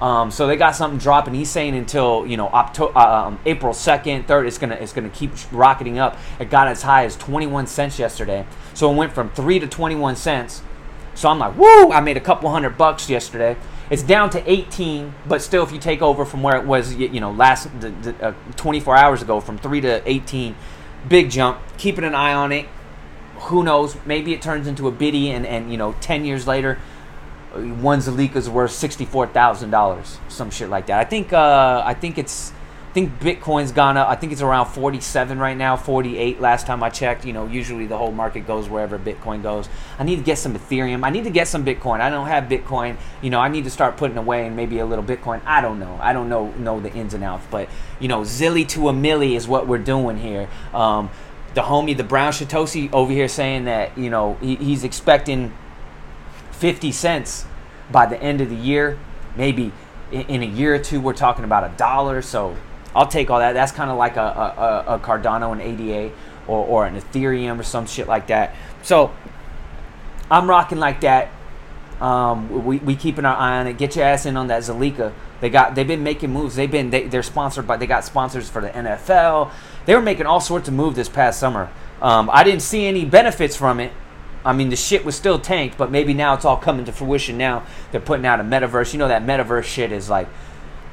Um, 0.00 0.32
so 0.32 0.48
they 0.48 0.56
got 0.56 0.74
something 0.74 0.98
dropping. 0.98 1.34
He's 1.34 1.50
saying 1.50 1.76
until 1.76 2.26
you 2.26 2.36
know 2.36 2.48
um, 2.48 3.38
April 3.46 3.72
second, 3.72 4.26
third, 4.26 4.46
it's 4.46 4.58
gonna 4.58 4.74
it's 4.74 4.92
gonna 4.92 5.10
keep 5.10 5.30
rocketing 5.52 6.00
up. 6.00 6.16
It 6.40 6.50
got 6.50 6.66
as 6.66 6.82
high 6.82 7.04
as 7.04 7.16
twenty 7.16 7.46
one 7.46 7.68
cents 7.68 8.00
yesterday. 8.00 8.44
So 8.74 8.92
it 8.92 8.96
went 8.96 9.12
from 9.12 9.30
three 9.30 9.60
to 9.60 9.68
twenty 9.68 9.94
one 9.94 10.16
cents. 10.16 10.62
So 11.14 11.28
I'm 11.28 11.38
like, 11.38 11.56
woo! 11.56 11.92
I 11.92 12.00
made 12.00 12.16
a 12.16 12.20
couple 12.20 12.50
hundred 12.50 12.76
bucks 12.76 13.08
yesterday. 13.08 13.56
It's 13.90 14.02
down 14.02 14.30
to 14.30 14.50
18, 14.50 15.12
but 15.26 15.42
still, 15.42 15.62
if 15.62 15.70
you 15.70 15.78
take 15.78 16.00
over 16.00 16.24
from 16.24 16.42
where 16.42 16.56
it 16.56 16.64
was, 16.64 16.94
you, 16.94 17.08
you 17.08 17.20
know, 17.20 17.30
last 17.30 17.68
the, 17.78 17.90
the, 17.90 18.28
uh, 18.28 18.34
24 18.56 18.96
hours 18.96 19.20
ago, 19.20 19.38
from 19.38 19.58
three 19.58 19.82
to 19.82 20.02
18, 20.08 20.56
big 21.08 21.30
jump. 21.30 21.58
Keeping 21.76 22.04
an 22.04 22.14
eye 22.14 22.32
on 22.32 22.52
it. 22.52 22.66
Who 23.52 23.62
knows? 23.62 23.96
Maybe 24.06 24.32
it 24.32 24.40
turns 24.40 24.66
into 24.66 24.88
a 24.88 24.90
biddy, 24.90 25.30
and 25.30 25.46
and 25.46 25.70
you 25.70 25.76
know, 25.76 25.94
10 26.00 26.24
years 26.24 26.46
later, 26.46 26.78
one 27.52 27.98
Zilliqa's 27.98 28.48
worth 28.48 28.72
sixty 28.72 29.04
four 29.04 29.26
thousand 29.26 29.70
dollars, 29.70 30.18
some 30.28 30.50
shit 30.50 30.70
like 30.70 30.86
that. 30.86 30.98
I 30.98 31.04
think 31.04 31.32
uh, 31.32 31.82
I 31.84 31.94
think 31.94 32.16
it's 32.16 32.52
I 32.90 32.92
think 32.94 33.20
Bitcoin's 33.20 33.72
gone 33.72 33.96
up. 33.96 34.08
I 34.08 34.16
think 34.16 34.32
it's 34.32 34.40
around 34.40 34.66
forty 34.66 35.00
seven 35.00 35.38
right 35.38 35.56
now, 35.56 35.76
forty 35.76 36.16
eight 36.16 36.40
last 36.40 36.66
time 36.66 36.82
I 36.82 36.88
checked. 36.88 37.26
You 37.26 37.34
know, 37.34 37.46
usually 37.46 37.86
the 37.86 37.98
whole 37.98 38.12
market 38.12 38.46
goes 38.46 38.70
wherever 38.70 38.98
Bitcoin 38.98 39.42
goes. 39.42 39.68
I 39.98 40.04
need 40.04 40.16
to 40.16 40.22
get 40.22 40.38
some 40.38 40.54
Ethereum. 40.54 41.04
I 41.04 41.10
need 41.10 41.24
to 41.24 41.30
get 41.30 41.46
some 41.46 41.64
Bitcoin. 41.64 42.00
I 42.00 42.08
don't 42.08 42.26
have 42.26 42.44
Bitcoin. 42.44 42.96
You 43.20 43.28
know, 43.28 43.40
I 43.40 43.48
need 43.48 43.64
to 43.64 43.70
start 43.70 43.98
putting 43.98 44.16
away 44.16 44.46
and 44.46 44.56
maybe 44.56 44.78
a 44.78 44.86
little 44.86 45.04
Bitcoin. 45.04 45.42
I 45.44 45.60
don't 45.60 45.78
know. 45.78 45.98
I 46.00 46.14
don't 46.14 46.30
know 46.30 46.52
know 46.52 46.80
the 46.80 46.92
ins 46.92 47.12
and 47.12 47.22
outs, 47.22 47.44
but 47.50 47.68
you 48.00 48.08
know, 48.08 48.22
zilly 48.22 48.66
to 48.68 48.88
a 48.88 48.92
milli 48.94 49.36
is 49.36 49.46
what 49.46 49.66
we're 49.66 49.78
doing 49.78 50.16
here. 50.16 50.48
Um, 50.72 51.10
the 51.54 51.62
homie, 51.62 51.96
the 51.96 52.04
brown 52.04 52.32
Shitosi 52.32 52.92
over 52.92 53.12
here 53.12 53.28
saying 53.28 53.64
that 53.64 53.96
you 53.96 54.10
know 54.10 54.38
he, 54.40 54.56
he's 54.56 54.84
expecting 54.84 55.52
50 56.52 56.92
cents 56.92 57.46
by 57.90 58.06
the 58.06 58.20
end 58.22 58.40
of 58.40 58.48
the 58.48 58.56
year. 58.56 58.98
Maybe 59.36 59.72
in, 60.10 60.22
in 60.22 60.42
a 60.42 60.46
year 60.46 60.74
or 60.74 60.78
two, 60.78 61.00
we're 61.00 61.12
talking 61.12 61.44
about 61.44 61.64
a 61.64 61.76
dollar. 61.76 62.22
So 62.22 62.56
I'll 62.94 63.06
take 63.06 63.30
all 63.30 63.38
that. 63.38 63.52
That's 63.52 63.72
kind 63.72 63.90
of 63.90 63.96
like 63.96 64.16
a, 64.16 64.20
a, 64.20 64.94
a, 64.94 64.98
Cardano, 64.98 65.52
an 65.52 65.60
ADA, 65.60 66.14
or, 66.46 66.64
or 66.66 66.86
an 66.86 67.00
Ethereum 67.00 67.58
or 67.58 67.62
some 67.62 67.86
shit 67.86 68.06
like 68.06 68.26
that. 68.28 68.54
So 68.82 69.12
I'm 70.30 70.48
rocking 70.48 70.78
like 70.78 71.00
that. 71.00 71.30
Um, 72.00 72.64
we, 72.64 72.78
we 72.78 72.96
keeping 72.96 73.24
our 73.24 73.36
eye 73.36 73.60
on 73.60 73.66
it. 73.66 73.78
Get 73.78 73.96
your 73.96 74.04
ass 74.04 74.26
in 74.26 74.36
on 74.36 74.48
that 74.48 74.62
Zilliqa. 74.62 75.12
They 75.40 75.50
got 75.50 75.74
they've 75.74 75.86
been 75.86 76.02
making 76.02 76.32
moves. 76.32 76.54
They've 76.54 76.70
been 76.70 76.90
they, 76.90 77.08
they're 77.08 77.22
sponsored 77.22 77.66
by 77.66 77.76
they 77.76 77.86
got 77.86 78.04
sponsors 78.04 78.48
for 78.48 78.60
the 78.60 78.70
NFL. 78.70 79.50
They 79.86 79.94
were 79.94 80.02
making 80.02 80.26
all 80.26 80.40
sorts 80.40 80.68
of 80.68 80.74
moves 80.74 80.96
this 80.96 81.08
past 81.08 81.40
summer. 81.40 81.70
Um, 82.00 82.30
I 82.32 82.44
didn't 82.44 82.62
see 82.62 82.86
any 82.86 83.04
benefits 83.04 83.56
from 83.56 83.80
it 83.80 83.92
I 84.44 84.52
mean, 84.52 84.70
the 84.70 84.76
shit 84.76 85.04
was 85.04 85.14
still 85.14 85.38
tanked, 85.38 85.78
but 85.78 85.90
maybe 85.90 86.14
now 86.14 86.34
it's 86.34 86.44
all 86.44 86.56
coming 86.56 86.84
to 86.86 86.92
fruition. 86.92 87.38
Now 87.38 87.64
they're 87.90 88.00
putting 88.00 88.26
out 88.26 88.40
a 88.40 88.42
metaverse. 88.42 88.92
You 88.92 88.98
know 88.98 89.08
that 89.08 89.22
metaverse 89.22 89.64
shit 89.64 89.92
is 89.92 90.10
like, 90.10 90.28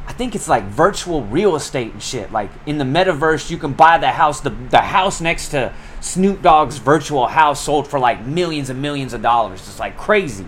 I 0.07 0.13
think 0.13 0.35
it's 0.35 0.47
like 0.47 0.63
virtual 0.65 1.23
real 1.23 1.55
estate 1.55 1.93
and 1.93 2.01
shit. 2.01 2.31
Like 2.31 2.51
in 2.65 2.77
the 2.77 2.85
metaverse, 2.85 3.49
you 3.49 3.57
can 3.57 3.73
buy 3.73 3.97
the 3.97 4.11
house, 4.11 4.41
the 4.41 4.51
the 4.51 4.81
house 4.81 5.19
next 5.19 5.49
to 5.49 5.73
Snoop 5.99 6.41
Dogg's 6.41 6.77
virtual 6.77 7.27
house 7.27 7.63
sold 7.63 7.87
for 7.87 7.99
like 7.99 8.23
millions 8.25 8.69
and 8.69 8.81
millions 8.81 9.13
of 9.13 9.21
dollars. 9.21 9.61
It's 9.61 9.79
like 9.79 9.97
crazy. 9.97 10.45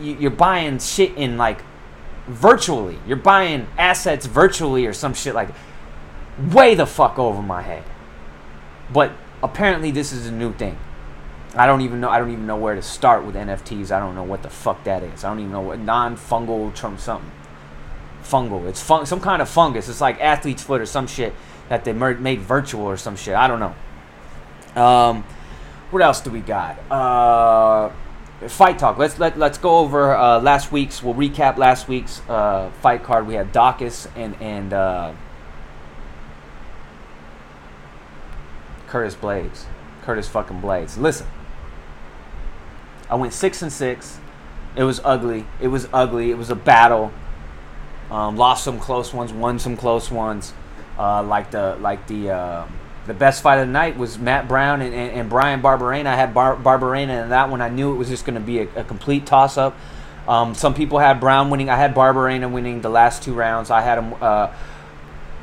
You're 0.00 0.30
buying 0.30 0.78
shit 0.78 1.16
in 1.16 1.36
like 1.36 1.62
virtually. 2.28 2.98
You're 3.08 3.16
buying 3.16 3.66
assets 3.76 4.26
virtually 4.26 4.86
or 4.86 4.92
some 4.92 5.14
shit 5.14 5.34
like 5.34 5.48
way 6.38 6.74
the 6.74 6.86
fuck 6.86 7.18
over 7.18 7.42
my 7.42 7.62
head. 7.62 7.84
But 8.92 9.12
apparently 9.42 9.90
this 9.90 10.12
is 10.12 10.26
a 10.26 10.32
new 10.32 10.52
thing. 10.52 10.78
I 11.56 11.66
don't 11.66 11.82
even 11.82 12.00
know. 12.00 12.08
I 12.08 12.18
don't 12.18 12.32
even 12.32 12.46
know 12.46 12.56
where 12.56 12.74
to 12.74 12.82
start 12.82 13.24
with 13.24 13.36
NFTs. 13.36 13.92
I 13.92 14.00
don't 14.00 14.14
know 14.14 14.24
what 14.24 14.42
the 14.42 14.50
fuck 14.50 14.82
that 14.84 15.02
is. 15.02 15.22
I 15.22 15.28
don't 15.28 15.38
even 15.38 15.52
know 15.52 15.60
what 15.60 15.78
non-fungal 15.78 16.74
term 16.74 16.98
something. 16.98 17.30
Fungal. 18.24 18.66
It's 18.66 18.82
fun, 18.82 19.06
some 19.06 19.20
kind 19.20 19.40
of 19.40 19.48
fungus. 19.48 19.88
It's 19.88 20.00
like 20.00 20.20
athlete's 20.20 20.62
foot 20.62 20.80
or 20.80 20.86
some 20.86 21.06
shit 21.06 21.32
that 21.68 21.84
they 21.84 21.92
made 21.92 22.40
virtual 22.40 22.82
or 22.82 22.96
some 22.96 23.16
shit. 23.16 23.34
I 23.34 23.46
don't 23.46 23.60
know. 23.60 24.82
Um, 24.82 25.22
what 25.90 26.02
else 26.02 26.20
do 26.20 26.30
we 26.30 26.40
got? 26.40 26.78
Uh, 26.90 27.90
fight 28.48 28.78
talk. 28.78 28.98
Let's 28.98 29.18
let 29.18 29.38
let's 29.38 29.58
go 29.58 29.78
over 29.78 30.16
uh, 30.16 30.40
last 30.40 30.72
week's. 30.72 31.02
We'll 31.02 31.14
recap 31.14 31.56
last 31.56 31.86
week's 31.86 32.20
uh, 32.28 32.70
fight 32.80 33.04
card. 33.04 33.28
We 33.28 33.34
had 33.34 33.52
Daukaus 33.52 34.08
and 34.16 34.34
and 34.40 34.72
Curtis 38.94 39.16
Blaydes. 39.16 39.64
Curtis 40.02 40.28
fucking 40.28 40.62
Blaydes. 40.62 40.96
Listen. 40.96 41.26
I 43.10 43.16
went 43.16 43.32
six 43.32 43.60
and 43.60 43.72
six. 43.72 44.20
It 44.76 44.84
was 44.84 45.00
ugly. 45.02 45.46
It 45.60 45.66
was 45.66 45.88
ugly. 45.92 46.30
It 46.30 46.38
was 46.38 46.48
a 46.48 46.54
battle. 46.54 47.12
Um, 48.08 48.36
lost 48.36 48.62
some 48.62 48.78
close 48.78 49.12
ones, 49.12 49.32
won 49.32 49.58
some 49.58 49.76
close 49.76 50.12
ones. 50.12 50.54
Uh, 50.96 51.24
like 51.24 51.50
the 51.50 51.74
like 51.80 52.06
the 52.06 52.30
uh, 52.30 52.68
the 53.08 53.14
best 53.14 53.42
fight 53.42 53.56
of 53.56 53.66
the 53.66 53.72
night 53.72 53.96
was 53.96 54.16
Matt 54.16 54.46
Brown 54.46 54.80
and, 54.80 54.94
and, 54.94 55.10
and 55.10 55.28
Bryan 55.28 55.60
Barberena. 55.60 56.06
I 56.06 56.14
had 56.14 56.32
Bar- 56.32 56.54
Barberena 56.54 57.24
in 57.24 57.30
that 57.30 57.50
one. 57.50 57.60
I 57.60 57.70
knew 57.70 57.92
it 57.92 57.96
was 57.96 58.08
just 58.08 58.24
going 58.24 58.38
to 58.38 58.46
be 58.46 58.60
a, 58.60 58.68
a, 58.76 58.84
complete 58.84 59.26
toss 59.26 59.58
up. 59.58 59.76
Um, 60.28 60.54
some 60.54 60.72
people 60.72 61.00
had 61.00 61.18
Brown 61.18 61.50
winning. 61.50 61.68
I 61.68 61.74
had 61.76 61.96
Barberena 61.96 62.48
winning 62.48 62.80
the 62.80 62.90
last 62.90 63.24
two 63.24 63.34
rounds. 63.34 63.72
I 63.72 63.80
had 63.80 63.98
him. 63.98 64.14
Uh, 64.20 64.52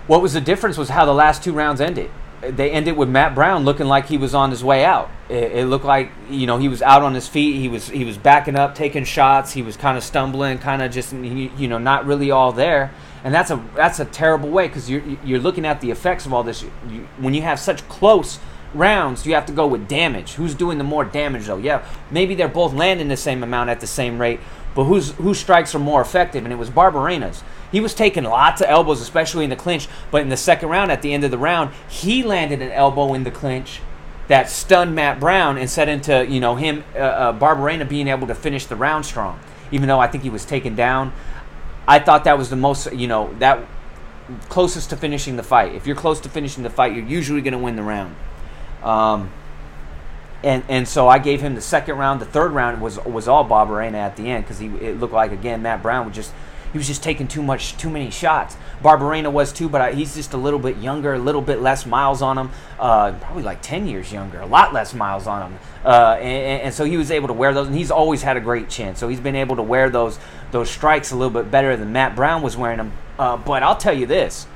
what 0.08 0.22
was 0.22 0.32
the 0.32 0.42
difference 0.42 0.78
was 0.78 0.88
how 0.88 1.04
the 1.04 1.14
last 1.14 1.44
two 1.44 1.52
rounds 1.52 1.82
ended 1.82 2.12
they 2.42 2.72
ended 2.72 2.98
with 2.98 3.08
Matt 3.08 3.36
Brown 3.36 3.66
looking 3.66 3.86
like 3.86 4.08
he 4.08 4.18
was 4.18 4.34
on 4.34 4.50
his 4.50 4.64
way 4.64 4.84
out. 4.84 5.10
It, 5.30 5.52
it, 5.52 5.66
looked 5.66 5.86
like 5.86 6.12
you 6.30 6.48
know 6.48 6.58
he 6.58 6.68
was 6.68 6.82
out 6.82 7.04
on 7.04 7.14
his 7.14 7.28
feet. 7.28 7.60
He 7.60 7.68
was 7.68 7.88
he 7.88 8.04
was 8.04 8.18
backing 8.18 8.56
up, 8.56 8.74
taking 8.74 9.04
shots. 9.04 9.52
He 9.52 9.62
was 9.62 9.78
kind 9.78 9.98
of 9.98 10.04
stumbling, 10.04 10.58
kind 10.58 10.82
of 10.82 10.92
just 10.92 11.14
you 11.14 11.68
know 11.68 11.78
not 11.78 12.06
really 12.06 12.32
all 12.32 12.52
there. 12.52 12.92
And 13.24 13.34
that's 13.34 13.52
a 13.52 13.64
that's 13.76 14.00
a 14.00 14.06
terrible 14.06 14.50
way 14.50 14.68
because 14.68 14.90
you're 14.90 15.04
you're 15.24 15.40
looking 15.40 15.66
at 15.66 15.82
the 15.82 15.92
effects 15.92 16.26
of 16.26 16.34
all 16.34 16.44
this. 16.44 16.64
You, 16.64 17.08
when 17.20 17.34
you 17.36 17.44
have 17.44 17.60
such 17.60 17.88
close 17.88 18.40
rounds, 18.74 19.26
you 19.26 19.36
have 19.36 19.46
to 19.46 19.54
go 19.54 19.68
with 19.68 19.88
damage. 19.88 20.34
Who's 20.34 20.56
doing 20.56 20.80
the 20.80 20.84
more 20.84 21.06
damage 21.06 21.46
though? 21.46 21.58
Yeah, 21.58 21.86
maybe 22.10 22.34
they're 22.34 22.48
both 22.48 22.74
landing 22.74 23.08
the 23.08 23.18
same 23.18 23.44
amount 23.44 23.70
at 23.70 23.80
the 23.80 23.88
same 23.88 24.20
rate, 24.20 24.40
but 24.74 24.86
who's 24.86 25.12
whose 25.12 25.40
strikes 25.40 25.76
are 25.76 25.80
more 25.80 26.02
effective? 26.02 26.44
And 26.44 26.52
it 26.52 26.58
was 26.58 26.72
Barberena's. 26.72 27.44
He 27.72 27.80
was 27.80 27.94
taking 27.94 28.24
lots 28.24 28.62
of 28.62 28.68
elbows, 28.68 29.02
especially 29.02 29.44
in 29.44 29.50
the 29.50 29.56
clinch. 29.56 29.88
But 30.12 30.22
in 30.22 30.30
the 30.30 30.38
second 30.38 30.70
round, 30.70 30.92
at 30.92 31.02
the 31.02 31.14
end 31.14 31.24
of 31.24 31.32
the 31.32 31.38
round, 31.38 31.74
he 31.88 32.24
landed 32.24 32.62
an 32.62 32.72
elbow 32.72 33.14
in 33.14 33.24
the 33.24 33.32
clinch 33.32 33.82
that 34.28 34.50
stunned 34.50 34.96
Matt 34.96 35.20
Brown 35.20 35.58
and 35.58 35.70
set 35.70 35.90
into 35.90 36.26
you 36.28 36.40
know 36.40 36.56
him 36.56 36.84
uh, 36.96 37.00
uh, 37.00 37.34
Barberena 37.38 37.88
being 37.88 38.08
able 38.08 38.28
to 38.28 38.36
finish 38.36 38.66
the 38.66 38.76
round 38.76 39.06
strong. 39.06 39.40
Even 39.72 39.88
though 39.88 40.00
I 40.00 40.08
think 40.08 40.24
he 40.24 40.30
was 40.30 40.46
taken 40.46 40.76
down, 40.76 41.14
I 41.88 42.00
thought 42.00 42.26
that 42.26 42.38
was 42.38 42.50
the 42.50 42.56
most 42.56 42.92
you 42.94 43.08
know 43.08 43.34
that 43.40 43.66
closest 44.50 44.90
to 44.92 44.98
finishing 44.98 45.36
the 45.36 45.44
fight. 45.44 45.76
If 45.76 45.88
you're 45.88 45.96
close 45.96 46.20
to 46.22 46.30
finishing 46.30 46.64
the 46.64 46.70
fight, 46.70 46.94
you're 46.94 47.06
usually 47.06 47.42
going 47.42 47.54
to 47.54 47.58
win 47.60 47.76
the 47.76 47.84
round. 47.84 48.16
Um, 48.84 49.32
and 50.44 50.64
and 50.70 50.88
so 50.88 51.08
I 51.08 51.20
gave 51.20 51.42
him 51.42 51.56
the 51.56 51.62
second 51.62 51.98
round. 51.98 52.22
The 52.22 52.26
third 52.26 52.52
round 52.52 52.82
was 52.82 53.04
was 53.06 53.28
all 53.28 53.48
Barberena 53.48 53.96
at 53.96 54.16
the 54.16 54.30
end 54.30 54.44
because 54.46 54.60
he 54.60 54.68
it 54.68 55.00
looked 55.00 55.14
like 55.14 55.32
again 55.32 55.62
Matt 55.62 55.82
Brown 55.82 56.06
would 56.06 56.14
just 56.14 56.34
he 56.72 56.78
was 56.78 56.88
just 56.88 57.04
taking 57.04 57.28
too 57.28 57.44
much, 57.44 57.78
too 57.78 57.90
many 57.90 58.10
shots. 58.12 58.58
Barberena 58.82 59.32
was 59.32 59.52
too, 59.52 59.70
but 59.70 59.82
I, 59.82 59.92
he's 59.94 60.16
just 60.16 60.34
a 60.34 60.38
little 60.38 60.60
bit 60.60 60.78
younger, 60.78 61.14
a 61.14 61.20
little 61.20 61.42
bit 61.42 61.62
less 61.62 61.86
miles 61.86 62.22
on 62.22 62.38
him, 62.38 62.50
uh, 62.80 63.12
probably 63.14 63.44
like 63.44 63.62
10 63.62 63.88
years 63.88 64.12
younger, 64.12 64.40
a 64.40 64.46
lot 64.46 64.74
less 64.74 64.94
miles 64.94 65.28
on 65.28 65.52
him. 65.52 65.60
Uh, 65.84 66.18
and, 66.20 66.62
and, 66.64 66.74
so 66.74 66.86
he 66.86 66.98
was 66.98 67.12
able 67.12 67.28
to 67.28 67.34
wear 67.34 67.54
those, 67.54 67.68
and 67.68 67.76
he's 67.76 67.92
always 67.92 68.22
had 68.22 68.38
a 68.38 68.40
great 68.40 68.70
chin. 68.70 68.96
So 68.96 69.08
he's 69.08 69.20
been 69.20 69.36
able 69.36 69.56
to 69.56 69.64
wear 69.64 69.90
those 69.90 70.20
those 70.52 70.70
strikes 70.70 71.12
a 71.12 71.16
little 71.16 71.32
bit 71.32 71.50
better 71.50 71.78
than 71.78 71.92
Matt 71.94 72.16
Brown 72.16 72.42
was 72.42 72.58
wearing 72.58 72.78
them. 72.78 72.94
Uh, 73.18 73.38
but 73.38 73.64
I'll 73.64 73.78
tell 73.78 73.94
you 73.94 74.06
this. 74.06 74.48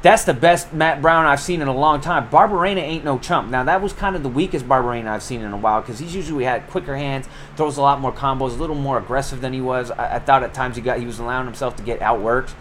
That's 0.00 0.22
the 0.24 0.34
best 0.34 0.72
Matt 0.72 1.02
Brown 1.02 1.26
I've 1.26 1.40
seen 1.40 1.60
in 1.60 1.66
a 1.66 1.74
long 1.74 2.00
time. 2.00 2.28
Barberena 2.28 2.80
ain't 2.80 3.04
no 3.04 3.18
chump. 3.18 3.50
Now 3.50 3.64
that 3.64 3.82
was 3.82 3.92
kind 3.92 4.14
of 4.14 4.22
the 4.22 4.28
weakest 4.28 4.68
Barberena 4.68 5.08
I've 5.08 5.24
seen 5.24 5.40
in 5.40 5.52
a 5.52 5.56
while 5.56 5.80
because 5.80 5.98
he's 5.98 6.14
usually 6.14 6.44
had 6.44 6.68
quicker 6.68 6.96
hands, 6.96 7.28
throws 7.56 7.78
a 7.78 7.82
lot 7.82 8.00
more 8.00 8.12
combos, 8.12 8.50
a 8.50 8.60
little 8.60 8.76
more 8.76 8.98
aggressive 8.98 9.40
than 9.40 9.52
he 9.52 9.60
was. 9.60 9.90
I, 9.90 10.16
I 10.16 10.18
thought 10.20 10.44
at 10.44 10.54
times 10.54 10.76
he 10.76 10.82
got 10.82 11.00
he 11.00 11.06
was 11.06 11.18
allowing 11.18 11.46
himself 11.46 11.74
to 11.76 11.82
get 11.82 12.00
outworked 12.00 12.52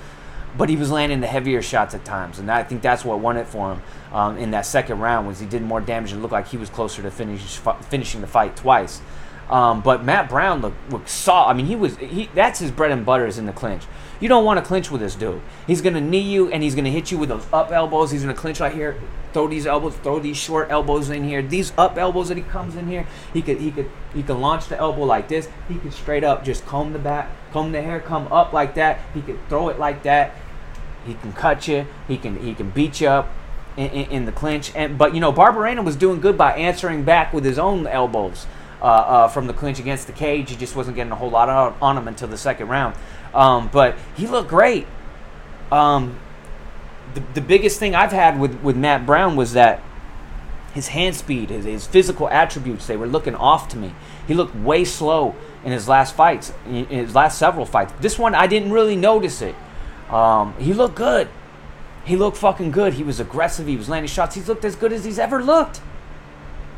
but 0.58 0.70
he 0.70 0.76
was 0.76 0.90
landing 0.90 1.22
the 1.22 1.28
heavier 1.28 1.62
shots 1.62 1.94
at 1.94 2.04
times, 2.04 2.40
and 2.40 2.50
I 2.50 2.64
think 2.64 2.82
that's 2.82 3.06
what 3.06 3.20
won 3.20 3.38
it 3.38 3.48
for 3.48 3.74
him 3.74 3.82
um, 4.12 4.38
in 4.38 4.52
that 4.52 4.66
second 4.66 5.00
round. 5.00 5.28
Was 5.28 5.40
he 5.40 5.46
did 5.46 5.62
more 5.62 5.80
damage 5.80 6.12
and 6.12 6.22
looked 6.22 6.32
like 6.32 6.48
he 6.48 6.58
was 6.58 6.70
closer 6.70 7.02
to 7.04 7.12
finish, 7.12 7.60
finishing 7.90 8.22
the 8.22 8.28
fight 8.28 8.56
twice. 8.56 9.02
Um, 9.50 9.82
but 9.82 10.04
Matt 10.04 10.30
Brown 10.30 10.62
looked, 10.62 10.92
looked 10.92 11.10
saw. 11.10 11.48
I 11.48 11.54
mean, 11.54 11.68
he 11.68 11.76
was 11.76 11.98
he. 11.98 12.30
That's 12.36 12.60
his 12.60 12.72
bread 12.72 12.92
and 12.92 13.06
butter 13.06 13.26
is 13.26 13.38
in 13.38 13.46
the 13.46 13.54
clinch. 13.54 13.84
You 14.20 14.28
don't 14.28 14.44
want 14.44 14.60
to 14.60 14.66
clinch 14.66 14.92
with 14.92 15.00
this 15.00 15.16
dude. 15.16 15.42
He's 15.68 15.82
gonna 15.82 16.02
knee 16.02 16.20
you 16.20 16.52
and 16.52 16.64
he's 16.64 16.76
gonna 16.76 16.90
hit 16.90 17.12
you 17.12 17.18
with 17.18 17.30
those 17.30 17.46
up 17.54 17.72
elbows. 17.72 18.12
He's 18.12 18.24
gonna 18.24 18.34
clinch 18.34 18.60
right 18.60 18.74
here, 18.74 19.00
throw 19.32 19.48
these 19.48 19.66
elbows, 19.66 19.96
throw 19.98 20.20
these 20.20 20.38
short 20.38 20.70
elbows 20.70 21.10
in 21.10 21.24
here. 21.24 21.42
These 21.42 21.72
up 21.78 21.98
elbows 21.98 22.28
that 22.30 22.38
he 22.38 22.44
comes 22.44 22.76
in 22.76 22.88
here, 22.88 23.06
he 23.32 23.42
could 23.42 23.60
he 23.60 23.72
could 23.72 23.90
he 24.14 24.24
could 24.24 24.38
launch 24.38 24.68
the 24.68 24.78
elbow 24.78 25.04
like 25.04 25.28
this. 25.28 25.48
He 25.70 25.76
could 25.76 25.94
straight 25.94 26.24
up 26.24 26.44
just 26.44 26.66
comb 26.66 26.94
the 26.94 27.00
back, 27.00 27.30
comb 27.54 27.72
the 27.72 27.82
hair, 27.82 28.00
come 28.00 28.28
up 28.32 28.52
like 28.52 28.74
that. 28.76 29.00
He 29.14 29.22
could 29.22 29.40
throw 29.48 29.70
it 29.70 29.80
like 29.80 30.04
that. 30.04 30.36
He 31.06 31.14
can 31.14 31.32
cut 31.32 31.68
you. 31.68 31.86
He 32.08 32.18
can 32.18 32.38
he 32.44 32.54
can 32.54 32.72
beat 32.72 33.00
you 33.00 33.08
up 33.08 33.30
in, 33.78 33.90
in, 33.90 34.26
the 34.26 34.32
clinch. 34.32 34.74
And 34.76 34.98
but 34.98 35.14
you 35.14 35.22
know 35.22 35.32
Barberena 35.32 35.86
was 35.86 35.96
doing 35.96 36.20
good 36.20 36.38
by 36.38 36.54
answering 36.54 37.04
back 37.04 37.32
with 37.32 37.46
his 37.46 37.60
own 37.60 37.88
elbows 37.88 38.48
uh, 38.82 38.86
uh, 38.86 39.28
from 39.28 39.48
the 39.48 39.54
clinch 39.54 39.80
against 39.80 40.08
the 40.08 40.14
cage. 40.14 40.50
He 40.50 40.56
just 40.56 40.76
wasn't 40.76 40.96
getting 40.96 41.12
a 41.12 41.16
whole 41.16 41.30
lot 41.30 41.50
on, 41.50 41.76
on 41.82 41.98
him 41.98 42.08
until 42.08 42.28
the 42.28 42.38
second 42.38 42.68
round. 42.68 42.96
Um, 43.34 43.70
but 43.72 43.96
he 44.16 44.28
looked 44.28 44.50
great. 44.50 44.88
Um, 45.72 46.20
the, 47.14 47.24
the 47.36 47.42
biggest 47.42 47.80
thing 47.80 47.96
I've 47.96 48.12
had 48.12 48.40
with, 48.40 48.62
with 48.62 48.76
Matt 48.76 49.06
Brown 49.06 49.36
was 49.36 49.54
that 49.54 49.82
his 50.74 50.90
hand 50.90 51.16
speed, 51.16 51.50
his, 51.50 51.66
his 51.66 51.88
physical 51.88 52.30
attributes, 52.30 52.88
they 52.88 52.98
were 52.98 53.08
looking 53.08 53.36
off 53.36 53.68
to 53.70 53.78
me. 53.78 53.94
He 54.28 54.34
looked 54.34 54.56
way 54.56 54.86
slow 54.86 55.36
in 55.64 55.72
his 55.72 55.88
last 55.88 56.16
fights, 56.16 56.54
in 56.68 56.86
his 56.86 57.16
last 57.16 57.38
several 57.38 57.66
fights. 57.66 57.94
This 58.00 58.20
one, 58.20 58.36
I 58.36 58.48
didn't 58.48 58.72
really 58.72 58.96
notice 58.96 59.42
it. 59.42 59.56
Um, 60.10 60.54
he 60.60 60.74
looked 60.74 60.96
good. 60.96 61.28
He 62.06 62.16
looked 62.16 62.38
fucking 62.38 62.72
good. 62.72 62.94
He 62.94 63.04
was 63.04 63.20
aggressive. 63.20 63.68
He 63.68 63.76
was 63.76 63.90
landing 63.90 64.08
shots. 64.08 64.36
He's 64.36 64.48
looked 64.48 64.64
as 64.64 64.76
good 64.76 64.94
as 64.94 65.04
he's 65.04 65.20
ever 65.20 65.44
looked. 65.44 65.82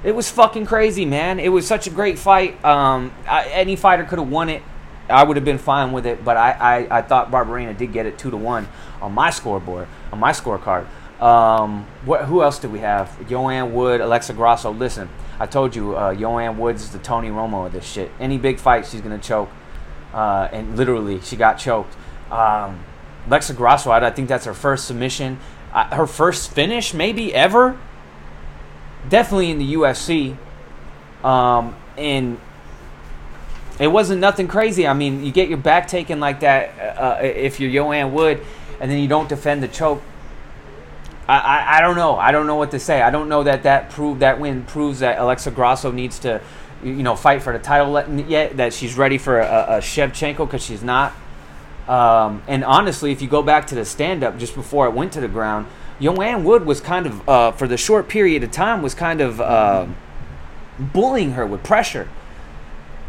It 0.03 0.15
was 0.15 0.29
fucking 0.29 0.65
crazy, 0.65 1.05
man. 1.05 1.39
It 1.39 1.49
was 1.49 1.67
such 1.67 1.87
a 1.87 1.89
great 1.89 2.17
fight. 2.17 2.63
Um, 2.63 3.13
I, 3.27 3.45
any 3.49 3.75
fighter 3.75 4.05
could 4.05 4.19
have 4.19 4.29
won 4.29 4.49
it. 4.49 4.63
I 5.09 5.23
would 5.23 5.37
have 5.37 5.45
been 5.45 5.57
fine 5.57 5.91
with 5.91 6.05
it, 6.05 6.23
but 6.23 6.37
I, 6.37 6.51
I, 6.51 6.99
I 6.99 7.01
thought 7.01 7.31
Barberena 7.31 7.75
did 7.75 7.91
get 7.91 8.05
it 8.05 8.17
two 8.17 8.29
to 8.29 8.37
one 8.37 8.67
on 9.01 9.11
my 9.11 9.29
scoreboard, 9.31 9.87
on 10.11 10.19
my 10.19 10.31
scorecard. 10.31 10.87
Um, 11.19 11.85
what, 12.05 12.25
who 12.25 12.43
else 12.43 12.59
did 12.59 12.71
we 12.71 12.79
have? 12.79 13.27
Joanne 13.27 13.73
Wood, 13.73 13.99
Alexa 13.99 14.33
Grasso. 14.33 14.71
Listen, 14.71 15.09
I 15.39 15.47
told 15.47 15.75
you, 15.75 15.95
uh, 15.97 16.13
Joanne 16.13 16.57
Woods 16.57 16.83
is 16.83 16.91
the 16.91 16.99
Tony 16.99 17.29
Romo 17.29 17.65
of 17.65 17.73
this 17.73 17.85
shit. 17.85 18.11
Any 18.19 18.37
big 18.37 18.59
fight, 18.59 18.85
she's 18.85 19.01
gonna 19.01 19.17
choke, 19.17 19.49
uh, 20.13 20.47
and 20.53 20.77
literally, 20.77 21.19
she 21.21 21.35
got 21.35 21.55
choked. 21.55 21.95
Um, 22.31 22.85
Alexa 23.27 23.53
Grasso, 23.53 23.91
I 23.91 24.09
think 24.11 24.29
that's 24.29 24.45
her 24.45 24.53
first 24.53 24.85
submission, 24.85 25.39
uh, 25.73 25.93
her 25.95 26.07
first 26.07 26.51
finish, 26.51 26.93
maybe 26.93 27.33
ever. 27.33 27.77
Definitely 29.07 29.51
in 29.51 29.59
the 29.59 29.73
UFC, 29.75 30.35
um, 31.23 31.75
and 31.97 32.39
it 33.79 33.87
wasn't 33.87 34.19
nothing 34.19 34.47
crazy. 34.47 34.85
I 34.85 34.93
mean, 34.93 35.23
you 35.23 35.31
get 35.31 35.47
your 35.47 35.57
back 35.57 35.87
taken 35.87 36.19
like 36.19 36.41
that 36.41 36.77
uh, 36.77 37.01
uh 37.01 37.19
if 37.21 37.59
you're 37.59 37.71
Joanne 37.71 38.13
Wood, 38.13 38.41
and 38.79 38.91
then 38.91 38.99
you 38.99 39.07
don't 39.07 39.29
defend 39.29 39.63
the 39.63 39.67
choke. 39.67 40.03
I, 41.27 41.37
I, 41.37 41.77
I, 41.77 41.81
don't 41.81 41.95
know. 41.95 42.15
I 42.15 42.31
don't 42.31 42.47
know 42.47 42.55
what 42.55 42.71
to 42.71 42.79
say. 42.79 43.01
I 43.01 43.11
don't 43.11 43.29
know 43.29 43.43
that 43.43 43.63
that 43.63 43.91
proved 43.91 44.21
that 44.21 44.39
win 44.39 44.63
proves 44.63 44.99
that 44.99 45.19
Alexa 45.19 45.51
Grasso 45.51 45.91
needs 45.91 46.19
to, 46.19 46.41
you 46.83 47.03
know, 47.03 47.15
fight 47.15 47.43
for 47.43 47.53
the 47.53 47.59
title 47.59 48.01
yet. 48.27 48.57
That 48.57 48.73
she's 48.73 48.97
ready 48.97 49.17
for 49.17 49.39
a, 49.39 49.65
a 49.69 49.77
Shevchenko 49.77 50.39
because 50.39 50.63
she's 50.63 50.83
not. 50.83 51.13
Um, 51.87 52.43
and 52.47 52.63
honestly, 52.63 53.11
if 53.11 53.21
you 53.21 53.27
go 53.27 53.41
back 53.41 53.67
to 53.67 53.75
the 53.75 53.85
stand 53.85 54.23
up 54.23 54.37
just 54.37 54.55
before 54.55 54.87
it 54.87 54.93
went 54.93 55.13
to 55.13 55.21
the 55.21 55.27
ground, 55.27 55.67
Joanne 56.01 56.43
Wood 56.43 56.65
was 56.65 56.81
kind 56.81 57.05
of, 57.05 57.27
uh, 57.27 57.51
for 57.51 57.67
the 57.67 57.77
short 57.77 58.07
period 58.07 58.43
of 58.43 58.51
time, 58.51 58.81
was 58.81 58.93
kind 58.93 59.21
of 59.21 59.41
uh, 59.41 59.87
bullying 60.79 61.31
her 61.31 61.45
with 61.45 61.63
pressure. 61.63 62.09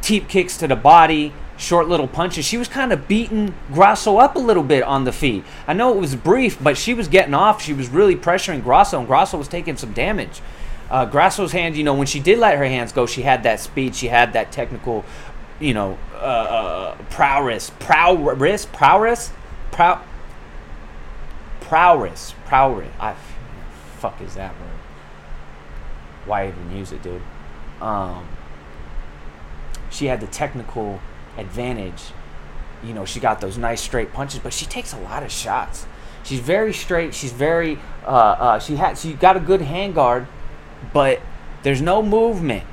Teep 0.03 0.29
kicks 0.29 0.57
to 0.57 0.67
the 0.67 0.77
body, 0.77 1.33
short 1.57 1.89
little 1.89 2.09
punches. 2.09 2.45
She 2.45 2.57
was 2.57 2.69
kind 2.69 2.93
of 2.93 3.07
beating 3.07 3.55
Grasso 3.73 4.17
up 4.17 4.35
a 4.35 4.41
little 4.41 4.63
bit 4.63 4.83
on 4.83 5.05
the 5.05 5.13
feet. 5.13 5.45
I 5.67 5.73
know 5.73 5.93
it 5.93 6.01
was 6.01 6.17
brief, 6.17 6.63
but 6.63 6.77
she 6.77 6.95
was 6.95 7.07
getting 7.07 7.35
off. 7.35 7.63
She 7.63 7.73
was 7.73 7.89
really 7.89 8.17
pressuring 8.17 8.63
Grasso, 8.63 8.99
and 8.99 9.07
Grasso 9.07 9.39
was 9.39 9.49
taking 9.49 9.77
some 9.77 9.93
damage. 9.93 10.41
Uh, 10.91 11.05
Grasso's 11.05 11.53
hand, 11.53 11.77
you 11.77 11.85
know, 11.85 11.95
when 11.95 12.09
she 12.09 12.19
did 12.19 12.41
let 12.41 12.59
her 12.59 12.65
hands 12.65 12.91
go, 12.91 13.07
she 13.07 13.23
had 13.23 13.45
that 13.45 13.61
speed, 13.61 13.95
she 13.95 14.09
had 14.09 14.33
that 14.33 14.51
technical 14.51 15.05
you 15.61 15.75
know, 15.75 15.99
uh, 16.15 16.17
uh, 16.17 16.95
prowess, 17.11 17.71
prowess, 17.79 18.67
prowess, 18.67 19.31
prow, 19.71 20.03
prowess, 21.71 22.35
prowess. 22.47 22.89
I, 22.99 23.15
fuck 23.99 24.21
is 24.21 24.35
that 24.35 24.53
word? 24.61 24.71
Why 26.27 26.49
even 26.49 26.77
use 26.77 26.91
it, 26.91 27.01
dude? 27.01 27.23
Um, 27.81 28.27
she 29.89 30.07
had 30.07 30.21
the 30.21 30.27
technical 30.27 31.01
advantage. 31.39 32.07
You 32.83 32.93
know, 32.93 33.05
she 33.05 33.21
got 33.21 33.41
those 33.41 33.57
nice 33.57 33.81
straight 33.81 34.13
punches, 34.13 34.41
but 34.41 34.53
she 34.53 34.67
takes 34.67 34.93
a 34.93 34.99
lot 34.99 35.23
of 35.23 35.31
shots. 35.31 35.87
She's 36.25 36.41
very 36.41 36.75
straight. 36.75 37.15
She's 37.15 37.33
very. 37.33 37.79
Uh, 38.05 38.09
uh, 38.09 38.59
she 38.59 38.75
had. 38.75 38.99
She 38.99 39.13
got 39.13 39.37
a 39.37 39.41
good 39.41 39.61
hand 39.61 39.95
guard, 39.95 40.27
but 40.93 41.21
there's 41.63 41.81
no 41.81 42.03
movement. 42.03 42.65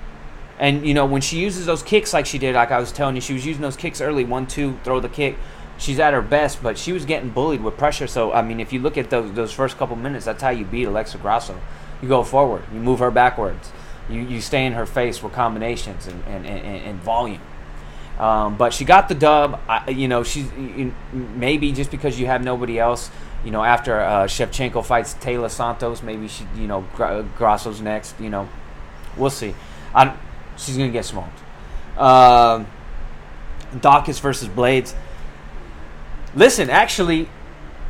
And 0.58 0.88
you 0.88 0.95
know 0.95 1.06
when 1.06 1.22
she 1.22 1.38
uses 1.38 1.68
those 1.68 1.84
kicks 1.84 2.14
like 2.14 2.26
she 2.26 2.39
did, 2.39 2.56
like 2.56 2.72
I 2.72 2.80
was 2.80 2.91
telling 2.91 3.14
you, 3.14 3.22
she 3.22 3.34
was 3.34 3.45
using 3.45 3.62
those 3.62 3.78
kicks 3.78 4.02
early, 4.02 4.24
one 4.24 4.48
two, 4.48 4.80
throw 4.84 5.00
the 5.00 5.10
kick. 5.10 5.38
She's 5.78 6.00
at 6.00 6.14
her 6.14 6.22
best, 6.22 6.64
but 6.64 6.78
she 6.78 6.92
was 6.92 7.06
getting 7.06 7.30
bullied 7.30 7.62
with 7.62 7.78
pressure. 7.78 8.08
So 8.08 8.34
I 8.34 8.42
mean, 8.42 8.60
if 8.60 8.74
you 8.74 8.80
look 8.80 8.98
at 8.98 9.10
those 9.10 9.34
those 9.34 9.52
first 9.52 9.78
couple 9.78 9.96
minutes, 9.96 10.26
that's 10.26 10.42
how 10.42 10.50
you 10.50 10.66
beat 10.66 10.86
Alexa 10.86 11.18
Grasso. 11.20 11.60
You 12.02 12.08
go 12.08 12.24
forward, 12.24 12.64
you 12.74 12.80
move 12.80 13.00
her 13.00 13.12
backwards, 13.12 13.72
you 14.10 14.22
you 14.22 14.42
stay 14.42 14.66
in 14.66 14.74
her 14.74 14.86
face 14.86 15.22
with 15.22 15.34
combinations 15.34 16.08
and 16.08 16.24
and, 16.26 16.46
and, 16.46 16.66
and 16.66 17.00
volume. 17.02 17.42
Um, 18.20 18.58
but 18.58 18.74
she 18.74 18.84
got 18.84 19.10
the 19.10 19.16
dub. 19.16 19.60
I, 19.70 19.92
you 19.92 20.08
know, 20.08 20.24
she's 20.24 20.50
maybe 21.14 21.72
just 21.72 21.92
because 21.92 22.20
you 22.20 22.26
have 22.26 22.44
nobody 22.44 22.80
else. 22.80 23.12
You 23.46 23.52
know, 23.52 23.64
after 23.64 24.00
uh, 24.02 24.24
Shevchenko 24.26 24.84
fights 24.84 25.14
Taila 25.16 25.52
Santos, 25.52 26.02
maybe 26.02 26.28
she, 26.28 26.46
you 26.56 26.68
know, 26.68 26.82
Grasso's 27.38 27.80
next. 27.80 28.20
You 28.20 28.30
know, 28.30 28.50
we'll 29.16 29.30
see. 29.30 29.54
I, 29.94 30.16
she's 30.58 30.78
gonna 30.78 30.90
get 30.90 31.06
smoked. 31.06 31.40
Uh, 31.96 32.66
Daukaus 33.76 34.20
versus 34.20 34.50
Blaydes. 34.50 34.96
Listen, 36.38 36.70
actually, 36.70 37.28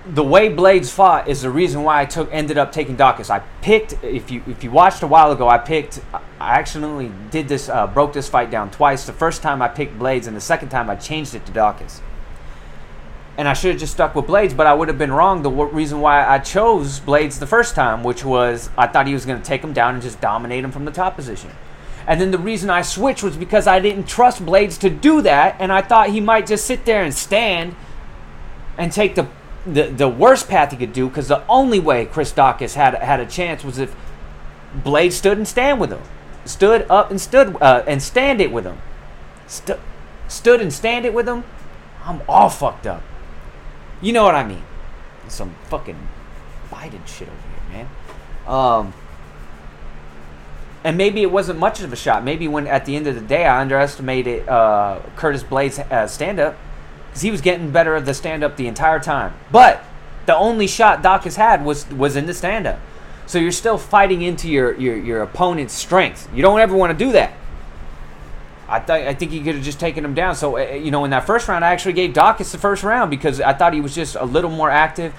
the 0.06 0.24
way 0.24 0.50
Blaydes 0.50 0.90
fought 0.90 1.28
is 1.28 1.42
the 1.42 1.50
reason 1.50 1.84
why 1.84 2.00
I 2.00 2.06
took 2.06 2.32
ended 2.32 2.58
up 2.58 2.72
taking 2.72 2.96
Daukaus. 2.96 3.30
I 3.30 3.40
picked 3.62 4.02
if 4.02 4.32
you 4.32 4.42
if 4.48 4.64
you 4.64 4.72
watched 4.72 5.04
a 5.04 5.08
while 5.08 5.34
ago, 5.34 5.50
I 5.50 5.58
picked 5.58 6.00
I 6.14 6.56
accidentally 6.58 7.12
did 7.30 7.50
this 7.50 7.68
uh, 7.68 7.88
broke 7.88 8.14
this 8.14 8.30
fight 8.30 8.50
down 8.50 8.72
twice. 8.72 9.06
The 9.06 9.12
first 9.12 9.42
time 9.42 9.62
I 9.62 9.68
picked 9.68 10.00
Blaydes, 10.00 10.28
and 10.28 10.36
the 10.36 10.42
second 10.42 10.70
time 10.70 10.90
I 10.90 10.96
changed 10.96 11.36
it 11.36 11.46
to 11.48 11.52
Daukaus. 11.52 12.00
And 13.38 13.50
I 13.50 13.54
should 13.54 13.72
have 13.72 13.80
just 13.82 13.92
stuck 13.92 14.16
with 14.16 14.26
Blaydes, 14.26 14.56
but 14.56 14.66
I 14.66 14.74
would 14.74 14.88
have 14.88 14.98
been 14.98 15.12
wrong. 15.12 15.42
The 15.42 15.52
reason 15.52 16.00
why 16.00 16.26
I 16.26 16.40
chose 16.40 17.02
Blaydes 17.02 17.40
the 17.40 17.48
first 17.48 17.76
time, 17.76 18.02
which 18.02 18.24
was 18.24 18.70
I 18.78 18.88
thought 18.88 19.08
he 19.08 19.14
was 19.14 19.26
going 19.26 19.42
to 19.42 19.46
take 19.46 19.62
him 19.62 19.74
down 19.74 19.96
and 19.96 20.02
just 20.02 20.22
dominate 20.22 20.64
him 20.64 20.72
from 20.72 20.86
the 20.86 20.92
top 20.92 21.18
position. 21.18 21.52
And 22.08 22.22
then 22.22 22.32
the 22.32 22.40
reason 22.40 22.70
I 22.70 22.82
switched 22.82 23.24
was 23.24 23.36
because 23.36 23.68
I 23.68 23.82
didn't 23.82 24.08
trust 24.08 24.46
Blaydes 24.46 24.80
to 24.80 24.90
do 24.90 25.22
that, 25.24 25.58
and 25.60 25.74
I 25.74 25.82
thought 25.82 26.12
he 26.12 26.22
might 26.22 26.48
just 26.48 26.66
sit 26.66 26.86
there 26.86 27.04
and 27.04 27.14
stand 27.14 27.76
and 28.78 28.92
take 28.92 29.16
the 29.16 29.28
the, 29.66 29.84
the 29.84 30.08
worst 30.08 30.48
path 30.48 30.72
he 30.72 30.78
could 30.78 30.94
do. 30.94 31.08
Because 31.08 31.28
the 31.28 31.46
only 31.48 31.80
way 31.80 32.06
Chris 32.06 32.32
Daukaus 32.32 32.76
had 32.76 32.96
had 32.96 33.20
a 33.20 33.26
chance 33.26 33.64
was 33.64 33.78
if 33.78 33.96
Blade 34.74 35.12
stood 35.12 35.38
and 35.38 35.48
stand 35.48 35.80
with 35.80 35.92
him, 35.92 36.02
stood 36.46 36.86
up 36.90 37.12
and 37.12 37.20
stood 37.20 37.56
uh, 37.62 37.84
and 37.88 38.02
stand 38.02 38.42
it 38.42 38.52
with 38.52 38.66
him, 38.66 38.78
St- 39.48 39.80
stood 40.28 40.62
and 40.62 40.72
stand 40.72 41.06
it 41.06 41.14
with 41.14 41.28
him. 41.28 41.44
I'm 42.04 42.22
all 42.28 42.50
fucked 42.50 42.88
up. 42.88 43.04
You 44.02 44.14
know 44.14 44.24
what 44.24 44.36
I 44.36 44.46
mean? 44.46 44.64
Some 45.28 45.56
fucking 45.70 46.08
Biden 46.70 47.06
shit 47.06 47.28
over 47.28 47.38
here, 47.72 47.86
man. 47.86 47.90
Um, 48.48 48.94
and 50.84 50.96
maybe 50.96 51.22
it 51.22 51.32
wasn't 51.32 51.60
much 51.60 51.82
of 51.82 51.92
a 51.92 51.96
shot. 51.96 52.24
Maybe 52.24 52.48
when 52.48 52.68
at 52.68 52.86
the 52.86 52.96
end 52.96 53.08
of 53.08 53.16
the 53.16 53.22
day 53.22 53.46
I 53.46 53.60
underestimated 53.60 54.48
uh, 54.48 55.02
Curtis 55.16 55.44
Blade's 55.44 55.80
uh, 55.80 56.08
stand 56.08 56.40
up 56.40 56.56
because 57.18 57.24
he 57.24 57.32
was 57.32 57.42
getting 57.42 57.72
better 57.72 57.96
at 57.96 58.06
the 58.06 58.14
stand 58.14 58.44
up 58.44 58.58
the 58.58 58.68
entire 58.68 59.00
time. 59.00 59.34
But 59.52 59.84
the 60.28 60.36
only 60.36 60.68
shot 60.68 61.02
Doc 61.02 61.24
has 61.24 61.36
had 61.36 61.66
was 61.66 61.90
was 61.90 62.16
in 62.16 62.28
the 62.28 62.34
stand 62.36 62.68
up. 62.68 62.80
So 63.26 63.40
you're 63.40 63.52
still 63.52 63.80
fighting 63.80 64.22
into 64.22 64.48
your, 64.48 64.74
your, 64.76 64.96
your 64.96 65.22
opponent's 65.24 65.74
strength. 65.74 66.30
You 66.34 66.44
don't 66.44 66.60
ever 66.60 66.78
want 66.78 66.98
to 66.98 67.06
do 67.06 67.12
that. 67.14 67.34
I 68.70 68.80
thought 68.80 69.02
I 69.02 69.16
think 69.16 69.32
he 69.32 69.42
could 69.42 69.56
have 69.56 69.64
just 69.64 69.80
taken 69.80 70.06
him 70.06 70.14
down. 70.14 70.36
So 70.36 70.60
uh, 70.60 70.76
you 70.76 70.92
know, 70.92 71.06
in 71.06 71.12
that 71.12 71.26
first 71.26 71.48
round, 71.48 71.66
I 71.66 71.70
actually 71.70 71.94
gave 71.94 72.14
Daukaus 72.14 72.52
the 72.52 72.60
first 72.60 72.84
round 72.84 73.10
because 73.10 73.42
I 73.42 73.54
thought 73.54 73.74
he 73.74 73.82
was 73.82 73.96
just 73.96 74.16
a 74.16 74.26
little 74.26 74.52
more 74.52 74.70
active. 74.70 75.16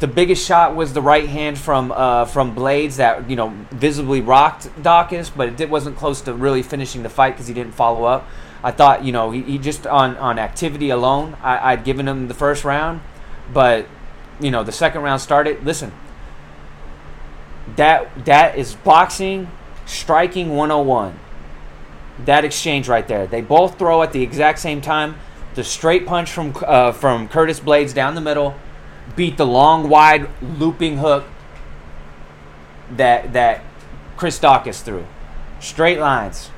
The 0.00 0.08
biggest 0.08 0.44
shot 0.44 0.74
was 0.74 0.92
the 0.92 1.02
right 1.02 1.28
hand 1.28 1.56
from 1.56 1.92
uh, 1.92 2.24
from 2.24 2.56
Blaydes 2.56 2.96
that 2.96 3.30
you 3.30 3.36
know 3.36 3.54
visibly 3.70 4.22
rocked 4.22 4.66
Daukaus, 4.82 5.30
but 5.34 5.48
it 5.48 5.56
did, 5.56 5.70
wasn't 5.70 5.96
close 5.96 6.20
to 6.22 6.34
really 6.34 6.64
finishing 6.64 7.04
the 7.04 7.08
fight 7.08 7.34
because 7.34 7.46
he 7.46 7.54
didn't 7.54 7.74
follow 7.74 8.02
up. 8.02 8.26
I 8.62 8.70
thought 8.70 9.04
you 9.04 9.12
know 9.12 9.30
he, 9.30 9.42
he 9.42 9.58
just 9.58 9.86
on 9.86 10.16
on 10.16 10.38
activity 10.38 10.90
alone, 10.90 11.36
I, 11.42 11.72
I'd 11.72 11.84
given 11.84 12.08
him 12.08 12.28
the 12.28 12.34
first 12.34 12.64
round, 12.64 13.00
but 13.52 13.86
you 14.40 14.50
know 14.50 14.64
the 14.64 14.72
second 14.72 15.02
round 15.02 15.20
started. 15.20 15.64
Listen, 15.64 15.92
that 17.76 18.24
that 18.24 18.58
is 18.58 18.74
boxing, 18.74 19.50
striking 19.86 20.56
101 20.56 21.18
that 22.24 22.44
exchange 22.44 22.88
right 22.88 23.06
there. 23.06 23.26
They 23.26 23.40
both 23.40 23.78
throw 23.78 24.02
at 24.02 24.12
the 24.12 24.22
exact 24.22 24.58
same 24.58 24.80
time. 24.80 25.16
The 25.54 25.64
straight 25.64 26.06
punch 26.06 26.30
from 26.30 26.54
uh, 26.66 26.92
from 26.92 27.28
Curtis 27.28 27.60
Blaydes 27.60 27.94
down 27.94 28.14
the 28.14 28.20
middle 28.20 28.54
beat 29.16 29.36
the 29.36 29.46
long, 29.46 29.88
wide, 29.88 30.28
looping 30.42 30.98
hook 30.98 31.24
that 32.96 33.32
that 33.32 33.62
Chris 34.16 34.38
Daukaus 34.38 34.82
threw. 34.82 35.06
Straight 35.60 35.98
lines. 35.98 36.50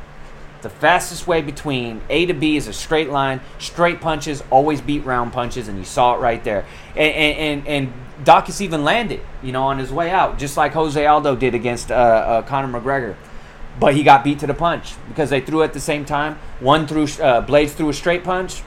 The 0.63 0.71
fastest 0.71 1.27
way 1.27 1.41
between 1.41 2.03
A 2.11 2.27
to 2.27 2.35
B 2.35 2.57
is 2.57 2.69
a 2.69 2.73
straight 2.73 3.11
line. 3.11 3.41
Straight 3.59 4.01
punches 4.01 4.43
always 4.51 4.81
beat 4.81 5.05
round 5.05 5.33
punches, 5.33 5.69
and 5.69 5.79
you 5.79 5.85
saw 5.85 6.15
it 6.15 6.19
right 6.19 6.43
there. 6.45 6.67
And 6.95 7.15
and 7.15 7.67
and, 7.67 7.69
and 7.69 7.93
Daukaus 8.25 8.61
even 8.61 8.85
landed, 8.85 9.21
you 9.43 9.53
know, 9.53 9.65
on 9.65 9.79
his 9.79 9.91
way 9.91 10.11
out, 10.11 10.39
just 10.39 10.57
like 10.57 10.73
Jose 10.73 11.05
Aldo 11.05 11.37
did 11.37 11.55
against 11.55 11.91
uh, 11.91 11.95
uh, 11.95 12.43
Conor 12.43 12.81
McGregor 12.81 13.17
but 13.79 13.95
he 13.95 14.03
got 14.03 14.23
beat 14.23 14.39
to 14.41 14.47
the 14.47 14.55
punch 14.55 14.95
because 15.09 15.31
they 15.31 15.41
threw 15.41 15.63
at 15.63 15.73
the 15.73 15.81
same 15.81 16.05
time. 16.05 16.39
One 16.59 16.87
threw 16.87 17.05
uh, 17.05 17.47
Blaydes 17.47 17.71
threw 17.71 17.89
a 17.89 17.95
straight 17.95 18.25
punch, 18.25 18.63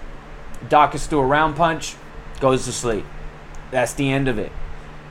Daukaus 0.70 1.08
threw 1.08 1.20
a 1.20 1.26
round 1.26 1.56
punch, 1.56 1.96
goes 2.40 2.66
to 2.66 2.72
sleep. 2.72 3.06
That's 3.72 3.94
the 3.94 4.10
end 4.10 4.28
of 4.28 4.38
it. 4.38 4.52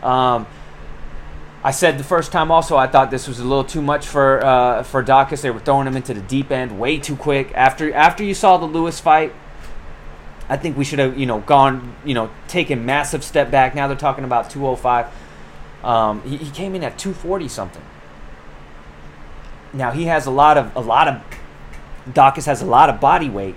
Um, 0.02 0.46
I 1.64 1.70
said 1.70 1.96
the 1.96 2.04
first 2.04 2.32
time 2.32 2.50
also 2.50 2.76
I 2.76 2.88
thought 2.88 3.10
this 3.10 3.28
was 3.28 3.38
a 3.38 3.44
little 3.44 3.64
too 3.64 3.82
much 3.82 4.06
for 4.06 4.44
uh, 4.44 4.82
for 4.82 5.02
Daukaus. 5.02 5.42
They 5.42 5.50
were 5.50 5.60
throwing 5.60 5.86
him 5.86 5.96
into 5.96 6.12
the 6.12 6.20
deep 6.20 6.50
end 6.50 6.78
way 6.78 6.98
too 6.98 7.14
quick. 7.14 7.52
After 7.54 7.92
after 7.94 8.24
you 8.24 8.34
saw 8.34 8.56
the 8.56 8.66
Lewis 8.66 8.98
fight, 8.98 9.32
I 10.48 10.56
think 10.56 10.76
we 10.76 10.84
should 10.84 10.98
have 10.98 11.16
you 11.16 11.26
know 11.26 11.40
gone 11.40 11.94
you 12.04 12.14
know 12.14 12.30
taken 12.48 12.84
massive 12.84 13.22
step 13.22 13.50
back. 13.50 13.76
Now 13.76 13.86
they're 13.86 13.96
talking 13.96 14.24
about 14.24 14.50
205. 14.50 15.06
Um, 15.84 16.22
he, 16.22 16.36
he 16.36 16.50
came 16.50 16.74
in 16.74 16.82
at 16.82 16.98
240 16.98 17.48
something. 17.48 17.82
Now 19.72 19.92
he 19.92 20.04
has 20.06 20.26
a 20.26 20.30
lot 20.32 20.58
of 20.58 20.74
a 20.74 20.80
lot 20.80 21.06
of 21.06 21.22
Daukaus 22.12 22.46
has 22.46 22.60
a 22.60 22.66
lot 22.66 22.90
of 22.90 23.00
body 23.00 23.30
weight, 23.30 23.54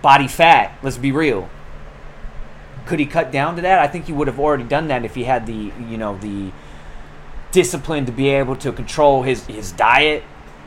body 0.00 0.26
fat. 0.26 0.78
Let's 0.82 0.96
be 0.96 1.12
real. 1.12 1.50
Could 2.86 2.98
he 2.98 3.06
cut 3.06 3.30
down 3.30 3.56
to 3.56 3.62
that? 3.62 3.78
I 3.78 3.86
think 3.88 4.06
he 4.06 4.12
would 4.12 4.26
have 4.26 4.40
already 4.40 4.64
done 4.64 4.88
that 4.88 5.04
if 5.04 5.14
he 5.14 5.24
had 5.24 5.46
the 5.46 5.70
you 5.78 5.98
know 5.98 6.16
the 6.16 6.50
discipline 7.52 8.06
to 8.06 8.12
be 8.12 8.30
able 8.30 8.56
to 8.56 8.72
control 8.72 9.22
his 9.22 9.46
his 9.46 9.72
diet 9.72 10.24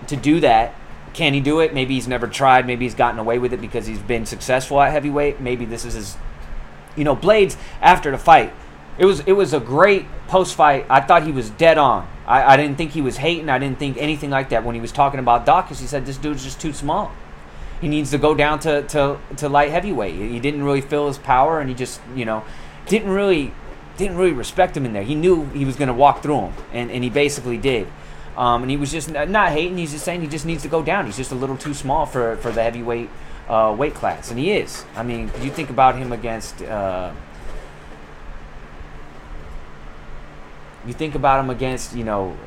to 0.07 0.15
do 0.15 0.39
that. 0.39 0.73
Can 1.13 1.33
he 1.33 1.39
do 1.39 1.59
it? 1.59 1.73
Maybe 1.73 1.95
he's 1.95 2.07
never 2.07 2.27
tried. 2.27 2.67
Maybe 2.67 2.85
he's 2.85 2.95
gotten 2.95 3.19
away 3.19 3.39
with 3.39 3.53
it 3.53 3.61
because 3.61 3.85
he's 3.85 3.99
been 3.99 4.25
successful 4.25 4.81
at 4.81 4.91
heavyweight. 4.91 5.39
Maybe 5.39 5.65
this 5.65 5.85
is 5.85 5.93
his 5.93 6.17
you 6.95 7.03
know 7.03 7.15
Blaydes 7.15 7.57
after 7.81 8.11
the 8.11 8.17
fight. 8.17 8.53
It 8.97 9.05
was 9.05 9.21
it 9.21 9.33
was 9.33 9.53
a 9.53 9.59
great 9.59 10.05
post 10.27 10.55
fight. 10.55 10.85
I 10.89 11.01
thought 11.01 11.23
he 11.23 11.31
was 11.31 11.49
dead 11.49 11.77
on. 11.77 12.07
I, 12.25 12.53
I 12.53 12.57
didn't 12.57 12.77
think 12.77 12.91
he 12.91 13.01
was 13.01 13.17
hating. 13.17 13.49
I 13.49 13.59
didn't 13.59 13.77
think 13.77 13.97
anything 13.97 14.29
like 14.29 14.49
that 14.49 14.63
when 14.63 14.75
he 14.75 14.81
was 14.81 14.91
talking 14.91 15.19
about 15.19 15.45
Daukaus. 15.45 15.79
He 15.79 15.87
said 15.87 16.05
this 16.05 16.17
dude's 16.17 16.43
just 16.43 16.59
too 16.59 16.73
small. 16.73 17.11
He 17.81 17.87
needs 17.87 18.11
to 18.11 18.17
go 18.17 18.33
down 18.33 18.59
to, 18.59 18.83
to, 18.83 19.19
to 19.35 19.49
light 19.49 19.69
heavyweight. 19.69 20.15
He 20.15 20.39
didn't 20.39 20.63
really 20.63 20.81
feel 20.81 21.07
his 21.07 21.17
power, 21.17 21.59
and 21.59 21.69
he 21.69 21.75
just 21.75 21.99
you 22.15 22.25
know 22.25 22.43
didn't 22.87 23.09
really 23.09 23.53
didn't 23.97 24.17
really 24.17 24.33
respect 24.33 24.75
him 24.75 24.85
in 24.85 24.93
there. 24.93 25.03
He 25.03 25.15
knew 25.15 25.45
he 25.47 25.65
was 25.65 25.75
going 25.75 25.87
to 25.87 25.93
walk 25.93 26.21
through 26.21 26.39
him, 26.41 26.53
and, 26.73 26.91
and 26.91 27.03
he 27.03 27.09
basically 27.09 27.57
did. 27.57 27.87
Um, 28.37 28.63
and 28.63 28.69
he 28.69 28.75
was 28.75 28.91
just 28.91 29.09
not 29.09 29.49
hating. 29.51 29.77
He's 29.77 29.91
just 29.91 30.03
saying 30.03 30.21
he 30.21 30.27
just 30.27 30.45
needs 30.45 30.63
to 30.63 30.69
go 30.69 30.83
down. 30.83 31.05
He's 31.05 31.15
just 31.15 31.31
a 31.31 31.35
little 31.35 31.55
too 31.55 31.73
small 31.73 32.05
for, 32.05 32.35
for 32.37 32.51
the 32.51 32.61
heavyweight 32.61 33.09
uh, 33.47 33.73
weight 33.77 33.93
class, 33.93 34.29
and 34.29 34.39
he 34.39 34.51
is. 34.51 34.83
I 34.95 35.03
mean, 35.03 35.31
you 35.41 35.49
think 35.49 35.69
about 35.69 35.95
him 35.95 36.11
against. 36.11 36.61
Uh, 36.61 37.13
you 40.85 40.93
think 40.93 41.15
about 41.15 41.39
him 41.39 41.49
against, 41.49 41.95
you 41.95 42.03
know, 42.03 42.37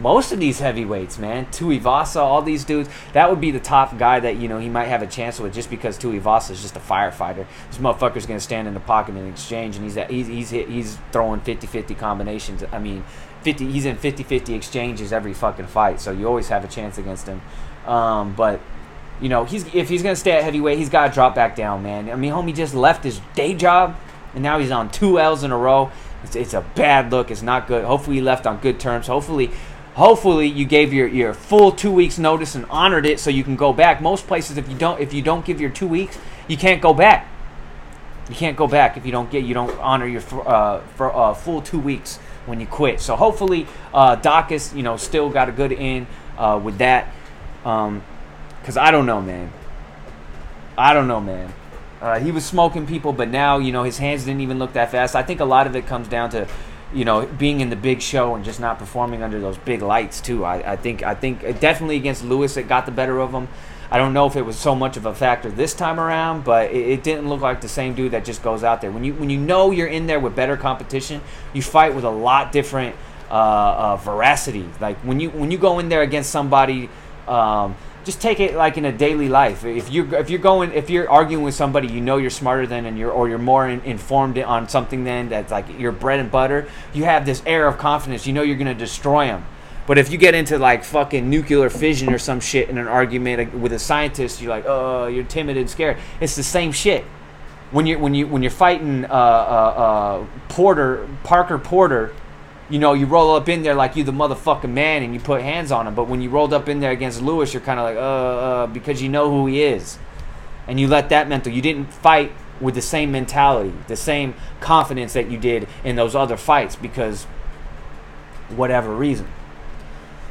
most 0.00 0.32
of 0.32 0.40
these 0.40 0.58
heavyweights, 0.58 1.18
man. 1.18 1.46
Tuivasa, 1.46 2.20
all 2.20 2.42
these 2.42 2.64
dudes. 2.64 2.88
That 3.12 3.30
would 3.30 3.40
be 3.40 3.50
the 3.50 3.60
top 3.60 3.96
guy 3.98 4.20
that, 4.20 4.36
you 4.36 4.48
know, 4.48 4.58
he 4.58 4.68
might 4.68 4.86
have 4.86 5.02
a 5.02 5.06
chance 5.06 5.38
with 5.40 5.54
just 5.54 5.70
because 5.70 5.98
Tuivasa 5.98 6.52
is 6.52 6.62
just 6.62 6.76
a 6.76 6.80
firefighter. 6.80 7.46
This 7.70 7.78
motherfucker's 7.78 8.26
going 8.26 8.38
to 8.38 8.44
stand 8.44 8.68
in 8.68 8.74
the 8.74 8.80
pocket 8.80 9.14
and 9.14 9.28
exchange, 9.28 9.76
and 9.76 9.84
he's 9.84 9.96
at, 9.96 10.10
he's 10.10 10.26
he's, 10.26 10.50
he's 10.50 10.98
throwing 11.12 11.40
50-50 11.40 11.98
combinations. 11.98 12.64
I 12.72 12.78
mean, 12.78 13.04
50 13.42 13.70
he's 13.70 13.84
in 13.84 13.96
50-50 13.96 14.54
exchanges 14.54 15.12
every 15.12 15.34
fucking 15.34 15.66
fight, 15.66 16.00
so 16.00 16.12
you 16.12 16.26
always 16.26 16.48
have 16.48 16.64
a 16.64 16.68
chance 16.68 16.98
against 16.98 17.26
him. 17.26 17.40
Um, 17.86 18.34
but 18.34 18.60
you 19.20 19.28
know, 19.28 19.44
he's 19.44 19.66
if 19.74 19.88
he's 19.88 20.02
going 20.02 20.14
to 20.14 20.20
stay 20.20 20.32
at 20.32 20.44
heavyweight, 20.44 20.78
he's 20.78 20.90
got 20.90 21.08
to 21.08 21.14
drop 21.14 21.34
back 21.34 21.56
down, 21.56 21.82
man. 21.82 22.10
I 22.10 22.16
mean, 22.16 22.32
homie 22.32 22.54
just 22.54 22.74
left 22.74 23.04
his 23.04 23.20
day 23.34 23.54
job 23.54 23.96
and 24.34 24.42
now 24.42 24.58
he's 24.58 24.70
on 24.70 24.90
two 24.90 25.18
L's 25.18 25.42
in 25.42 25.52
a 25.52 25.58
row. 25.58 25.90
It's, 26.22 26.36
it's 26.36 26.54
a 26.54 26.60
bad 26.60 27.10
look. 27.10 27.30
It's 27.30 27.42
not 27.42 27.66
good. 27.66 27.84
Hopefully, 27.84 28.16
he 28.16 28.22
left 28.22 28.46
on 28.46 28.58
good 28.58 28.80
terms. 28.80 29.06
Hopefully, 29.06 29.50
hopefully 29.98 30.46
you 30.46 30.64
gave 30.64 30.92
your, 30.92 31.08
your 31.08 31.34
full 31.34 31.72
two 31.72 31.90
weeks 31.90 32.18
notice 32.18 32.54
and 32.54 32.64
honored 32.66 33.04
it 33.04 33.20
so 33.20 33.30
you 33.30 33.44
can 33.44 33.56
go 33.56 33.72
back. 33.72 34.00
Most 34.00 34.26
places, 34.26 34.56
if 34.56 34.68
you 34.68 34.76
don't 34.76 35.00
if 35.00 35.12
you 35.12 35.22
don't 35.22 35.44
give 35.44 35.60
your 35.60 35.70
two 35.70 35.88
weeks, 35.88 36.18
you 36.46 36.56
can't 36.56 36.80
go 36.80 36.94
back. 36.94 37.28
You 38.28 38.34
can't 38.34 38.56
go 38.56 38.66
back 38.66 38.96
if 38.96 39.04
you 39.04 39.12
don't 39.12 39.30
get 39.30 39.44
you 39.44 39.54
don't 39.54 39.76
honor 39.78 40.06
your 40.06 40.22
uh, 40.48 40.80
for 40.96 41.14
uh, 41.14 41.34
full 41.34 41.60
two 41.60 41.78
weeks 41.78 42.18
when 42.46 42.60
you 42.60 42.66
quit. 42.66 43.00
So 43.00 43.16
hopefully, 43.16 43.66
uh, 43.92 44.16
Daukaus, 44.16 44.74
you 44.74 44.82
know, 44.82 44.96
still 44.96 45.28
got 45.30 45.48
a 45.48 45.52
good 45.52 45.72
in 45.72 46.06
uh, 46.38 46.60
with 46.62 46.78
that. 46.78 47.12
Um, 47.64 48.02
Cause 48.68 48.76
I 48.76 48.90
don't 48.90 49.06
know, 49.06 49.22
man. 49.22 49.50
I 50.76 50.92
don't 50.92 51.08
know, 51.08 51.20
man. 51.20 51.54
Uh, 52.02 52.20
he 52.20 52.30
was 52.30 52.44
smoking 52.44 52.86
people, 52.86 53.14
but 53.14 53.30
now 53.30 53.56
you 53.56 53.72
know 53.72 53.82
his 53.82 53.96
hands 53.96 54.26
didn't 54.26 54.42
even 54.42 54.58
look 54.58 54.74
that 54.74 54.90
fast. 54.90 55.16
I 55.16 55.22
think 55.22 55.40
a 55.40 55.46
lot 55.46 55.66
of 55.66 55.74
it 55.74 55.86
comes 55.86 56.06
down 56.06 56.28
to, 56.30 56.46
you 56.92 57.04
know, 57.04 57.26
being 57.26 57.60
in 57.60 57.70
the 57.70 57.76
big 57.76 58.00
show 58.00 58.34
and 58.34 58.44
just 58.44 58.60
not 58.60 58.78
performing 58.78 59.22
under 59.22 59.40
those 59.40 59.58
big 59.58 59.82
lights 59.82 60.20
too. 60.20 60.44
I, 60.44 60.72
I 60.72 60.76
think 60.76 61.02
I 61.02 61.14
think 61.14 61.40
definitely 61.60 61.96
against 61.96 62.24
Lewis 62.24 62.56
it 62.56 62.68
got 62.68 62.86
the 62.86 62.92
better 62.92 63.18
of 63.20 63.32
him. 63.32 63.48
I 63.90 63.96
don't 63.96 64.12
know 64.12 64.26
if 64.26 64.36
it 64.36 64.42
was 64.42 64.58
so 64.58 64.74
much 64.74 64.96
of 64.98 65.06
a 65.06 65.14
factor 65.14 65.50
this 65.50 65.72
time 65.72 65.98
around, 65.98 66.44
but 66.44 66.70
it, 66.70 66.88
it, 66.88 67.02
didn't 67.02 67.26
look 67.26 67.40
like 67.40 67.62
the 67.62 67.68
same 67.68 67.94
dude 67.94 68.12
that 68.12 68.22
just 68.24 68.42
goes 68.42 68.62
out 68.62 68.82
there. 68.82 68.90
When 68.90 69.02
you 69.04 69.14
when 69.14 69.30
you 69.30 69.38
know 69.38 69.70
you're 69.70 69.86
in 69.86 70.06
there 70.06 70.20
with 70.20 70.36
better 70.36 70.56
competition, 70.56 71.20
you 71.52 71.62
fight 71.62 71.94
with 71.94 72.04
a 72.04 72.10
lot 72.10 72.52
different 72.52 72.96
uh, 73.30 73.32
uh, 73.32 73.96
veracity. 73.96 74.68
Like 74.80 74.98
when 74.98 75.20
you 75.20 75.30
when 75.30 75.50
you 75.50 75.58
go 75.58 75.78
in 75.78 75.88
there 75.88 76.02
against 76.02 76.30
somebody. 76.30 76.88
Um, 77.26 77.76
just 78.08 78.22
take 78.22 78.40
it 78.40 78.54
like 78.54 78.78
in 78.78 78.86
a 78.86 78.92
daily 78.92 79.28
life. 79.28 79.66
If 79.66 79.92
you 79.92 80.16
if 80.16 80.30
you're 80.30 80.40
going 80.40 80.72
if 80.72 80.88
you're 80.88 81.10
arguing 81.10 81.44
with 81.44 81.54
somebody 81.54 81.88
you 81.88 82.00
know 82.00 82.16
you're 82.16 82.30
smarter 82.30 82.66
than 82.66 82.86
and 82.86 82.98
you're 82.98 83.10
or 83.10 83.28
you're 83.28 83.36
more 83.36 83.68
in, 83.68 83.82
informed 83.82 84.38
on 84.38 84.66
something 84.66 85.04
than 85.04 85.28
that's 85.28 85.52
like 85.52 85.78
your 85.78 85.92
bread 85.92 86.18
and 86.18 86.30
butter, 86.30 86.66
you 86.94 87.04
have 87.04 87.26
this 87.26 87.42
air 87.44 87.66
of 87.66 87.76
confidence. 87.76 88.26
You 88.26 88.32
know 88.32 88.40
you're 88.40 88.56
gonna 88.56 88.72
destroy 88.72 89.26
them. 89.26 89.44
But 89.86 89.98
if 89.98 90.10
you 90.10 90.16
get 90.16 90.34
into 90.34 90.58
like 90.58 90.84
fucking 90.84 91.28
nuclear 91.28 91.68
fission 91.68 92.10
or 92.10 92.16
some 92.16 92.40
shit 92.40 92.70
in 92.70 92.78
an 92.78 92.88
argument 92.88 93.52
with 93.52 93.74
a 93.74 93.78
scientist, 93.78 94.40
you're 94.40 94.50
like, 94.50 94.64
oh, 94.66 95.06
you're 95.06 95.24
timid 95.24 95.58
and 95.58 95.68
scared. 95.68 95.98
It's 96.18 96.34
the 96.34 96.42
same 96.42 96.72
shit. 96.72 97.04
When 97.72 97.86
you're 97.86 97.98
when 97.98 98.14
you 98.14 98.26
when 98.26 98.42
you're 98.42 98.50
fighting 98.50 99.04
uh, 99.04 99.08
uh, 99.08 99.12
uh, 99.12 100.26
Porter 100.48 101.06
Parker 101.24 101.58
Porter 101.58 102.14
you 102.70 102.78
know, 102.78 102.92
you 102.92 103.06
roll 103.06 103.34
up 103.34 103.48
in 103.48 103.62
there 103.62 103.74
like 103.74 103.96
you 103.96 104.04
the 104.04 104.12
motherfucking 104.12 104.70
man 104.70 105.02
and 105.02 105.14
you 105.14 105.20
put 105.20 105.40
hands 105.40 105.72
on 105.72 105.86
him. 105.86 105.94
But 105.94 106.08
when 106.08 106.20
you 106.20 106.28
rolled 106.28 106.52
up 106.52 106.68
in 106.68 106.80
there 106.80 106.90
against 106.90 107.22
Lewis, 107.22 107.54
you're 107.54 107.62
kind 107.62 107.80
of 107.80 107.84
like, 107.84 107.96
uh, 107.96 108.00
uh, 108.00 108.66
because 108.66 109.00
you 109.00 109.08
know 109.08 109.30
who 109.30 109.46
he 109.46 109.62
is. 109.62 109.98
And 110.66 110.78
you 110.78 110.86
let 110.86 111.08
that 111.08 111.28
mental, 111.28 111.52
you 111.52 111.62
didn't 111.62 111.86
fight 111.86 112.32
with 112.60 112.74
the 112.74 112.82
same 112.82 113.10
mentality, 113.10 113.72
the 113.86 113.96
same 113.96 114.34
confidence 114.60 115.14
that 115.14 115.30
you 115.30 115.38
did 115.38 115.66
in 115.82 115.96
those 115.96 116.14
other 116.14 116.36
fights 116.36 116.76
because 116.76 117.24
whatever 118.50 118.94
reason. 118.94 119.28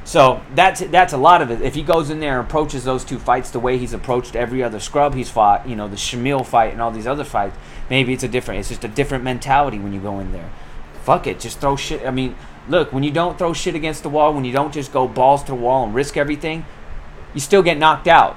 So 0.04 0.42
that's 0.54 0.82
that's 0.82 1.12
a 1.12 1.18
lot 1.18 1.42
of 1.42 1.52
it. 1.52 1.62
If 1.62 1.76
he 1.76 1.84
goes 1.84 2.10
in 2.10 2.20
there 2.20 2.40
and 2.40 2.48
approaches 2.48 2.84
those 2.84 3.04
two 3.04 3.18
fights 3.18 3.50
the 3.50 3.60
way 3.60 3.78
he's 3.78 3.94
approached 3.94 4.36
every 4.36 4.64
other 4.64 4.80
scrub 4.80 5.16
he's 5.16 5.30
fought, 5.30 5.68
you 5.68 5.76
know, 5.76 5.88
the 5.88 5.98
Shamil 5.98 6.46
fight 6.46 6.72
and 6.72 6.82
all 6.82 6.92
these 6.92 7.08
other 7.08 7.26
fights, 7.26 7.58
maybe 7.90 8.14
it's 8.14 8.24
a 8.24 8.28
different. 8.28 8.60
It's 8.60 8.70
just 8.70 8.84
a 8.84 8.90
different 8.90 9.24
mentality 9.24 9.80
when 9.80 9.92
you 9.92 10.00
go 10.00 10.20
in 10.20 10.32
there 10.32 10.50
fuck 11.08 11.26
it, 11.26 11.40
just 11.40 11.62
throw 11.62 11.78
shit. 11.78 12.06
I 12.06 12.12
mean, 12.12 12.36
look, 12.68 12.92
when 12.92 13.02
you 13.02 13.12
don't 13.12 13.38
throw 13.38 13.54
shit 13.54 13.76
against 13.76 14.04
the 14.04 14.10
wall, 14.10 14.34
when 14.34 14.44
you 14.44 14.52
don't 14.52 14.74
just 14.74 14.92
go 14.92 15.08
balls 15.08 15.42
to 15.44 15.54
the 15.54 15.56
wall 15.56 15.86
and 15.86 15.96
risk 15.96 16.18
everything, 16.18 16.66
you 17.34 17.40
still 17.40 17.64
get 17.64 17.78
knocked 17.78 18.10
out. 18.10 18.36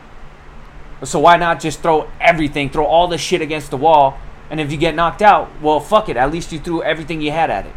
So 1.02 1.18
why 1.18 1.36
not 1.36 1.58
just 1.58 1.80
throw 1.80 2.08
everything, 2.20 2.70
throw 2.70 2.84
all 2.84 3.08
the 3.08 3.18
shit 3.18 3.40
against 3.40 3.72
the 3.72 3.76
wall, 3.76 4.20
and 4.50 4.60
if 4.60 4.70
you 4.70 4.78
get 4.78 4.94
knocked 4.94 5.20
out, 5.20 5.50
well, 5.60 5.80
fuck 5.80 6.08
it. 6.08 6.16
At 6.16 6.30
least 6.30 6.52
you 6.52 6.60
threw 6.60 6.80
everything 6.80 7.20
you 7.20 7.32
had 7.32 7.50
at 7.50 7.66
it. 7.66 7.74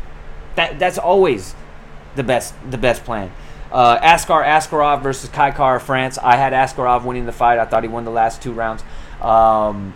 That 0.53 0.77
that's 0.77 0.99
always 0.99 1.55
the 2.15 2.23
best 2.23 2.53
the 2.69 2.77
best 2.77 3.03
plan. 3.03 3.31
Uh, 3.71 3.97
Askar 3.99 4.43
Askarov 4.43 5.01
versus 5.01 5.27
Kai 5.31 5.49
Kara 5.49 5.79
France. 5.79 6.19
I 6.19 6.35
had 6.35 6.53
Askarov 6.53 7.03
winning 7.03 7.25
the 7.25 7.31
fight. 7.31 7.57
I 7.57 7.65
thought 7.65 7.81
he 7.81 7.89
won 7.89 8.05
the 8.05 8.11
last 8.11 8.43
two 8.43 8.51
rounds. 8.51 8.83
Um, 9.21 9.95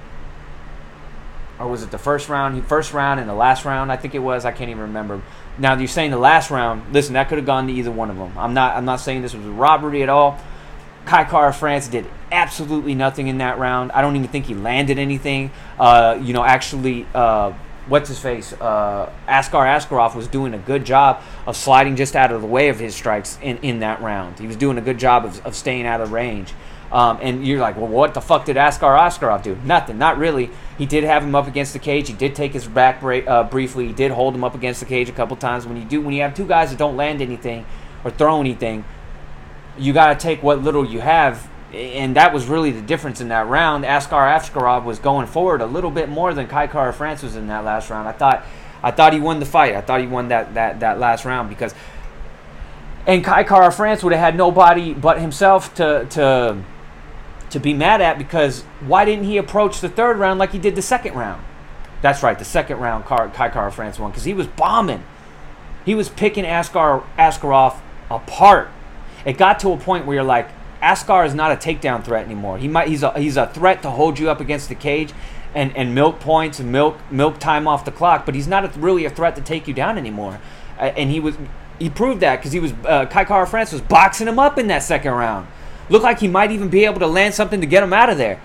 or 1.60 1.68
was 1.68 1.84
it 1.84 1.92
the 1.92 1.98
first 1.98 2.30
round? 2.30 2.66
First 2.68 2.94
round 2.94 3.20
and 3.20 3.30
the 3.30 3.34
last 3.34 3.66
round, 3.66 3.92
I 3.92 3.98
think 3.98 4.16
it 4.16 4.20
was. 4.20 4.46
I 4.46 4.52
can't 4.52 4.70
even 4.70 4.84
remember. 4.84 5.22
Now 5.58 5.76
you're 5.76 5.88
saying 5.88 6.12
the 6.12 6.18
last 6.18 6.52
round. 6.52 6.94
Listen, 6.94 7.14
that 7.14 7.30
could 7.30 7.38
have 7.38 7.48
gone 7.48 7.68
to 7.68 7.74
either 7.74 7.92
one 7.92 8.10
of 8.10 8.18
them. 8.18 8.38
I'm 8.38 8.54
not. 8.54 8.76
I'm 8.76 8.86
not 8.86 8.98
saying 8.98 9.22
this 9.22 9.34
was 9.34 9.46
a 9.46 9.52
robbery 9.52 10.04
at 10.04 10.10
all. 10.10 10.40
Kai 11.06 11.24
Kara 11.24 11.54
France 11.54 11.88
did 11.88 12.06
absolutely 12.32 12.94
nothing 12.94 13.28
in 13.28 13.38
that 13.38 13.58
round. 13.58 13.92
I 13.94 14.02
don't 14.02 14.18
even 14.18 14.28
think 14.28 14.46
he 14.46 14.54
landed 14.54 15.00
anything. 15.00 15.52
Uh, 15.80 16.20
you 16.22 16.34
know, 16.34 16.44
actually, 16.44 17.08
uh, 17.16 17.54
what's 17.88 18.10
his 18.10 18.20
face? 18.20 18.52
Uh, 18.54 19.10
Askar 19.28 19.66
Askarov 19.66 20.16
was 20.16 20.28
doing 20.28 20.54
a 20.54 20.58
good 20.58 20.86
job 20.86 21.22
of 21.46 21.56
sliding 21.56 21.96
just 21.96 22.16
out 22.16 22.34
of 22.34 22.42
the 22.42 22.48
way 22.48 22.68
of 22.68 22.80
his 22.80 22.94
strikes 22.94 23.40
in, 23.42 23.58
in 23.60 23.80
that 23.80 24.02
round. 24.02 24.38
He 24.38 24.48
was 24.48 24.58
doing 24.58 24.78
a 24.78 24.82
good 24.82 24.98
job 24.98 25.24
of, 25.24 25.46
of 25.46 25.56
staying 25.56 25.86
out 25.86 26.02
of 26.02 26.12
range. 26.12 26.54
Um, 26.92 27.20
and 27.22 27.46
you're 27.46 27.60
like, 27.60 27.76
well, 27.76 27.88
what 27.88 28.14
the 28.14 28.22
fuck 28.22 28.46
did 28.46 28.56
Askar 28.56 28.98
Askarov 28.98 29.44
do? 29.44 29.58
Nothing, 29.66 29.98
not 29.98 30.18
really. 30.18 30.50
He 30.78 30.86
did 30.86 31.04
have 31.04 31.24
him 31.24 31.36
up 31.36 31.48
against 31.48 31.74
the 31.74 31.80
cage. 31.80 32.08
He 32.08 32.14
did 32.14 32.34
take 32.34 32.54
his 32.54 32.66
back 32.66 33.02
bra- 33.02 33.26
uh, 33.28 33.44
briefly. 33.44 33.88
He 33.88 33.94
did 33.94 34.12
hold 34.12 34.34
him 34.34 34.44
up 34.44 34.56
against 34.56 34.80
the 34.80 34.86
cage 34.86 35.10
a 35.10 35.12
couple 35.12 35.36
times. 35.36 35.68
When 35.68 35.76
you 35.76 35.84
do, 35.84 36.00
when 36.02 36.14
you 36.14 36.22
have 36.22 36.34
two 36.34 36.48
guys 36.48 36.70
that 36.70 36.80
don't 36.80 36.96
land 36.96 37.22
anything 37.22 37.66
or 38.06 38.12
throw 38.12 38.40
anything, 38.40 38.86
you 39.78 39.92
got 39.92 40.18
to 40.18 40.24
take 40.24 40.42
what 40.42 40.64
little 40.64 40.86
you 40.86 41.02
have. 41.02 41.50
And 41.74 42.16
that 42.16 42.34
was 42.34 42.46
really 42.46 42.72
the 42.72 42.82
difference 42.82 43.20
in 43.20 43.28
that 43.28 43.48
round. 43.48 43.84
Askar 43.84 44.26
Askarov 44.26 44.86
was 44.86 45.00
going 45.00 45.28
forward 45.28 45.60
a 45.60 45.66
little 45.66 45.92
bit 45.92 46.08
more 46.08 46.34
than 46.34 46.48
Kai 46.48 46.68
Kara 46.68 46.94
France 46.94 47.22
was 47.22 47.36
in 47.36 47.48
that 47.48 47.66
last 47.66 47.90
round. 47.90 48.08
I 48.08 48.14
thought, 48.14 48.46
I 48.82 48.92
thought 48.92 49.12
he 49.12 49.20
won 49.20 49.42
the 49.42 49.46
fight. 49.46 49.76
I 49.76 49.82
thought 49.82 50.00
he 50.00 50.08
won 50.08 50.30
that 50.30 50.54
that 50.54 50.80
that 50.80 50.98
last 51.00 51.26
round 51.26 51.50
because, 51.50 51.76
and 53.06 53.22
Kai 53.22 53.44
Kara 53.44 53.70
France 53.72 54.02
would 54.04 54.14
have 54.14 54.22
had 54.22 54.38
nobody 54.38 54.94
but 54.94 55.20
himself 55.20 55.74
to 55.76 56.06
to 56.12 56.64
to 57.50 57.60
be 57.60 57.74
mad 57.74 58.02
at 58.02 58.18
because 58.18 58.64
why 58.82 59.06
didn't 59.06 59.26
he 59.26 59.38
approach 59.38 59.82
the 59.82 59.90
third 59.90 60.18
round 60.18 60.40
like 60.40 60.52
he 60.52 60.60
did 60.60 60.76
the 60.76 60.82
second 60.82 61.14
round? 61.14 61.44
That's 62.02 62.22
right, 62.22 62.38
the 62.38 62.46
second 62.46 62.80
round 62.80 63.06
Car- 63.06 63.30
Kai 63.30 63.50
Kara 63.50 63.72
France 63.72 64.00
won 64.00 64.12
because 64.12 64.26
he 64.26 64.34
was 64.34 64.48
bombing. 64.48 65.04
He 65.86 65.96
was 65.96 66.10
picking 66.10 66.46
Askar 66.46 67.04
Askarov 67.18 67.80
apart. 68.12 68.70
It 69.26 69.38
got 69.38 69.60
to 69.62 69.72
a 69.72 69.78
point 69.78 70.06
where 70.06 70.16
you're 70.16 70.24
like, 70.24 70.50
Askar 70.82 71.26
is 71.26 71.34
not 71.34 71.52
a 71.52 71.56
takedown 71.56 72.04
threat 72.04 72.26
anymore. 72.26 72.58
He 72.58 72.68
might 72.68 72.88
he's 72.88 73.04
a 73.04 73.18
he's 73.18 73.38
a 73.38 73.48
threat 73.48 73.82
to 73.82 73.90
hold 73.90 74.20
you 74.20 74.30
up 74.30 74.40
against 74.40 74.70
the 74.70 74.76
cage 74.76 75.12
and, 75.56 75.76
and 75.76 75.96
milk 75.96 76.20
points 76.20 76.60
and 76.60 76.72
milk 76.72 76.98
milk 77.10 77.40
time 77.40 77.68
off 77.68 77.84
the 77.84 77.92
clock, 77.92 78.26
but 78.26 78.36
he's 78.36 78.48
not 78.48 78.64
a, 78.64 78.80
really 78.80 79.06
a 79.06 79.10
threat 79.10 79.36
to 79.38 79.42
take 79.42 79.68
you 79.68 79.74
down 79.74 79.98
anymore. 79.98 80.40
And 80.78 81.10
he 81.10 81.20
was 81.20 81.36
he 81.80 81.90
proved 81.90 82.20
that 82.22 82.38
because 82.38 82.52
he 82.52 82.60
was 82.60 82.74
uh, 82.86 83.06
Kai 83.08 83.26
Kara 83.26 83.48
France 83.48 83.72
was 83.72 83.82
boxing 83.82 84.28
him 84.28 84.38
up 84.38 84.58
in 84.58 84.68
that 84.68 84.84
second 84.84 85.14
round. 85.14 85.48
Looked 85.90 86.04
like 86.04 86.20
he 86.20 86.28
might 86.28 86.52
even 86.52 86.70
be 86.70 86.86
able 86.86 87.00
to 87.00 87.08
land 87.08 87.34
something 87.34 87.62
to 87.62 87.68
get 87.68 87.84
him 87.84 87.94
out 87.94 88.10
of 88.10 88.18
there. 88.18 88.42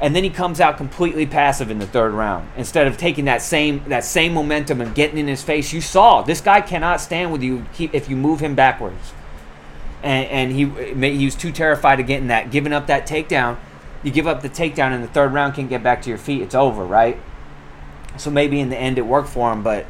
And 0.00 0.16
then 0.16 0.24
he 0.24 0.30
comes 0.30 0.60
out 0.60 0.78
completely 0.78 1.26
passive 1.26 1.70
in 1.70 1.78
the 1.78 1.86
third 1.86 2.12
round 2.12 2.48
instead 2.56 2.86
of 2.86 2.96
taking 2.96 3.26
that 3.26 3.42
same 3.42 3.84
that 3.88 4.02
same 4.02 4.32
momentum 4.32 4.80
and 4.80 4.94
getting 4.94 5.18
in 5.18 5.28
his 5.28 5.42
face. 5.42 5.72
You 5.74 5.82
saw 5.82 6.22
this 6.22 6.40
guy 6.40 6.62
cannot 6.62 7.02
stand 7.02 7.32
with 7.32 7.42
you 7.42 7.66
if 7.78 8.08
you 8.08 8.16
move 8.16 8.40
him 8.40 8.54
backwards. 8.54 9.12
And, 10.02 10.26
and 10.28 10.52
he 10.52 10.64
he 11.18 11.24
was 11.26 11.34
too 11.34 11.52
terrified 11.52 12.00
of 12.00 12.06
getting 12.06 12.28
that, 12.28 12.50
giving 12.50 12.72
up 12.72 12.86
that 12.86 13.06
takedown. 13.06 13.58
You 14.02 14.10
give 14.10 14.26
up 14.26 14.40
the 14.40 14.48
takedown 14.48 14.94
in 14.94 15.02
the 15.02 15.08
third 15.08 15.34
round, 15.34 15.54
can't 15.54 15.68
get 15.68 15.82
back 15.82 16.00
to 16.02 16.08
your 16.08 16.16
feet. 16.16 16.40
It's 16.40 16.54
over, 16.54 16.82
right? 16.82 17.18
So 18.16 18.30
maybe 18.30 18.58
in 18.58 18.70
the 18.70 18.78
end 18.78 18.96
it 18.96 19.02
worked 19.02 19.28
for 19.28 19.52
him, 19.52 19.62
but 19.62 19.84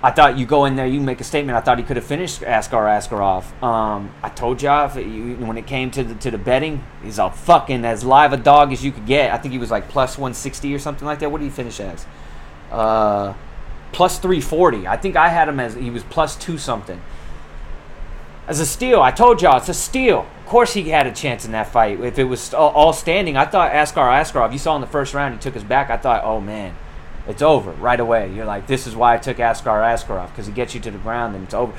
I 0.00 0.12
thought 0.12 0.38
you 0.38 0.46
go 0.46 0.64
in 0.64 0.76
there, 0.76 0.86
you 0.86 1.00
make 1.00 1.20
a 1.20 1.24
statement. 1.24 1.58
I 1.58 1.60
thought 1.60 1.78
he 1.78 1.84
could 1.84 1.96
have 1.96 2.06
finished 2.06 2.42
Askar 2.42 2.86
Askarov. 2.86 3.60
Um, 3.62 4.14
I 4.22 4.28
told 4.28 4.62
y'all 4.62 4.88
when 4.88 5.58
it 5.58 5.66
came 5.66 5.90
to 5.90 6.04
the 6.04 6.14
to 6.16 6.30
the 6.30 6.38
betting, 6.38 6.84
he's 7.02 7.18
a 7.18 7.30
fucking 7.30 7.84
as 7.84 8.04
live 8.04 8.32
a 8.32 8.36
dog 8.36 8.72
as 8.72 8.84
you 8.84 8.92
could 8.92 9.06
get. 9.06 9.32
I 9.32 9.38
think 9.38 9.52
he 9.52 9.58
was 9.58 9.72
like 9.72 9.88
plus 9.88 10.16
one 10.16 10.34
sixty 10.34 10.72
or 10.72 10.78
something 10.78 11.04
like 11.04 11.18
that. 11.18 11.32
What 11.32 11.38
did 11.38 11.46
he 11.46 11.50
finish 11.50 11.80
as? 11.80 12.06
Uh, 12.70 13.34
plus 13.90 14.20
three 14.20 14.40
forty. 14.40 14.86
I 14.86 14.96
think 14.96 15.16
I 15.16 15.30
had 15.30 15.48
him 15.48 15.58
as 15.58 15.74
he 15.74 15.90
was 15.90 16.04
plus 16.04 16.36
two 16.36 16.58
something. 16.58 17.02
As 18.46 18.60
a 18.60 18.66
steal, 18.66 19.02
I 19.02 19.10
told 19.10 19.42
y'all 19.42 19.58
it's 19.58 19.68
a 19.68 19.74
steal. 19.74 20.20
Of 20.20 20.46
course, 20.46 20.74
he 20.74 20.90
had 20.90 21.08
a 21.08 21.12
chance 21.12 21.44
in 21.44 21.50
that 21.52 21.66
fight. 21.66 22.00
If 22.00 22.20
it 22.20 22.24
was 22.24 22.54
all 22.54 22.92
standing, 22.92 23.36
I 23.36 23.46
thought 23.46 23.72
Askar 23.72 24.00
Askarov. 24.00 24.52
You 24.52 24.58
saw 24.58 24.76
in 24.76 24.80
the 24.80 24.86
first 24.86 25.12
round, 25.12 25.34
he 25.34 25.40
took 25.40 25.54
his 25.54 25.64
back. 25.64 25.90
I 25.90 25.96
thought, 25.96 26.22
oh 26.22 26.40
man 26.40 26.76
it's 27.28 27.42
over 27.42 27.72
right 27.72 28.00
away. 28.00 28.32
You're 28.32 28.46
like, 28.46 28.66
this 28.66 28.86
is 28.86 28.96
why 28.96 29.14
I 29.14 29.18
took 29.18 29.38
Askar 29.38 29.82
Askarov 29.82 30.30
because 30.30 30.46
he 30.46 30.52
gets 30.52 30.74
you 30.74 30.80
to 30.80 30.90
the 30.90 30.98
ground 30.98 31.34
and 31.34 31.44
it's 31.44 31.54
over. 31.54 31.72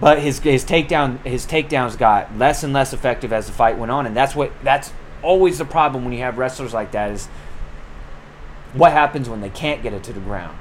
But 0.00 0.20
his 0.20 0.38
his 0.38 0.64
takedown 0.64 1.24
his 1.26 1.44
takedowns 1.44 1.98
got 1.98 2.36
less 2.38 2.62
and 2.62 2.72
less 2.72 2.92
effective 2.92 3.32
as 3.32 3.46
the 3.46 3.52
fight 3.52 3.76
went 3.76 3.90
on, 3.90 4.06
and 4.06 4.16
that's 4.16 4.36
what 4.36 4.52
that's 4.62 4.92
always 5.22 5.58
the 5.58 5.64
problem 5.64 6.04
when 6.04 6.12
you 6.12 6.20
have 6.20 6.38
wrestlers 6.38 6.72
like 6.72 6.92
that 6.92 7.10
is 7.10 7.26
what 8.74 8.92
happens 8.92 9.28
when 9.28 9.40
they 9.40 9.50
can't 9.50 9.82
get 9.82 9.92
it 9.92 10.04
to 10.04 10.12
the 10.12 10.20
ground. 10.20 10.56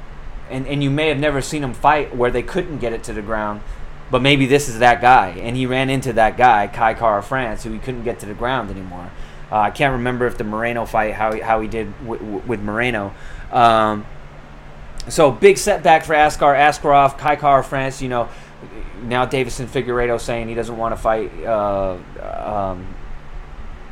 And 0.50 0.66
and 0.66 0.82
you 0.82 0.90
may 0.90 1.10
have 1.10 1.20
never 1.20 1.42
seen 1.42 1.64
him 1.64 1.76
fight 1.76 2.16
where 2.16 2.32
they 2.32 2.42
couldn't 2.42 2.80
get 2.80 2.94
it 2.94 3.04
to 3.04 3.14
the 3.14 3.22
ground, 3.22 3.62
but 4.10 4.24
maybe 4.24 4.48
this 4.48 4.68
is 4.68 4.80
that 4.80 5.02
guy, 5.02 5.30
and 5.40 5.56
he 5.56 5.68
ran 5.68 5.92
into 5.92 6.14
that 6.14 6.36
guy, 6.36 6.66
Kai 6.66 6.96
Kara 6.96 7.22
France, 7.22 7.64
who 7.64 7.72
he 7.72 7.78
couldn't 7.78 8.04
get 8.04 8.20
to 8.22 8.26
the 8.26 8.34
ground 8.34 8.72
anymore. 8.72 9.12
Uh, 9.52 9.60
I 9.60 9.70
can't 9.70 9.94
remember 9.94 10.26
if 10.26 10.38
the 10.38 10.44
Moreno 10.44 10.86
fight 10.86 11.14
how 11.14 11.32
he, 11.32 11.42
how 11.42 11.62
he 11.62 11.68
did 11.68 11.94
w- 12.00 12.20
w- 12.20 12.44
with 12.48 12.60
Moreno, 12.62 13.14
um, 13.52 14.06
so 15.10 15.32
big 15.32 15.58
setback 15.58 16.06
for 16.06 16.14
Askar 16.14 16.54
Askarov, 16.54 17.18
Kai 17.18 17.36
Kara 17.36 17.64
France. 17.64 18.02
You 18.02 18.10
know, 18.10 18.30
now 19.04 19.26
Deiveson 19.26 19.66
Figueiredo 19.66 20.20
saying 20.20 20.48
he 20.48 20.56
doesn't 20.56 20.78
want 20.78 20.96
to 20.96 21.02
fight 21.02 21.32
uh, 21.44 21.98
um, 22.20 22.88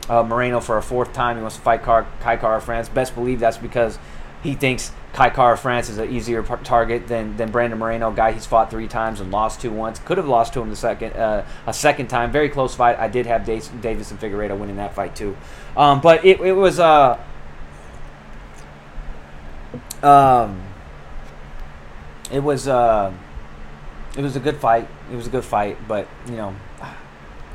uh, 0.09 0.23
Moreno 0.23 0.59
for 0.59 0.77
a 0.77 0.81
fourth 0.81 1.13
time. 1.13 1.37
He 1.37 1.41
wants 1.41 1.55
to 1.55 1.61
fight 1.61 1.83
Car- 1.83 2.07
Kai 2.21 2.37
Kara 2.37 2.61
France. 2.61 2.89
Best 2.89 3.15
believe 3.15 3.39
that's 3.39 3.57
because 3.57 3.97
he 4.43 4.53
thinks 4.53 4.91
Kai 5.13 5.29
Kara 5.29 5.57
France 5.57 5.89
is 5.89 5.97
an 5.97 6.11
easier 6.13 6.43
target 6.43 7.07
than, 7.07 7.37
than 7.37 7.49
Brandon 7.49 7.79
Moreno, 7.79 8.11
guy 8.11 8.31
he's 8.31 8.45
fought 8.45 8.69
three 8.69 8.87
times 8.87 9.21
and 9.21 9.31
lost 9.31 9.61
to 9.61 9.69
once. 9.69 9.97
Could 9.99 10.17
have 10.17 10.27
lost 10.27 10.53
to 10.53 10.61
him 10.61 10.69
the 10.69 10.75
second 10.75 11.13
uh, 11.13 11.45
a 11.65 11.73
second 11.73 12.07
time. 12.07 12.31
Very 12.31 12.49
close 12.49 12.75
fight. 12.75 12.99
I 12.99 13.07
did 13.07 13.25
have 13.25 13.45
Davis, 13.45 13.69
Deiveson 13.69 14.17
Figueiredo 14.17 14.57
winning 14.57 14.75
that 14.75 14.93
fight 14.93 15.15
too. 15.15 15.35
Um, 15.77 16.01
but 16.01 16.25
it, 16.25 16.39
it 16.41 16.53
was. 16.53 16.79
Uh, 16.79 17.17
um, 20.05 20.61
it 22.31 22.39
was 22.39 22.67
uh, 22.67 23.11
it 24.17 24.21
was 24.21 24.35
a 24.35 24.39
good 24.39 24.57
fight. 24.57 24.87
It 25.11 25.15
was 25.15 25.27
a 25.27 25.29
good 25.29 25.43
fight, 25.43 25.77
but 25.87 26.07
you 26.27 26.35
know, 26.35 26.55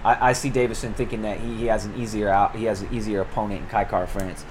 I, 0.04 0.30
I 0.30 0.32
see 0.32 0.50
Deiveson 0.50 0.94
thinking 0.94 1.22
that 1.22 1.40
he, 1.40 1.56
he 1.56 1.66
has 1.66 1.84
an 1.84 1.96
easier 1.96 2.28
out, 2.28 2.56
he 2.56 2.64
has 2.64 2.82
an 2.82 2.94
easier 2.94 3.20
opponent 3.20 3.62
in 3.62 3.68
Kai 3.68 3.84
Kara 3.84 4.06
France. 4.06 4.44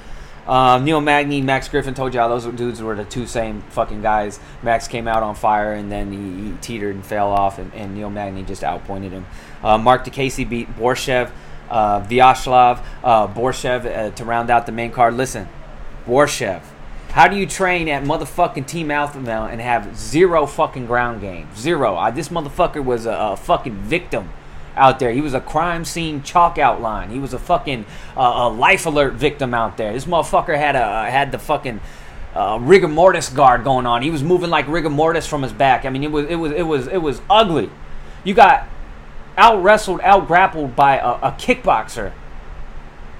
Um, 0.47 0.83
Neil 0.83 0.99
Magny, 0.99 1.41
Max 1.41 1.67
Griffin 1.67 1.93
told 1.93 2.15
y'all 2.15 2.27
those 2.27 2.51
dudes 2.55 2.81
were 2.81 2.95
the 2.95 3.03
two 3.03 3.27
same 3.27 3.61
fucking 3.69 4.01
guys. 4.01 4.39
Max 4.63 4.87
came 4.87 5.07
out 5.07 5.21
on 5.21 5.35
fire 5.35 5.73
and 5.73 5.91
then 5.91 6.11
he, 6.11 6.49
he 6.49 6.57
teetered 6.57 6.95
and 6.95 7.05
fell 7.05 7.29
off, 7.29 7.59
and, 7.59 7.71
and 7.73 7.93
Neil 7.93 8.09
Magny 8.09 8.43
just 8.43 8.63
outpointed 8.63 9.11
him. 9.11 9.27
Uh, 9.61 9.77
Marc 9.77 10.05
Diakiese 10.05 10.49
beat 10.49 10.73
Borshchev, 10.75 11.31
uh, 11.69 12.01
Vyacheslav, 12.01 12.83
uh, 13.03 13.27
Borshchev 13.27 13.85
uh, 13.85 14.09
to 14.15 14.25
round 14.25 14.49
out 14.49 14.65
the 14.65 14.71
main 14.71 14.91
card. 14.91 15.15
Listen, 15.15 15.47
Borshchev 16.07 16.63
how 17.11 17.27
do 17.27 17.35
you 17.35 17.47
train 17.47 17.87
at 17.87 18.03
motherfucking 18.03 18.67
Team 18.67 18.91
Alpha 18.91 19.19
Male 19.19 19.45
and 19.45 19.59
have 19.59 19.97
zero 19.97 20.45
fucking 20.45 20.85
ground 20.85 21.21
game? 21.21 21.47
Zero. 21.55 21.95
I, 21.95 22.11
this 22.11 22.29
motherfucker 22.29 22.83
was 22.83 23.05
a, 23.05 23.11
a, 23.11 23.37
fucking 23.37 23.75
victim 23.77 24.29
out 24.75 24.99
there. 24.99 25.11
He 25.11 25.21
was 25.21 25.33
a 25.33 25.41
crime 25.41 25.85
scene 25.85 26.21
chalk 26.21 26.59
outline. 26.59 27.09
He 27.09 27.19
was 27.19 27.33
a 27.33 27.39
fucking 27.39 27.85
uh, 28.15 28.21
a 28.21 28.49
life 28.49 28.85
alert 28.85 29.13
victim 29.13 29.53
out 29.53 29.75
there. 29.77 29.91
This 29.91 30.05
motherfucker 30.05 30.55
had 30.55 30.75
a 30.75 31.09
had 31.09 31.31
the 31.31 31.39
fucking 31.39 31.81
uh, 32.35 32.59
rigor 32.61 32.87
mortis 32.87 33.29
guard 33.29 33.63
going 33.63 33.87
on. 33.87 34.03
He 34.03 34.11
was 34.11 34.21
moving 34.21 34.51
like 34.51 34.67
rigor 34.67 34.91
mortis 34.91 35.25
from 35.25 35.41
his 35.41 35.51
back. 35.51 35.85
I 35.85 35.89
mean, 35.89 36.03
it 36.03 36.11
was 36.11 36.27
it 36.27 36.35
was 36.35 36.51
it 36.51 36.63
was 36.63 36.87
it 36.87 37.01
was 37.01 37.21
ugly. 37.27 37.71
You 38.23 38.35
got 38.35 38.67
out 39.35 39.63
wrestled, 39.63 40.01
out 40.01 40.27
grappled 40.27 40.75
by 40.75 40.97
a, 40.97 41.13
a 41.13 41.35
kickboxer 41.39 42.13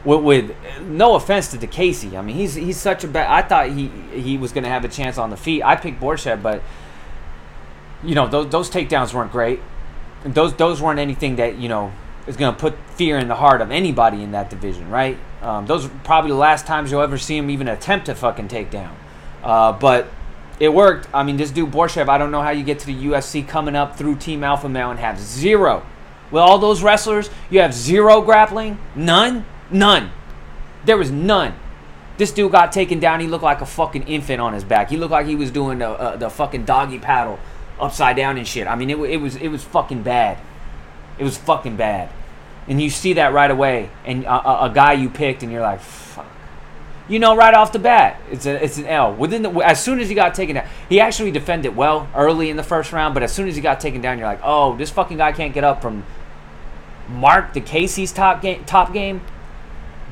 with, 0.06 0.22
with, 0.22 0.56
no 0.82 1.16
offense 1.16 1.50
to 1.52 1.58
Diakiese, 1.58 2.18
I 2.18 2.22
mean 2.22 2.36
he's 2.36 2.56
he's 2.56 2.78
such 2.78 3.04
a 3.04 3.08
bad. 3.08 3.30
I 3.30 3.48
thought 3.48 3.70
he 3.70 3.88
he 4.14 4.38
was 4.38 4.52
going 4.52 4.64
to 4.64 4.70
have 4.70 4.86
a 4.86 4.88
chance 4.88 5.18
on 5.18 5.30
the 5.30 5.38
feet. 5.38 5.64
I 5.64 5.76
picked 5.76 6.00
Borshchev, 6.00 6.42
but 6.42 6.64
you 8.04 8.16
know 8.16 8.28
those 8.28 8.50
those 8.50 8.70
takedowns 8.70 9.14
weren't 9.14 9.32
great. 9.32 9.60
Those 10.24 10.56
those 10.56 10.82
weren't 10.82 11.00
anything 11.00 11.36
that 11.38 11.58
you 11.58 11.70
know 11.70 11.92
is 12.28 12.38
going 12.38 12.54
to 12.54 12.60
put 12.60 12.78
fear 12.92 13.18
in 13.18 13.28
the 13.28 13.36
heart 13.36 13.62
of 13.62 13.72
anybody 13.72 14.24
in 14.24 14.32
that 14.32 14.50
division, 14.50 14.90
right? 14.90 15.18
Um, 15.42 15.66
those 15.66 15.86
are 15.86 15.92
probably 16.04 16.32
the 16.32 16.38
last 16.38 16.68
times 16.68 16.92
you'll 16.92 17.02
ever 17.02 17.18
see 17.18 17.38
him 17.38 17.50
even 17.50 17.68
attempt 17.68 18.08
a 18.10 18.16
fucking 18.16 18.48
takedown. 18.48 18.94
Uh, 19.44 19.72
but 19.74 20.08
it 20.60 20.74
worked. 20.74 21.08
I 21.14 21.24
mean, 21.24 21.38
this 21.38 21.52
dude 21.52 21.72
Borshchev, 21.72 22.10
I 22.10 22.18
don't 22.18 22.32
know 22.32 22.42
how 22.42 22.52
you 22.52 22.64
get 22.64 22.80
to 22.80 22.86
the 22.86 23.06
UFC 23.06 23.48
coming 23.48 23.76
up 23.76 23.98
through 23.98 24.18
Team 24.18 24.44
Alpha 24.44 24.70
Male 24.70 24.92
and 24.92 25.00
have 25.00 25.20
zero. 25.20 25.86
With 26.32 26.42
all 26.42 26.60
those 26.60 26.84
wrestlers, 26.84 27.30
you 27.50 27.62
have 27.62 27.74
zero 27.74 28.22
grappling, 28.22 28.78
none. 28.96 29.46
None. 29.72 30.12
There 30.86 30.98
was 30.98 31.12
none. 31.12 31.54
This 32.18 32.32
dude 32.32 32.52
got 32.52 32.72
taken 32.72 33.00
down. 33.00 33.20
He 33.22 33.28
looked 33.28 33.44
like 33.44 33.62
a 33.62 33.66
fucking 33.66 34.04
infant 34.04 34.42
on 34.42 34.54
his 34.54 34.64
back. 34.64 34.90
He 34.90 34.98
looked 34.98 35.12
like 35.12 35.26
he 35.26 35.36
was 35.36 35.52
doing 35.52 35.80
the, 35.80 35.90
uh, 35.90 36.18
the 36.18 36.30
fucking 36.30 36.66
doggy 36.66 37.00
paddle 37.00 37.40
upside 37.80 38.16
down 38.16 38.38
and 38.38 38.48
shit. 38.48 38.68
I 38.68 38.76
mean, 38.76 38.90
it, 38.90 38.98
it 38.98 39.18
was 39.18 39.36
it 39.36 39.48
was 39.48 39.64
fucking 39.64 40.04
bad. 40.04 40.38
It 41.18 41.24
was 41.24 41.38
fucking 41.38 41.78
bad. 41.78 42.10
And 42.68 42.82
you 42.82 42.90
see 42.90 43.14
that 43.14 43.34
right 43.34 43.50
away. 43.50 43.90
And 44.06 44.26
a, 44.26 44.48
a, 44.48 44.66
a 44.66 44.72
guy 44.74 44.94
you 44.94 45.10
picked, 45.10 45.44
and 45.44 45.52
you're 45.52 45.62
like, 45.62 45.80
fuck. 45.80 46.26
You 47.08 47.20
know, 47.20 47.36
right 47.36 47.54
off 47.54 47.72
the 47.72 47.80
bat, 47.80 48.22
it's 48.30 48.46
a, 48.46 48.64
it's 48.64 48.78
an 48.78 48.86
L. 48.86 49.16
Within 49.16 49.42
the 49.42 49.50
as 49.62 49.84
soon 49.84 50.00
as 50.00 50.10
he 50.10 50.16
got 50.16 50.36
taken 50.36 50.56
down, 50.56 50.68
he 50.90 51.00
actually 51.00 51.32
defended 51.32 51.76
well 51.76 52.08
early 52.16 52.50
in 52.50 52.58
the 52.58 52.64
first 52.64 52.92
round. 52.92 53.14
But 53.14 53.24
as 53.24 53.32
soon 53.32 53.48
as 53.48 53.56
he 53.56 53.62
got 53.62 53.80
taken 53.80 54.02
down, 54.02 54.18
you're 54.18 54.28
like, 54.28 54.42
oh, 54.44 54.76
this 54.76 54.92
fucking 54.92 55.18
guy 55.18 55.32
can't 55.32 55.54
get 55.54 55.64
up 55.64 55.82
from 55.82 56.04
Marc 57.08 57.54
Diakiese's 57.54 58.12
top 58.12 58.42
game. 58.42 58.66
Top 58.66 58.94
game. 58.94 59.22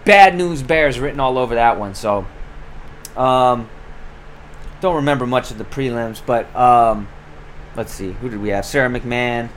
Bad 0.07 0.37
news 0.37 0.63
bears 0.63 1.01
written 1.01 1.19
all 1.19 1.37
over 1.37 1.55
that 1.55 1.77
one. 1.77 1.93
So, 1.93 2.25
um, 3.17 3.69
don't 4.79 4.95
remember 4.95 5.27
much 5.27 5.51
of 5.51 5.57
the 5.57 5.65
prelims, 5.65 6.21
but 6.25 6.55
um, 6.55 7.09
let's 7.75 7.93
see, 7.93 8.13
who 8.13 8.29
did 8.29 8.41
we 8.41 8.47
have? 8.49 8.65
Sara 8.65 8.89
McMann, 8.89 9.49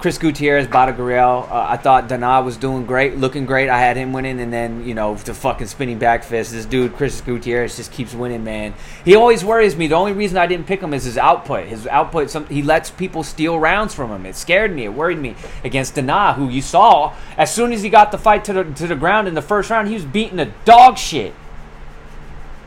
Chris 0.00 0.16
Gutierrez, 0.16 0.66
Bada 0.66 0.96
Gurriel. 0.96 1.46
Uh, 1.50 1.66
I 1.68 1.76
thought 1.76 2.08
Dana 2.08 2.40
was 2.40 2.56
doing 2.56 2.86
great, 2.86 3.18
looking 3.18 3.44
great. 3.44 3.68
I 3.68 3.78
had 3.78 3.98
him 3.98 4.14
winning, 4.14 4.40
and 4.40 4.50
then 4.50 4.86
you 4.86 4.94
know 4.94 5.14
the 5.14 5.34
fucking 5.34 5.66
spinning 5.66 5.98
back 5.98 6.24
fist. 6.24 6.52
This 6.52 6.64
dude, 6.64 6.94
Chris 6.94 7.20
Gutierrez, 7.20 7.76
just 7.76 7.92
keeps 7.92 8.14
winning, 8.14 8.42
man. 8.42 8.72
He 9.04 9.14
always 9.14 9.44
worries 9.44 9.76
me. 9.76 9.88
The 9.88 9.96
only 9.96 10.14
reason 10.14 10.38
I 10.38 10.46
didn't 10.46 10.66
pick 10.66 10.80
him 10.80 10.94
is 10.94 11.04
his 11.04 11.18
output. 11.18 11.66
His 11.66 11.86
output, 11.86 12.30
some, 12.30 12.46
he 12.46 12.62
lets 12.62 12.90
people 12.90 13.22
steal 13.22 13.58
rounds 13.58 13.94
from 13.94 14.10
him. 14.10 14.24
It 14.24 14.36
scared 14.36 14.74
me. 14.74 14.84
It 14.84 14.94
worried 14.94 15.18
me 15.18 15.36
against 15.64 15.96
Dana, 15.96 16.32
who 16.32 16.48
you 16.48 16.62
saw 16.62 17.14
as 17.36 17.52
soon 17.52 17.70
as 17.70 17.82
he 17.82 17.90
got 17.90 18.10
the 18.10 18.18
fight 18.18 18.42
to 18.46 18.54
the 18.54 18.64
to 18.64 18.86
the 18.86 18.96
ground 18.96 19.28
in 19.28 19.34
the 19.34 19.42
first 19.42 19.68
round, 19.68 19.88
he 19.88 19.94
was 19.94 20.06
beating 20.06 20.36
the 20.36 20.50
dog 20.64 20.96
shit 20.96 21.34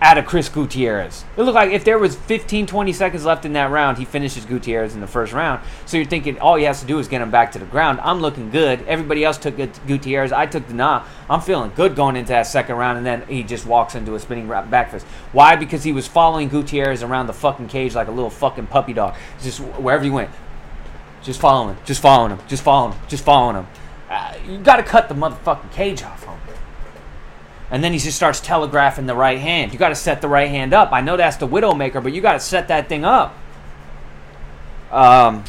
out 0.04 0.18
of 0.18 0.26
Chris 0.26 0.50
Gutierrez. 0.50 1.24
It 1.38 1.44
looked 1.44 1.56
like 1.56 1.72
if 1.72 1.86
there 1.86 1.98
was 1.98 2.14
15, 2.14 2.68
20 2.68 2.92
seconds 2.92 3.24
left 3.24 3.46
in 3.46 3.54
that 3.54 3.72
round, 3.72 3.98
he 3.98 4.04
finishes 4.04 4.44
Gutierrez 4.44 4.94
in 4.94 5.00
the 5.00 5.08
first 5.08 5.32
round. 5.32 5.64
So 5.86 5.96
you're 5.96 6.06
thinking 6.06 6.38
all 6.40 6.56
he 6.56 6.66
has 6.66 6.82
to 6.82 6.86
do 6.86 7.00
is 7.00 7.08
get 7.08 7.22
him 7.22 7.32
back 7.32 7.54
to 7.54 7.60
the 7.60 7.66
ground. 7.66 8.02
I'm 8.02 8.20
looking 8.20 8.50
good. 8.50 8.86
Everybody 8.86 9.24
else 9.24 9.38
took 9.38 9.56
Gutierrez. 9.88 10.34
I 10.34 10.46
took 10.46 10.68
the 10.68 10.74
Dana. 10.74 11.06
I'm 11.30 11.40
feeling 11.40 11.72
good 11.74 11.96
going 11.96 12.18
into 12.18 12.30
that 12.34 12.48
second 12.48 12.76
round, 12.76 12.98
and 12.98 13.06
then 13.06 13.26
he 13.28 13.44
just 13.44 13.66
walks 13.66 13.96
into 13.96 14.14
a 14.16 14.20
spinning 14.20 14.50
back 14.50 14.92
fist. 14.92 15.06
Why? 15.32 15.56
Because 15.56 15.86
he 15.86 15.94
was 15.94 16.06
following 16.06 16.50
Gutierrez 16.50 17.02
around 17.02 17.28
the 17.28 17.34
fucking 17.34 17.70
cage 17.70 17.96
like 17.96 18.10
a 18.10 18.12
little 18.12 18.30
fucking 18.30 18.68
puppy 18.68 18.92
dog. 18.92 19.16
Just 19.42 19.62
wherever 19.62 20.04
he 20.04 20.10
went, 20.10 20.32
just 21.22 21.40
following 21.40 21.76
him, 21.76 21.84
just 21.86 22.02
following 22.02 22.32
him, 22.32 22.40
just 22.50 22.62
following 22.62 22.92
him, 22.92 23.00
just 23.08 23.24
following 23.24 23.56
him. 23.56 23.68
Uh, 24.10 24.34
you 24.46 24.58
got 24.58 24.76
to 24.76 24.84
cut 24.84 25.08
the 25.08 25.16
motherfucking 25.16 25.72
cage 25.72 26.04
off. 26.04 26.33
And 27.74 27.84
then 27.84 27.92
he 27.92 27.98
just 27.98 28.16
starts 28.16 28.40
telegraphing 28.40 29.08
the 29.08 29.16
right 29.16 29.40
hand. 29.40 29.74
You 29.74 29.80
got 29.80 29.90
to 29.90 29.96
set 29.96 30.22
the 30.22 30.28
right 30.28 30.48
hand 30.48 30.74
up. 30.74 30.92
I 30.92 31.02
know 31.02 31.18
that's 31.18 31.38
the 31.38 31.48
Widowmaker, 31.48 32.04
but 32.04 32.14
you 32.14 32.22
got 32.22 32.34
to 32.34 32.40
set 32.40 32.68
that 32.68 32.88
thing 32.88 33.04
up. 33.04 33.36
Um, 34.92 35.44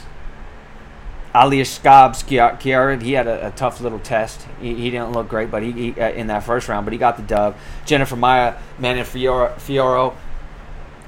Ali 1.34 1.58
Kiara, 1.58 3.02
he 3.02 3.12
had 3.12 3.26
a, 3.26 3.48
a 3.48 3.50
tough 3.50 3.82
little 3.82 3.98
test. 3.98 4.46
He, 4.58 4.74
he 4.74 4.90
didn't 4.90 5.12
look 5.12 5.28
great, 5.28 5.50
but 5.50 5.62
he, 5.62 5.72
he 5.72 6.00
uh, 6.00 6.12
in 6.12 6.28
that 6.28 6.44
first 6.44 6.66
round, 6.66 6.86
but 6.86 6.94
he 6.94 6.98
got 6.98 7.18
the 7.18 7.22
dub. 7.24 7.56
Jennifer 7.84 8.16
Maia, 8.16 8.54
Manon 8.78 9.04
Fiorot, 9.04 9.56
Fiorot. 9.56 10.14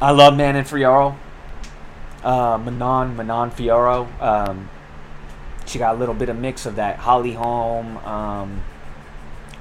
I 0.02 0.10
love 0.10 0.36
Manon 0.36 0.64
Fiorot. 0.64 1.16
Uh, 2.22 2.58
Manon, 2.58 3.16
Manon 3.16 3.52
Fiorot. 3.52 4.20
Um, 4.20 4.68
she 5.64 5.78
got 5.78 5.94
a 5.94 5.98
little 5.98 6.14
bit 6.14 6.28
of 6.28 6.36
mix 6.36 6.66
of 6.66 6.76
that 6.76 6.98
Holly 6.98 7.32
Holm, 7.32 7.96
um, 7.98 8.62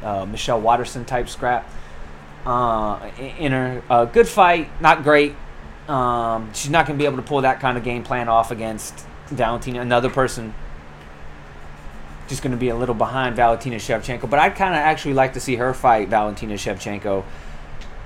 uh, 0.06 0.26
Michelle 0.26 0.62
Waterson 0.62 1.04
type 1.04 1.28
scrap 1.28 1.70
uh, 2.46 3.12
in 3.18 3.52
her. 3.52 3.84
Uh, 3.90 4.06
good 4.06 4.28
fight, 4.28 4.70
not 4.82 5.04
great. 5.04 5.36
Um, 5.88 6.54
she's 6.54 6.72
not 6.72 6.86
going 6.88 6.98
to 6.98 7.02
be 7.02 7.06
able 7.06 7.18
to 7.18 7.24
pull 7.24 7.42
that 7.42 7.60
kind 7.60 7.78
of 7.78 7.84
game 7.84 8.04
plan 8.04 8.30
off 8.30 8.52
against 8.52 9.06
Valentina, 9.28 9.82
another 9.82 10.10
person. 10.10 10.54
Just 12.28 12.42
going 12.42 12.52
to 12.52 12.58
be 12.58 12.70
a 12.70 12.76
little 12.76 12.96
behind 12.96 13.36
Valentina 13.36 13.76
Shevchenko, 13.76 14.30
but 14.30 14.40
I'd 14.40 14.56
kind 14.56 14.74
of 14.74 14.80
actually 14.80 15.14
like 15.14 15.34
to 15.34 15.40
see 15.40 15.56
her 15.58 15.74
fight 15.74 16.08
Valentina 16.08 16.56
Shevchenko 16.56 17.24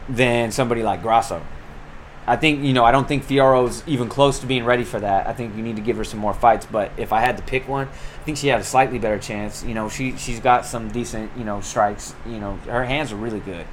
than 0.10 0.52
somebody 0.52 0.84
like 0.84 1.02
Grasso. 1.02 1.42
I 2.30 2.36
think 2.36 2.64
you 2.64 2.74
know 2.74 2.86
I 2.86 2.92
don't 2.92 3.08
think 3.08 3.24
Fiorot's 3.24 3.84
even 3.88 4.08
close 4.08 4.38
to 4.40 4.46
being 4.46 4.64
ready 4.64 4.84
for 4.84 5.00
that. 5.00 5.26
I 5.26 5.34
think 5.34 5.56
you 5.56 5.64
need 5.64 5.78
to 5.78 5.82
give 5.82 5.98
her 5.98 6.04
some 6.04 6.20
more 6.20 6.36
fights. 6.36 6.68
But 6.68 6.92
if 6.96 7.12
I 7.12 7.22
had 7.22 7.38
to 7.38 7.44
pick 7.44 7.68
one, 7.68 7.88
I 7.88 8.24
think 8.24 8.38
she 8.38 8.50
had 8.50 8.60
a 8.60 8.64
slightly 8.64 9.00
better 9.00 9.18
chance. 9.18 9.64
You 9.64 9.74
know, 9.74 9.90
she 9.90 10.16
she's 10.16 10.40
got 10.40 10.68
some 10.68 10.90
decent 10.90 11.32
you 11.36 11.44
know 11.44 11.60
strikes. 11.62 12.14
You 12.28 12.40
know, 12.40 12.58
her 12.68 12.86
hands 12.86 13.12
are 13.12 13.16
really 13.16 13.40
good. 13.40 13.66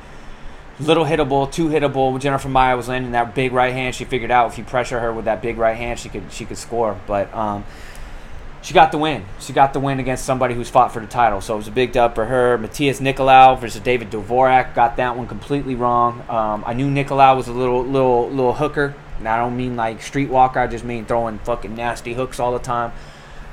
Little 0.81 1.05
hittable, 1.05 1.53
two 1.53 1.69
hittable. 1.69 2.19
Jennifer 2.19 2.49
Maia 2.49 2.79
was 2.79 2.89
landing 2.89 3.13
that 3.13 3.35
big 3.35 3.53
right 3.53 3.75
hand. 3.75 3.95
She 3.95 4.07
figured 4.07 4.31
out 4.31 4.51
if 4.51 4.57
you 4.57 4.65
pressure 4.65 5.01
her 5.01 5.13
with 5.13 5.27
that 5.27 5.43
big 5.43 5.59
right 5.59 5.77
hand, 5.77 5.99
she 5.99 6.09
could 6.09 6.33
she 6.33 6.47
could 6.47 6.59
score. 6.59 6.99
But 7.07 7.33
um, 7.35 7.63
she 8.67 8.75
got 8.75 8.91
the 8.91 8.99
win. 8.99 9.25
She 9.39 9.53
got 9.53 9.73
the 9.73 9.79
win 9.79 10.01
against 10.01 10.25
somebody 10.25 10.53
who's 10.53 10.69
fought 10.69 10.93
for 10.93 10.99
the 10.99 11.07
title. 11.07 11.41
So 11.41 11.55
it 11.55 11.59
was 11.59 11.69
a 11.69 11.71
big 11.71 11.93
dub 11.93 12.17
for 12.17 12.25
her. 12.25 12.59
Matheus 12.59 13.01
Nicolau 13.01 13.57
versus 13.61 13.81
David 13.81 14.11
Dvorak 14.11 14.75
got 14.75 14.97
that 14.97 15.17
one 15.17 15.29
completely 15.29 15.77
wrong. 15.77 16.25
Um, 16.29 16.65
I 16.67 16.73
knew 16.73 16.89
Nicolau 16.89 17.37
was 17.37 17.47
a 17.47 17.53
little 17.53 17.85
little 17.85 18.29
little 18.29 18.55
hooker. 18.55 18.97
And 19.19 19.29
I 19.29 19.39
don't 19.39 19.57
mean 19.57 19.77
like 19.77 20.01
streetwalker. 20.01 20.57
I 20.57 20.67
just 20.67 20.85
mean 20.85 21.07
throwing 21.07 21.39
fucking 21.39 21.77
nasty 21.77 22.13
hooks 22.15 22.41
all 22.41 22.53
the 22.53 22.59
time. 22.59 22.91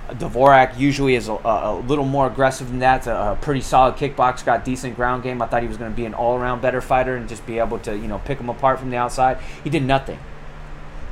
Dvorak 0.09 0.79
usually 0.79 1.13
is 1.13 1.27
a, 1.27 1.33
a, 1.33 1.75
a 1.75 1.79
little 1.81 2.05
more 2.05 2.25
aggressive 2.25 2.69
than 2.69 2.79
that. 2.79 3.05
A, 3.05 3.33
a 3.33 3.35
pretty 3.35 3.61
solid 3.61 3.97
kickbox, 3.97 4.43
got 4.43 4.65
decent 4.65 4.95
ground 4.95 5.21
game. 5.21 5.43
I 5.43 5.45
thought 5.45 5.61
he 5.61 5.67
was 5.67 5.77
going 5.77 5.91
to 5.91 5.95
be 5.95 6.05
an 6.05 6.15
all-around 6.15 6.63
better 6.63 6.81
fighter 6.81 7.15
and 7.17 7.29
just 7.29 7.45
be 7.45 7.59
able 7.59 7.77
to 7.79 7.95
you 7.95 8.07
know 8.07 8.17
pick 8.25 8.39
him 8.39 8.49
apart 8.49 8.79
from 8.79 8.89
the 8.89 8.97
outside. 8.97 9.37
He 9.63 9.69
did 9.69 9.83
nothing 9.83 10.17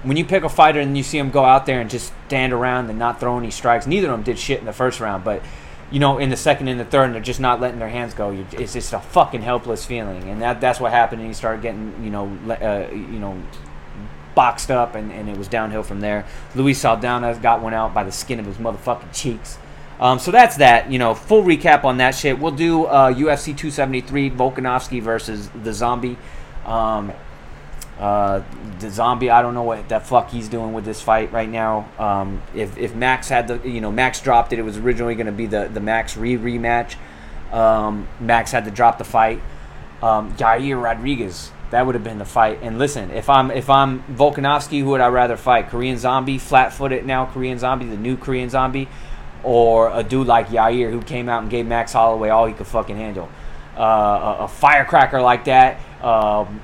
when 0.04 0.18
you 0.18 0.26
pick 0.26 0.44
a 0.44 0.50
fighter 0.50 0.80
and 0.80 0.98
you 0.98 1.04
see 1.04 1.18
him 1.18 1.30
go 1.30 1.46
out 1.46 1.66
there 1.66 1.80
and 1.80 1.90
just 1.90 2.12
stand 2.28 2.54
around 2.54 2.90
and 2.90 2.98
not 2.98 3.20
throw 3.20 3.38
any 3.38 3.52
strikes, 3.52 3.86
neither 3.86 4.08
of 4.08 4.14
them 4.14 4.24
did 4.24 4.40
shit 4.40 4.60
in 4.60 4.66
the 4.66 4.74
first 4.74 5.00
round. 5.00 5.24
But 5.24 5.44
you 5.92 6.00
know, 6.00 6.18
in 6.18 6.30
the 6.30 6.38
second 6.38 6.70
and 6.70 6.80
the 6.80 6.86
third, 6.86 7.06
and 7.06 7.16
they're 7.16 7.22
just 7.22 7.40
not 7.40 7.60
letting 7.60 7.80
their 7.80 7.90
hands 7.90 8.14
go. 8.14 8.46
It's 8.54 8.74
just 8.74 8.94
a 8.94 9.00
fucking 9.00 9.42
helpless 9.42 9.86
feeling, 9.86 10.24
and 10.30 10.42
that 10.42 10.62
that's 10.62 10.80
what 10.80 10.92
happened. 10.92 11.22
And 11.22 11.30
he 11.30 11.34
started 11.34 11.62
getting 11.62 12.04
you 12.04 12.10
know 12.10 12.28
uh, 12.50 12.90
you 12.92 13.20
know 13.20 13.42
boxed 14.34 14.72
up, 14.72 14.96
and, 14.96 15.12
and 15.12 15.30
it 15.30 15.38
was 15.38 15.48
downhill 15.48 15.84
from 15.84 16.00
there. 16.00 16.26
Luis 16.56 16.80
Saldana 16.80 17.38
got 17.42 17.62
one 17.62 17.74
out 17.74 17.94
by 17.94 18.04
the 18.04 18.12
skin 18.12 18.40
of 18.40 18.46
his 18.46 18.58
motherfucking 18.58 19.14
cheeks. 19.14 19.58
Um, 20.00 20.18
so 20.18 20.32
that's 20.32 20.58
that. 20.58 20.92
You 20.92 20.98
know, 20.98 21.14
full 21.14 21.44
recap 21.44 21.84
on 21.84 21.98
that 21.98 22.16
shit. 22.16 22.40
We'll 22.40 22.52
do 22.52 22.86
uh, 22.86 23.14
UFC 23.14 23.46
273 23.46 24.32
Volkanovski 24.32 25.02
versus 25.02 25.50
the 25.50 25.74
Zombie. 25.74 26.18
Um, 26.66 27.12
uh, 28.02 28.42
the 28.80 28.90
zombie, 28.90 29.30
I 29.30 29.44
don't 29.44 29.54
know 29.54 29.62
what 29.62 29.88
the 29.88 30.00
fuck 30.00 30.32
he's 30.32 30.50
doing 30.50 30.74
with 30.74 30.86
this 30.86 31.00
fight 31.00 31.32
right 31.32 31.48
now. 31.48 31.88
Um, 32.00 32.42
if, 32.56 32.76
if 32.76 32.96
Max 32.96 33.30
had 33.30 33.48
the, 33.48 33.60
you 33.70 33.80
know, 33.80 33.92
Max 33.92 34.20
dropped 34.22 34.54
it, 34.54 34.60
it 34.60 34.64
was 34.64 34.78
originally 34.78 35.14
going 35.14 35.28
to 35.28 35.32
be 35.32 35.46
the, 35.46 35.70
the 35.72 35.80
Max 35.80 36.18
re 36.18 36.36
rematch. 36.36 36.96
Um, 37.54 38.08
Max 38.20 38.52
had 38.52 38.66
to 38.66 38.72
drop 38.72 38.98
the 38.98 39.04
fight. 39.04 39.40
Um, 40.02 40.36
Rodriguez, 40.40 41.52
that 41.70 41.86
would 41.86 41.94
have 41.94 42.04
been 42.04 42.18
the 42.18 42.26
fight. 42.26 42.60
And 42.64 42.80
listen, 42.80 43.12
if 43.12 43.30
I'm 43.30 43.52
if 43.52 43.70
I'm 43.70 44.02
Volkanovski, 44.06 44.80
who 44.80 44.88
would 44.88 45.02
I 45.02 45.10
rather 45.10 45.38
fight? 45.38 45.70
Korean 45.70 46.00
Zombie, 46.00 46.40
flat 46.40 46.74
footed 46.74 47.06
now, 47.06 47.28
Korean 47.28 47.60
Zombie, 47.60 47.86
the 47.86 47.98
new 47.98 48.18
Korean 48.18 48.50
Zombie, 48.50 48.88
or 49.44 49.92
a 49.94 50.02
dude 50.02 50.26
like 50.26 50.48
Yair 50.48 50.90
who 50.90 51.04
came 51.04 51.30
out 51.30 51.44
and 51.44 51.52
gave 51.52 51.68
Max 51.68 51.94
Holloway 51.94 52.30
all 52.30 52.48
he 52.48 52.54
could 52.54 52.66
fucking 52.66 52.98
handle. 52.98 53.30
Uh, 53.78 54.38
a, 54.40 54.44
a 54.46 54.48
firecracker 54.48 55.22
like 55.22 55.46
that. 55.46 55.80
Um, 56.04 56.62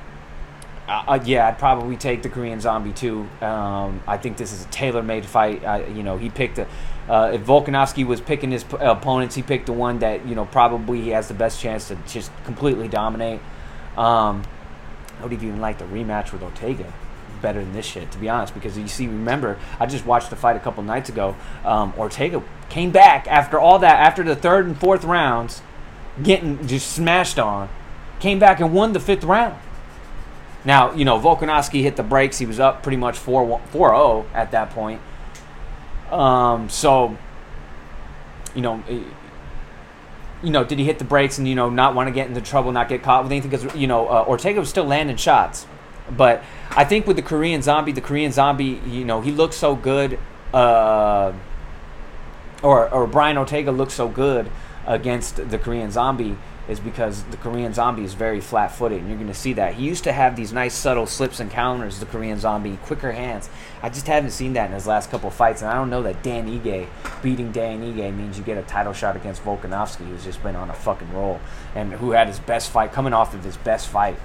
uh, 0.87 1.19
yeah, 1.25 1.47
I'd 1.47 1.59
probably 1.59 1.97
take 1.97 2.23
the 2.23 2.29
Korean 2.29 2.61
Zombie 2.61 2.93
too. 2.93 3.27
Um, 3.41 4.01
I 4.07 4.17
think 4.17 4.37
this 4.37 4.53
is 4.53 4.65
a 4.65 4.67
tailor-made 4.69 5.25
fight. 5.25 5.65
I, 5.65 5.85
you 5.87 6.03
know, 6.03 6.17
he 6.17 6.29
picked 6.29 6.57
a. 6.59 6.67
Uh, 7.09 7.31
if 7.33 7.41
Volkanovski 7.41 8.05
was 8.05 8.19
picking 8.19 8.51
his 8.51 8.63
p- 8.63 8.77
opponents, 8.79 9.35
he 9.35 9.41
picked 9.41 9.67
the 9.67 9.73
one 9.73 9.99
that 9.99 10.25
you 10.27 10.35
know 10.35 10.45
probably 10.45 11.01
he 11.01 11.09
has 11.09 11.27
the 11.27 11.33
best 11.33 11.59
chance 11.59 11.87
to 11.89 11.97
just 12.07 12.31
completely 12.45 12.87
dominate. 12.87 13.39
Um, 13.97 14.43
I 15.19 15.23
would 15.23 15.33
even 15.33 15.59
like 15.59 15.77
the 15.77 15.85
rematch 15.85 16.31
with 16.31 16.43
Ortega 16.43 16.93
better 17.41 17.59
than 17.63 17.73
this 17.73 17.85
shit, 17.85 18.11
to 18.11 18.17
be 18.17 18.29
honest. 18.29 18.53
Because 18.53 18.77
you 18.77 18.87
see, 18.87 19.07
remember, 19.07 19.57
I 19.79 19.85
just 19.85 20.05
watched 20.05 20.29
the 20.29 20.35
fight 20.35 20.55
a 20.55 20.59
couple 20.59 20.83
nights 20.83 21.09
ago. 21.09 21.35
Um, 21.65 21.93
Ortega 21.97 22.43
came 22.69 22.91
back 22.91 23.27
after 23.27 23.59
all 23.59 23.79
that, 23.79 23.99
after 23.99 24.23
the 24.23 24.35
third 24.35 24.65
and 24.65 24.77
fourth 24.77 25.03
rounds, 25.03 25.61
getting 26.21 26.65
just 26.67 26.91
smashed 26.91 27.39
on, 27.39 27.69
came 28.19 28.39
back 28.39 28.59
and 28.59 28.73
won 28.73 28.93
the 28.93 28.99
fifth 28.99 29.23
round. 29.23 29.55
Now, 30.65 30.93
you 30.93 31.05
know, 31.05 31.19
Volkanovski 31.19 31.81
hit 31.81 31.95
the 31.95 32.03
brakes. 32.03 32.37
He 32.37 32.45
was 32.45 32.59
up 32.59 32.83
pretty 32.83 32.97
much 32.97 33.17
4 33.17 33.61
0 33.71 34.25
at 34.33 34.51
that 34.51 34.71
point. 34.71 35.01
Um, 36.11 36.69
so, 36.69 37.17
you 38.55 38.61
know, 38.61 38.83
eh, 38.89 39.01
you 40.43 40.51
know, 40.51 40.63
did 40.63 40.77
he 40.79 40.85
hit 40.85 40.99
the 40.99 41.05
brakes 41.05 41.37
and, 41.37 41.47
you 41.47 41.55
know, 41.55 41.69
not 41.69 41.95
want 41.95 42.07
to 42.07 42.13
get 42.13 42.27
into 42.27 42.41
trouble, 42.41 42.71
not 42.71 42.89
get 42.89 43.01
caught 43.01 43.23
with 43.23 43.31
anything? 43.31 43.49
Because, 43.49 43.75
you 43.75 43.87
know, 43.87 44.07
uh, 44.07 44.25
Ortega 44.27 44.59
was 44.59 44.69
still 44.69 44.85
landing 44.85 45.17
shots. 45.17 45.65
But 46.09 46.43
I 46.71 46.85
think 46.85 47.07
with 47.07 47.15
the 47.15 47.21
Korean 47.21 47.61
Zombie, 47.61 47.91
the 47.91 48.01
Korean 48.01 48.31
Zombie, 48.31 48.81
you 48.87 49.03
know, 49.03 49.21
he 49.21 49.31
looks 49.31 49.55
so 49.57 49.75
good. 49.75 50.19
Uh, 50.53 51.33
or, 52.63 52.89
or 52.89 53.07
Brian 53.07 53.37
Ortega 53.37 53.71
looks 53.71 53.93
so 53.93 54.07
good 54.07 54.49
against 54.85 55.49
the 55.49 55.57
Korean 55.57 55.91
Zombie 55.91 56.37
is 56.67 56.79
because 56.79 57.23
the 57.25 57.37
Korean 57.37 57.73
Zombie 57.73 58.03
is 58.03 58.13
very 58.13 58.41
flat-footed, 58.41 58.99
and 58.99 59.07
you're 59.07 59.17
going 59.17 59.29
to 59.29 59.33
see 59.33 59.53
that. 59.53 59.75
He 59.75 59.85
used 59.85 60.03
to 60.03 60.11
have 60.11 60.35
these 60.35 60.51
nice 60.51 60.73
subtle 60.73 61.05
slips 61.05 61.39
and 61.39 61.49
counters, 61.49 61.99
the 61.99 62.05
Korean 62.05 62.39
Zombie, 62.39 62.77
quicker 62.83 63.11
hands. 63.13 63.49
I 63.81 63.89
just 63.89 64.07
haven't 64.07 64.31
seen 64.31 64.53
that 64.53 64.67
in 64.67 64.73
his 64.73 64.85
last 64.85 65.09
couple 65.09 65.29
fights, 65.29 65.61
and 65.61 65.71
I 65.71 65.75
don't 65.75 65.89
know 65.89 66.03
that 66.03 66.23
Dan 66.23 66.47
Ige 66.49 66.87
beating 67.21 67.51
Dan 67.51 67.81
Ige 67.81 68.13
means 68.15 68.37
you 68.37 68.43
get 68.43 68.57
a 68.57 68.63
title 68.63 68.93
shot 68.93 69.15
against 69.15 69.43
Volkanovski, 69.43 70.07
who's 70.07 70.23
just 70.23 70.43
been 70.43 70.55
on 70.55 70.69
a 70.69 70.73
fucking 70.73 71.13
roll, 71.13 71.39
and 71.73 71.93
who 71.93 72.11
had 72.11 72.27
his 72.27 72.39
best 72.39 72.69
fight 72.69 72.91
coming 72.91 73.13
off 73.13 73.33
of 73.33 73.43
his 73.43 73.55
best 73.57 73.87
fight, 73.87 74.17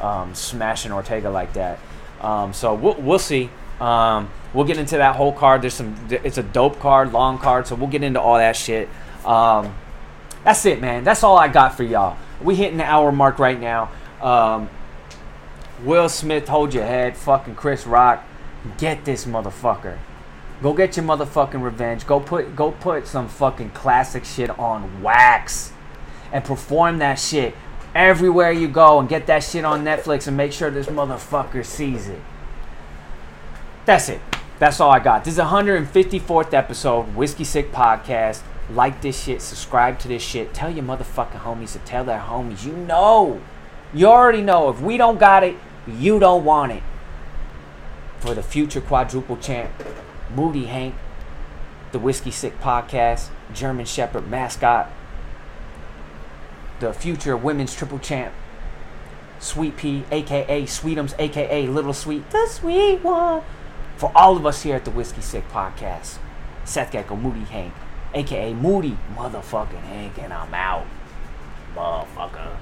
um, 0.00 0.34
smashing 0.34 0.92
Ortega 0.92 1.30
like 1.30 1.52
that. 1.54 1.80
Um, 2.20 2.52
so 2.52 2.74
we'll, 2.74 2.94
we'll 2.94 3.18
see. 3.18 3.50
Um, 3.80 4.30
we'll 4.54 4.66
get 4.66 4.76
into 4.76 4.96
that 4.96 5.16
whole 5.16 5.32
card. 5.32 5.62
There's 5.62 5.74
some. 5.74 5.94
It's 6.10 6.38
a 6.38 6.42
dope 6.42 6.80
card, 6.80 7.12
long 7.12 7.38
card. 7.38 7.66
So 7.66 7.76
we'll 7.76 7.88
get 7.88 8.02
into 8.02 8.20
all 8.20 8.36
that 8.38 8.56
shit. 8.56 8.88
Um, 9.24 9.74
that's 10.44 10.64
it, 10.66 10.80
man. 10.80 11.04
That's 11.04 11.22
all 11.22 11.36
I 11.36 11.48
got 11.48 11.76
for 11.76 11.82
y'all. 11.82 12.16
We 12.42 12.54
hitting 12.54 12.78
the 12.78 12.84
hour 12.84 13.12
mark 13.12 13.38
right 13.38 13.58
now. 13.58 13.90
Um, 14.22 14.70
Will 15.84 16.08
Smith, 16.08 16.48
hold 16.48 16.74
your 16.74 16.84
head. 16.84 17.16
Fucking 17.16 17.54
Chris 17.54 17.86
Rock, 17.86 18.24
get 18.78 19.04
this 19.04 19.24
motherfucker. 19.24 19.98
Go 20.62 20.72
get 20.72 20.96
your 20.96 21.06
motherfucking 21.06 21.62
revenge. 21.62 22.06
Go 22.06 22.18
put 22.18 22.56
go 22.56 22.72
put 22.72 23.06
some 23.06 23.28
fucking 23.28 23.70
classic 23.70 24.24
shit 24.24 24.50
on 24.58 25.02
wax, 25.02 25.72
and 26.32 26.44
perform 26.44 26.98
that 26.98 27.18
shit 27.18 27.54
everywhere 27.94 28.50
you 28.50 28.66
go, 28.66 28.98
and 28.98 29.08
get 29.08 29.26
that 29.28 29.44
shit 29.44 29.64
on 29.64 29.84
Netflix, 29.84 30.26
and 30.26 30.36
make 30.36 30.52
sure 30.52 30.70
this 30.70 30.86
motherfucker 30.86 31.64
sees 31.64 32.08
it. 32.08 32.20
That's 33.84 34.08
it. 34.08 34.20
That's 34.58 34.80
all 34.80 34.90
I 34.90 34.98
got. 34.98 35.24
This 35.24 35.34
is 35.34 35.40
154th 35.40 36.52
episode, 36.52 37.14
Whiskey 37.14 37.44
Sick 37.44 37.70
Podcast. 37.70 38.40
Like 38.70 39.00
this 39.00 39.22
shit, 39.22 39.40
subscribe 39.40 39.98
to 40.00 40.08
this 40.08 40.22
shit. 40.22 40.52
Tell 40.52 40.70
your 40.70 40.84
motherfucking 40.84 41.40
homies 41.40 41.72
to 41.72 41.78
tell 41.80 42.04
their 42.04 42.20
homies. 42.20 42.64
You 42.64 42.72
know. 42.72 43.40
You 43.94 44.06
already 44.08 44.42
know. 44.42 44.68
If 44.68 44.80
we 44.80 44.98
don't 44.98 45.18
got 45.18 45.42
it, 45.42 45.56
you 45.86 46.18
don't 46.18 46.44
want 46.44 46.72
it. 46.72 46.82
For 48.20 48.34
the 48.34 48.42
future 48.42 48.80
quadruple 48.80 49.38
champ, 49.38 49.70
Moody 50.34 50.66
Hank, 50.66 50.94
the 51.92 51.98
Whiskey 51.98 52.30
Sick 52.30 52.60
Podcast, 52.60 53.28
German 53.54 53.86
Shepherd 53.86 54.28
mascot, 54.28 54.90
the 56.80 56.92
future 56.92 57.36
women's 57.36 57.74
triple 57.74 57.98
champ, 57.98 58.34
Sweet 59.38 59.76
Pea, 59.76 60.04
aka 60.10 60.64
Sweetums, 60.64 61.14
aka 61.18 61.66
Little 61.66 61.94
Sweet, 61.94 62.28
the 62.30 62.46
sweet 62.50 63.02
one. 63.02 63.42
For 63.96 64.12
all 64.14 64.36
of 64.36 64.44
us 64.44 64.62
here 64.62 64.76
at 64.76 64.84
the 64.84 64.90
Whiskey 64.90 65.22
Sick 65.22 65.48
Podcast, 65.50 66.18
Seth 66.64 66.92
Gecko, 66.92 67.16
Moody 67.16 67.44
Hank, 67.44 67.72
aka 68.14 68.54
Moody 68.54 68.96
motherfucking 69.16 69.82
Hank, 69.82 70.18
and 70.18 70.32
I'm 70.32 70.54
out. 70.54 70.86
Motherfucker. 71.74 72.58